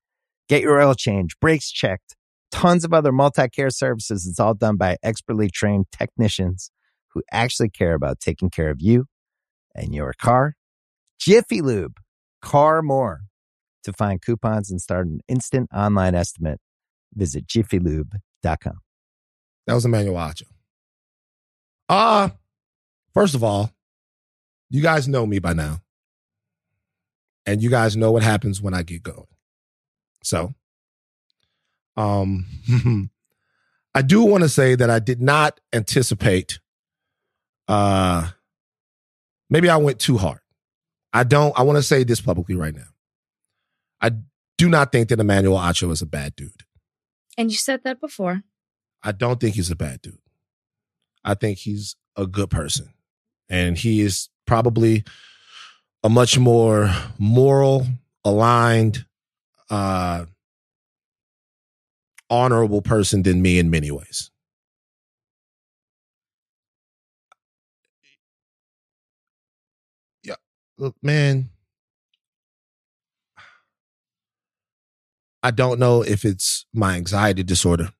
[0.51, 2.17] Get your oil change, brakes checked,
[2.51, 4.27] tons of other multi care services.
[4.27, 6.71] It's all done by expertly trained technicians
[7.13, 9.05] who actually care about taking care of you
[9.73, 10.55] and your car.
[11.17, 11.95] Jiffy Lube,
[12.41, 13.21] car more.
[13.85, 16.59] To find coupons and start an instant online estimate,
[17.13, 18.79] visit jiffylube.com.
[19.67, 20.43] That was Emmanuel Acho.
[21.87, 22.27] Uh,
[23.13, 23.71] first of all,
[24.69, 25.79] you guys know me by now.
[27.45, 29.30] And you guys know what happens when I get going.
[30.23, 30.53] So,
[31.97, 32.45] um,
[33.93, 36.59] I do want to say that I did not anticipate,
[37.67, 38.29] uh,
[39.49, 40.39] maybe I went too hard.
[41.13, 42.87] I don't, I want to say this publicly right now.
[43.99, 44.11] I
[44.57, 46.63] do not think that Emmanuel Acho is a bad dude.
[47.37, 48.43] And you said that before.
[49.03, 50.19] I don't think he's a bad dude.
[51.23, 52.93] I think he's a good person.
[53.49, 55.03] And he is probably
[56.03, 57.85] a much more moral,
[58.23, 59.05] aligned,
[59.71, 60.25] uh,
[62.29, 64.29] honorable person than me in many ways.
[70.23, 70.35] Yeah,
[70.77, 71.49] look, man.
[75.43, 77.93] I don't know if it's my anxiety disorder.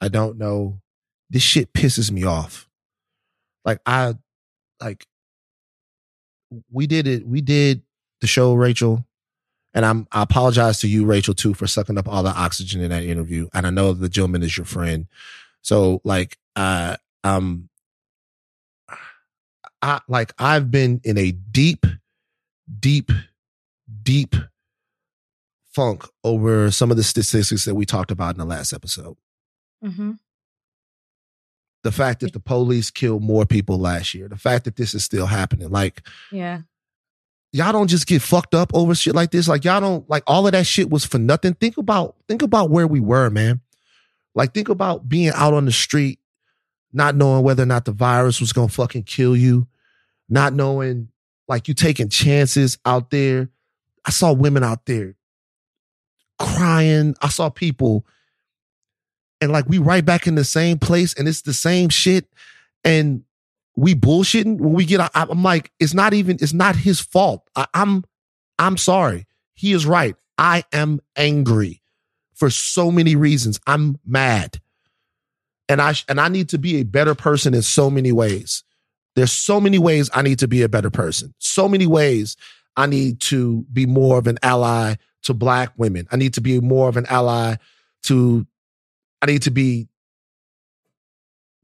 [0.00, 0.80] I don't know.
[1.28, 2.68] This shit pisses me off.
[3.64, 4.14] Like I
[4.80, 5.04] like
[6.70, 7.82] we did it we did
[8.20, 9.07] the show Rachel
[9.78, 12.90] And I'm I apologize to you, Rachel, too, for sucking up all the oxygen in
[12.90, 13.48] that interview.
[13.54, 15.06] And I know the gentleman is your friend.
[15.62, 17.68] So like uh um
[19.80, 21.86] I like I've been in a deep,
[22.80, 23.12] deep,
[24.02, 24.34] deep
[25.70, 29.16] funk over some of the statistics that we talked about in the last episode.
[29.84, 30.14] Mm-hmm.
[31.84, 35.04] The fact that the police killed more people last year, the fact that this is
[35.04, 35.70] still happening.
[35.70, 36.62] Like, Yeah.
[37.52, 39.48] Y'all don't just get fucked up over shit like this.
[39.48, 41.54] Like, y'all don't like all of that shit was for nothing.
[41.54, 43.60] Think about think about where we were, man.
[44.34, 46.18] Like, think about being out on the street,
[46.92, 49.66] not knowing whether or not the virus was gonna fucking kill you,
[50.28, 51.08] not knowing
[51.48, 53.48] like you taking chances out there.
[54.04, 55.16] I saw women out there
[56.38, 57.14] crying.
[57.20, 58.06] I saw people
[59.40, 62.26] and like we right back in the same place and it's the same shit
[62.84, 63.22] and
[63.78, 67.48] we bullshitting when we get I, i'm like it's not even it's not his fault.
[67.54, 68.04] I, i'm
[68.58, 69.26] i'm sorry.
[69.54, 70.16] He is right.
[70.36, 71.82] I am angry
[72.34, 73.60] for so many reasons.
[73.66, 74.60] I'm mad.
[75.68, 78.64] And i and i need to be a better person in so many ways.
[79.14, 81.32] There's so many ways i need to be a better person.
[81.38, 82.36] So many ways
[82.76, 86.08] i need to be more of an ally to black women.
[86.10, 87.56] I need to be more of an ally
[88.04, 88.44] to
[89.22, 89.87] I need to be.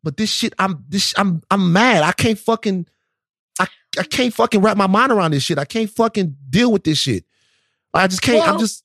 [0.04, 2.04] But this shit, I'm this, I'm, I'm mad.
[2.04, 2.86] I can't fucking,
[3.58, 3.66] I,
[3.98, 5.58] I can't fucking wrap my mind around this shit.
[5.58, 7.24] I can't fucking deal with this shit.
[7.94, 8.46] I just can't.
[8.46, 8.84] I'm just.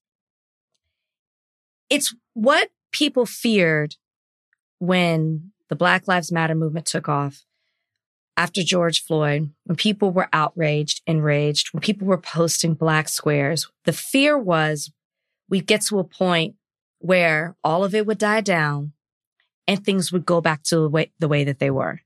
[1.89, 3.95] It's what people feared
[4.79, 7.43] when the Black Lives Matter movement took off
[8.37, 13.69] after George Floyd, when people were outraged, enraged, when people were posting black squares.
[13.83, 14.93] The fear was
[15.49, 16.55] we'd get to a point
[16.99, 18.93] where all of it would die down
[19.69, 22.01] and things would go back to the way, the way that they were.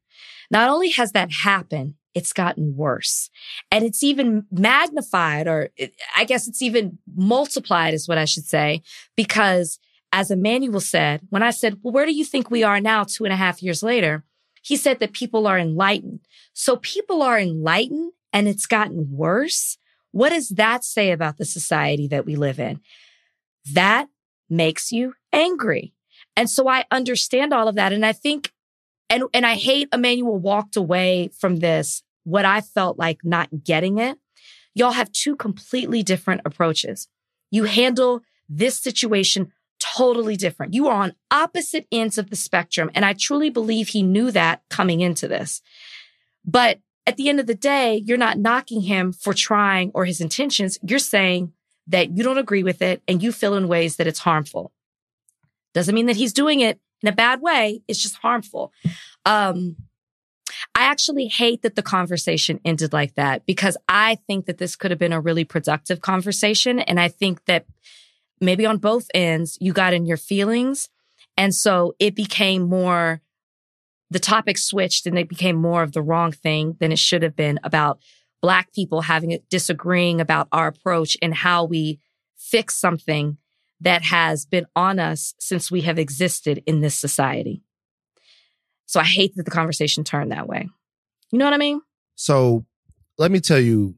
[0.52, 3.30] Not only has that happened, it's gotten worse.
[3.72, 8.44] And it's even magnified, or it, I guess it's even multiplied, is what I should
[8.44, 8.84] say,
[9.16, 9.80] because
[10.12, 13.24] as Emmanuel said, when I said, well, where do you think we are now, two
[13.24, 14.26] and a half years later?
[14.62, 16.20] He said that people are enlightened.
[16.52, 19.78] So people are enlightened and it's gotten worse.
[20.12, 22.82] What does that say about the society that we live in?
[23.72, 24.10] That
[24.50, 25.94] makes you angry.
[26.36, 27.94] And so I understand all of that.
[27.94, 28.52] And I think,
[29.10, 33.98] and, and I hate Emmanuel walked away from this, what I felt like not getting
[33.98, 34.18] it.
[34.74, 37.08] Y'all have two completely different approaches.
[37.52, 40.74] You handle this situation totally different.
[40.74, 42.90] You are on opposite ends of the spectrum.
[42.96, 45.62] And I truly believe he knew that coming into this.
[46.46, 50.22] But at the end of the day, you're not knocking him for trying or his
[50.22, 50.80] intentions.
[50.82, 51.54] You're saying
[51.88, 54.72] that you don't agree with it and you feel in ways that it's harmful.
[55.74, 57.82] Doesn't mean that he's doing it in a bad way.
[57.88, 58.72] It's just harmful.
[59.26, 59.76] Um,
[60.76, 64.92] I actually hate that the conversation ended like that because I think that this could
[64.92, 66.80] have been a really productive conversation.
[66.80, 67.66] And I think that
[68.40, 70.90] maybe on both ends, you got in your feelings.
[71.38, 73.22] And so it became more,
[74.10, 77.36] the topic switched and it became more of the wrong thing than it should have
[77.36, 78.00] been about
[78.42, 82.00] Black people having disagreeing about our approach and how we
[82.36, 83.38] fix something
[83.84, 87.62] that has been on us since we have existed in this society.
[88.86, 90.70] So I hate that the conversation turned that way.
[91.32, 91.82] You know what I mean?
[92.16, 92.66] So
[93.18, 93.96] let me tell you,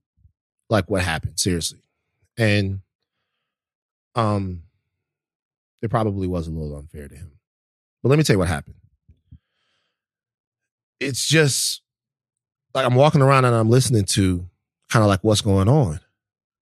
[0.70, 1.80] like what happened seriously,
[2.38, 2.80] and
[4.16, 4.64] um,
[5.82, 7.32] it probably was a little unfair to him.
[8.02, 8.76] But let me tell you what happened.
[11.00, 11.82] It's just
[12.74, 14.50] like I'm walking around and I'm listening to
[14.90, 16.00] kind of like what's going on.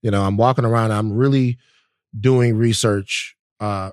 [0.02, 0.92] You know, I'm walking around.
[0.92, 1.58] I'm really
[2.18, 3.36] doing research.
[3.60, 3.92] Uh,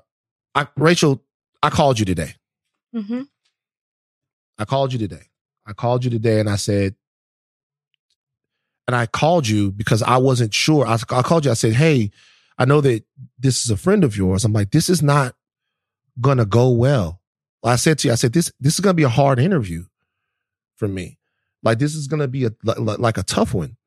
[0.55, 1.23] I, Rachel,
[1.63, 2.35] I called you today.
[2.95, 3.21] Mm-hmm.
[4.57, 5.23] I called you today.
[5.65, 6.95] I called you today and I said,
[8.87, 10.85] and I called you because I wasn't sure.
[10.85, 11.51] I, I called you.
[11.51, 12.11] I said, Hey,
[12.57, 13.03] I know that
[13.39, 14.43] this is a friend of yours.
[14.43, 15.35] I'm like, this is not
[16.19, 17.21] going to go well.
[17.63, 19.85] I said to you, I said, this, this is going to be a hard interview
[20.75, 21.19] for me.
[21.63, 23.77] Like, this is going to be a, like, like a tough one.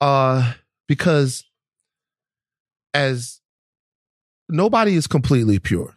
[0.00, 0.52] Uh,
[0.88, 1.44] because
[2.92, 3.40] as
[4.48, 5.94] nobody is completely pure.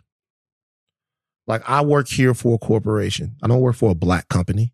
[1.48, 3.36] Like I work here for a corporation.
[3.42, 4.74] I don't work for a black company.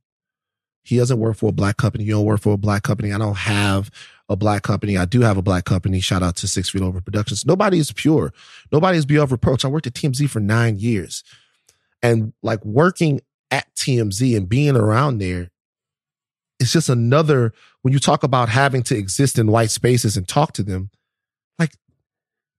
[0.83, 2.03] He doesn't work for a black company.
[2.03, 3.13] You don't work for a black company.
[3.13, 3.89] I don't have
[4.27, 4.97] a black company.
[4.97, 5.99] I do have a black company.
[6.01, 7.45] Shout out to Six Feet Over Productions.
[7.45, 8.33] Nobody is pure.
[8.71, 9.63] Nobody is beyond reproach.
[9.63, 11.23] I worked at TMZ for nine years.
[12.01, 15.51] And like working at TMZ and being around there,
[16.59, 20.53] it's just another, when you talk about having to exist in white spaces and talk
[20.53, 20.89] to them,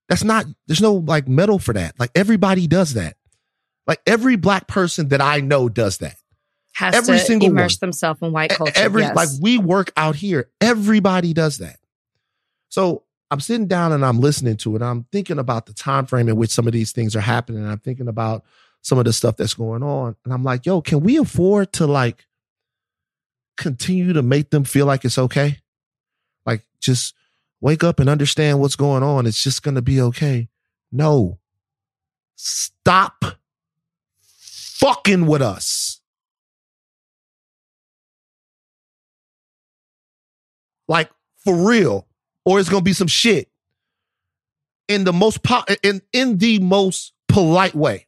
[0.09, 1.99] that's not, there's no like medal for that.
[1.99, 3.17] Like everybody does that.
[3.87, 6.15] Like every black person that I know does that.
[6.73, 7.87] Has Every to single immerse one.
[7.87, 8.73] themselves in white culture.
[8.75, 9.15] Every yes.
[9.15, 11.77] like we work out here, everybody does that.
[12.67, 14.81] So I'm sitting down and I'm listening to it.
[14.81, 17.61] I'm thinking about the time frame in which some of these things are happening.
[17.61, 18.43] And I'm thinking about
[18.81, 20.17] some of the stuff that's going on.
[20.25, 22.25] And I'm like, yo, can we afford to like
[23.55, 25.59] continue to make them feel like it's okay?
[26.45, 27.15] Like just
[27.65, 29.25] wake up and understand what's going on.
[29.25, 30.49] It's just going to be okay.
[30.91, 31.39] No.
[32.35, 33.25] Stop
[34.21, 35.99] fucking with us.
[40.87, 41.09] Like
[41.43, 42.05] for real.
[42.45, 43.49] Or it's going to be some shit
[44.87, 48.05] in the most po- in in the most polite way.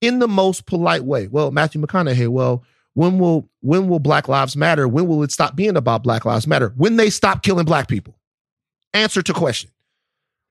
[0.00, 1.26] In the most polite way.
[1.26, 2.64] Well, Matthew McConaughey, well,
[2.94, 4.88] when will when will Black Lives Matter?
[4.88, 6.72] When will it stop being about Black Lives Matter?
[6.78, 8.15] When they stop killing black people.
[8.94, 9.70] Answer to question.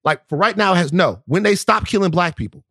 [0.04, 1.24] Like for right now, has no.
[1.26, 2.64] When they stop killing black people,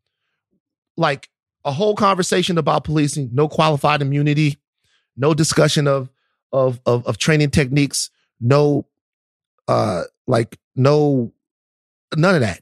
[0.97, 1.29] like
[1.65, 4.59] a whole conversation about policing, no qualified immunity,
[5.17, 6.11] no discussion of
[6.53, 8.11] of of, of training techniques,
[8.41, 8.87] no
[9.67, 11.33] uh like no
[12.17, 12.61] none of that.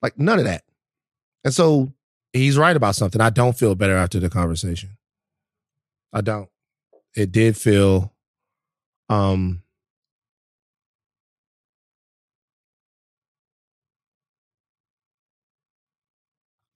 [0.00, 0.64] Like none of that.
[1.44, 1.92] And so
[2.32, 3.20] he's right about something.
[3.20, 4.96] I don't feel better after the conversation.
[6.12, 6.48] I don't.
[7.14, 8.12] It did feel
[9.08, 9.62] um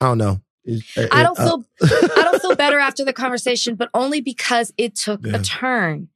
[0.01, 0.41] I don't know.
[0.65, 1.65] It- it- I don't uh, feel
[2.17, 5.37] I don't feel better after the conversation, but only because it took Yeah.
[5.37, 6.09] a turn.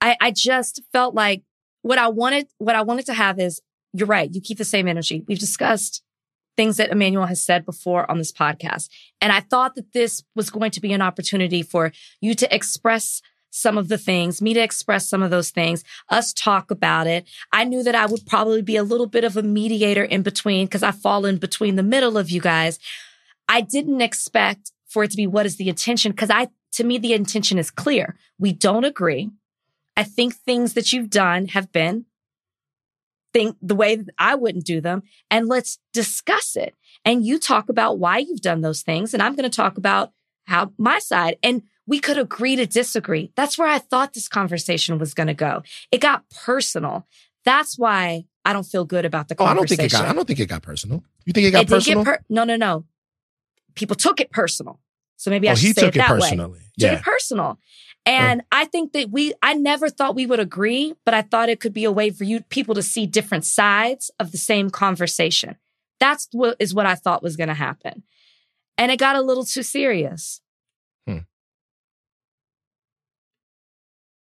[0.00, 1.42] I, I just felt like
[1.82, 3.60] what I wanted what I wanted to have is
[3.92, 5.24] you're right, you keep the same energy.
[5.28, 6.02] We've discussed
[6.56, 8.88] things that Emmanuel has said before on this podcast.
[9.20, 13.22] And I thought that this was going to be an opportunity for you to express
[13.50, 17.28] some of the things, me to express some of those things, us talk about it.
[17.52, 20.66] I knew that I would probably be a little bit of a mediator in between
[20.66, 22.78] because I fall in between the middle of you guys.
[23.48, 26.98] I didn't expect for it to be what is the intention because I, to me,
[26.98, 28.16] the intention is clear.
[28.38, 29.30] We don't agree.
[29.96, 32.06] I think things that you've done have been
[33.32, 36.74] think the way that I wouldn't do them and let's discuss it.
[37.04, 40.12] And you talk about why you've done those things and I'm going to talk about
[40.46, 43.32] how my side and we could agree to disagree.
[43.34, 45.62] That's where I thought this conversation was going to go.
[45.92, 47.06] It got personal.
[47.44, 49.76] That's why I don't feel good about the Oh, I don't conversation.
[49.82, 51.04] think it got I don't think it got personal.
[51.26, 52.04] You think it got It personal?
[52.04, 52.84] get per- no, no, no.
[53.74, 54.80] People took it personal.
[55.16, 56.60] So maybe I oh, should he say took it it that way personally.
[56.78, 57.46] took it personal.
[58.06, 58.10] Uh.
[58.10, 61.60] And I think that we, I never thought we would agree, but I thought it
[61.60, 65.56] could be a way for you people to see different sides of the same conversation.
[65.98, 68.04] That's what is what I thought was going to happen.
[68.78, 70.40] And it got a little too serious.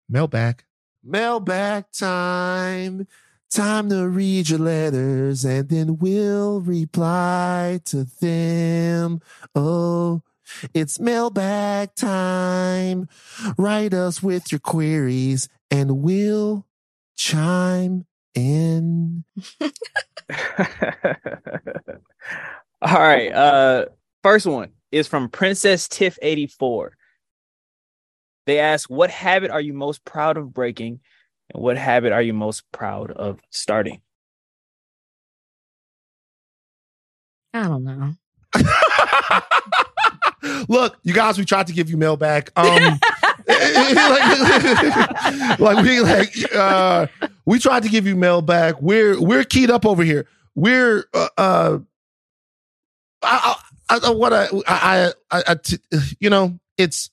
[0.09, 0.65] Mailbag.
[1.03, 3.07] Mailbag time.
[3.51, 9.21] Time to read your letters and then we'll reply to them.
[9.55, 10.23] Oh,
[10.75, 13.09] it's mailbag time.
[13.57, 16.67] Write us with your queries and we'll
[17.17, 19.25] chime in.
[22.83, 23.33] All right.
[23.33, 23.87] Uh
[24.23, 26.97] first one is from Princess Tiff 84.
[28.47, 31.01] They ask, what habit are you most proud of breaking?
[31.53, 34.01] And what habit are you most proud of starting?
[37.53, 38.15] I don't know.
[40.69, 42.51] Look, you guys, we tried to give you mailbag.
[42.57, 42.99] Um,
[43.47, 43.49] like,
[45.59, 47.07] like we like uh,
[47.45, 48.77] we tried to give you mailbag.
[48.81, 50.27] We're we're keyed up over here.
[50.55, 51.79] We're uh, uh
[53.23, 53.57] I
[53.89, 55.79] I, I want to I, I, I t-
[56.21, 57.11] you know it's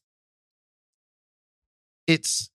[2.07, 2.49] it's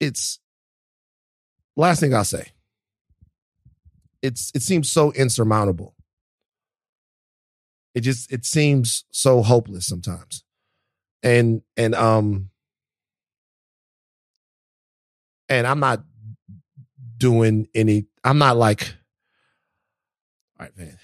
[0.00, 0.38] it's
[1.76, 2.48] last thing I'll say.
[4.22, 5.94] It's it seems so insurmountable.
[7.94, 10.44] It just it seems so hopeless sometimes.
[11.22, 12.50] And and um
[15.48, 16.04] and I'm not
[17.16, 18.94] doing any I'm not like
[20.58, 20.98] all right, man.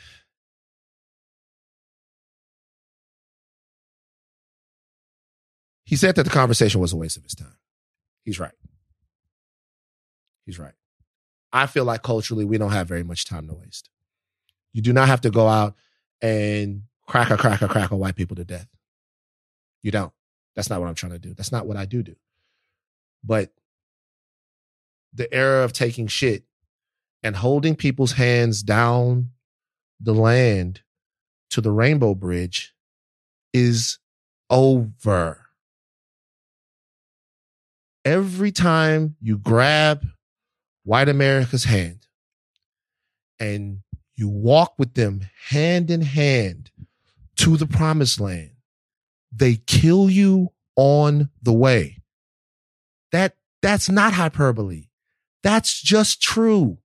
[5.93, 7.59] He said that the conversation was a waste of his time.
[8.24, 8.55] He's right.
[10.47, 10.73] He's right.
[11.52, 13.90] I feel like culturally we don't have very much time to waste.
[14.73, 15.74] You do not have to go out
[16.23, 18.69] and crack a crack a crack a white people to death.
[19.82, 20.14] You don't.
[20.56, 21.35] That's not what I'm trying to do.
[21.35, 22.16] That's not what I do do.
[23.23, 23.52] But
[25.12, 26.44] the era of taking shit
[27.23, 29.32] and holding people's hands down
[30.01, 30.81] the land
[31.51, 32.74] to the Rainbow Bridge
[33.52, 33.98] is
[34.48, 35.41] over.
[38.04, 40.04] Every time you grab
[40.84, 42.06] white America's hand
[43.38, 43.82] and
[44.14, 46.70] you walk with them hand in hand
[47.36, 48.50] to the promised land,
[49.32, 51.98] they kill you on the way.
[53.12, 54.88] That That's not hyperbole.
[55.42, 56.78] That's just true.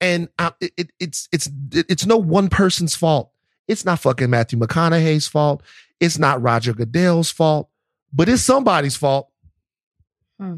[0.00, 3.30] And uh, it, it, it's it's it's no one person's fault.
[3.68, 5.62] It's not fucking Matthew McConaughey's fault.
[6.00, 7.70] It's not Roger Goodell's fault,
[8.14, 9.28] but it's somebody's fault.
[10.38, 10.56] Hmm.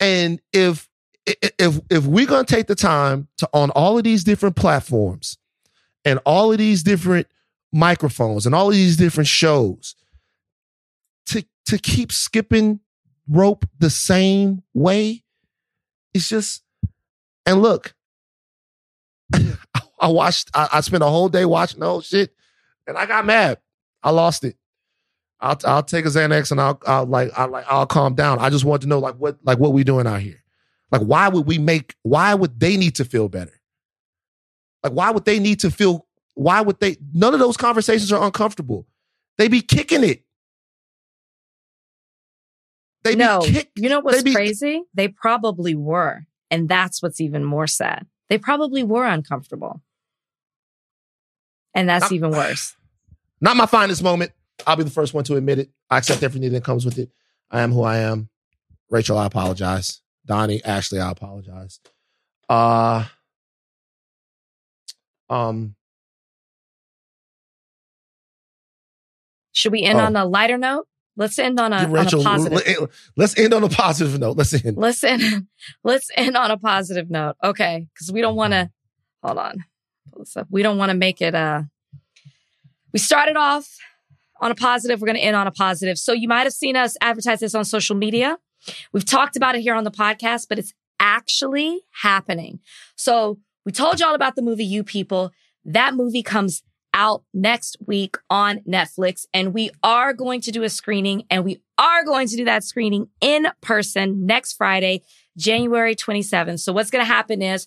[0.00, 0.88] And if
[1.26, 5.38] if if we're gonna take the time to on all of these different platforms
[6.04, 7.28] and all of these different
[7.72, 9.94] microphones and all of these different shows
[11.26, 12.80] to to keep skipping
[13.28, 15.22] rope the same way,
[16.12, 16.62] it's just
[17.46, 17.94] and look,
[20.00, 22.34] I watched I, I spent a whole day watching the whole shit
[22.86, 23.58] and I got mad.
[24.02, 24.56] I lost it.
[25.44, 28.38] I'll I'll take a Xanax and I'll I'll like I'll like I'll calm down.
[28.38, 30.42] I just want to know like what like what we doing out here.
[30.90, 33.60] Like why would we make why would they need to feel better?
[34.82, 38.24] Like why would they need to feel why would they none of those conversations are
[38.24, 38.86] uncomfortable.
[39.36, 40.24] They be kicking it.
[43.02, 44.82] They no, be kick, you know what's be, crazy?
[44.94, 46.24] They probably were.
[46.50, 48.06] And that's what's even more sad.
[48.30, 49.82] They probably were uncomfortable.
[51.74, 52.74] And that's I'm, even worse.
[53.42, 54.32] Not my finest moment.
[54.66, 55.70] I'll be the first one to admit it.
[55.90, 57.10] I accept everything that comes with it.
[57.50, 58.28] I am who I am.
[58.90, 60.00] Rachel, I apologize.
[60.26, 61.80] Donnie, Ashleigh, I apologize.
[62.48, 63.04] Uh
[65.28, 65.74] um
[69.52, 70.04] Should we end Oh.
[70.04, 70.86] on a lighter note?
[71.16, 72.90] Let's end on a, on a positive.
[73.16, 74.36] let's end on a positive note.
[74.36, 74.76] Let's end.
[74.76, 75.46] Let's end.
[75.84, 77.36] Let's end on a positive note.
[77.42, 78.68] Okay, because we don't want to.
[79.22, 79.64] Hold on.
[80.12, 80.48] Pull this up.
[80.50, 81.36] We don't want to make it.
[81.36, 81.62] Uh,
[82.92, 83.76] we started off
[84.40, 85.00] on a positive.
[85.00, 85.98] We're going to end on a positive.
[85.98, 88.38] So you might have seen us advertise this on social media.
[88.92, 92.60] We've talked about it here on the podcast, but it's actually happening.
[92.96, 95.32] So we told y'all about the movie You People.
[95.64, 96.62] That movie comes
[96.94, 99.26] out next week on Netflix.
[99.34, 102.62] And we are going to do a screening and we are going to do that
[102.62, 105.02] screening in person next Friday,
[105.36, 106.60] January 27th.
[106.60, 107.66] So what's going to happen is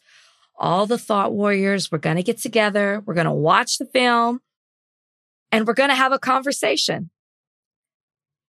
[0.58, 3.04] all the thought warriors, we're going to get together.
[3.06, 4.40] We're going to watch the film
[5.52, 7.10] and we're going to have a conversation.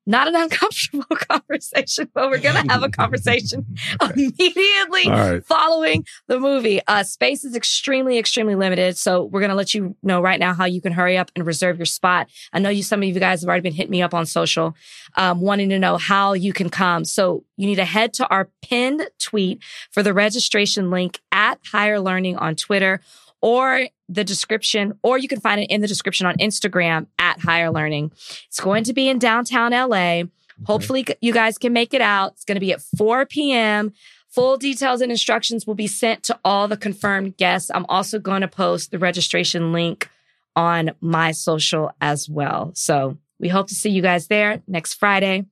[0.09, 3.67] Not an uncomfortable conversation, but we're going to have a conversation
[4.01, 5.45] immediately All right.
[5.45, 6.81] following the movie.
[6.87, 8.97] Uh, space is extremely, extremely limited.
[8.97, 11.47] So we're going to let you know right now how you can hurry up and
[11.47, 12.31] reserve your spot.
[12.55, 14.75] I know you, some of you guys have already been hitting me up on social,
[15.17, 17.05] um, wanting to know how you can come.
[17.05, 22.01] So you need to head to our pinned tweet for the registration link at higher
[22.01, 23.03] learning on Twitter
[23.43, 27.71] or the description, or you can find it in the description on Instagram at higher
[27.71, 28.13] learning.
[28.47, 30.23] It's going to be in downtown LA.
[30.65, 32.33] Hopefully you guys can make it out.
[32.33, 33.93] It's going to be at 4 p.m.
[34.31, 37.71] Full details and instructions will be sent to all the confirmed guests.
[37.73, 40.11] I'm also going to post the registration link
[40.57, 42.73] on my social as well.
[42.75, 45.47] So we hope to see you guys there next Friday.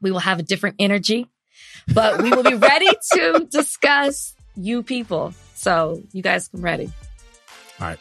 [0.00, 1.28] We will have a different energy,
[1.94, 5.32] but we will be ready to discuss you people.
[5.54, 6.92] So you guys come ready.
[7.82, 7.98] All right.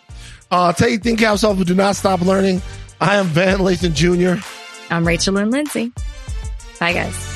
[0.52, 2.62] Uh, take think off, but do not stop learning.
[3.00, 4.44] I am Van Lathan Jr.
[4.94, 5.92] I'm Rachel and Lindsay.
[6.80, 7.31] Bye, guys.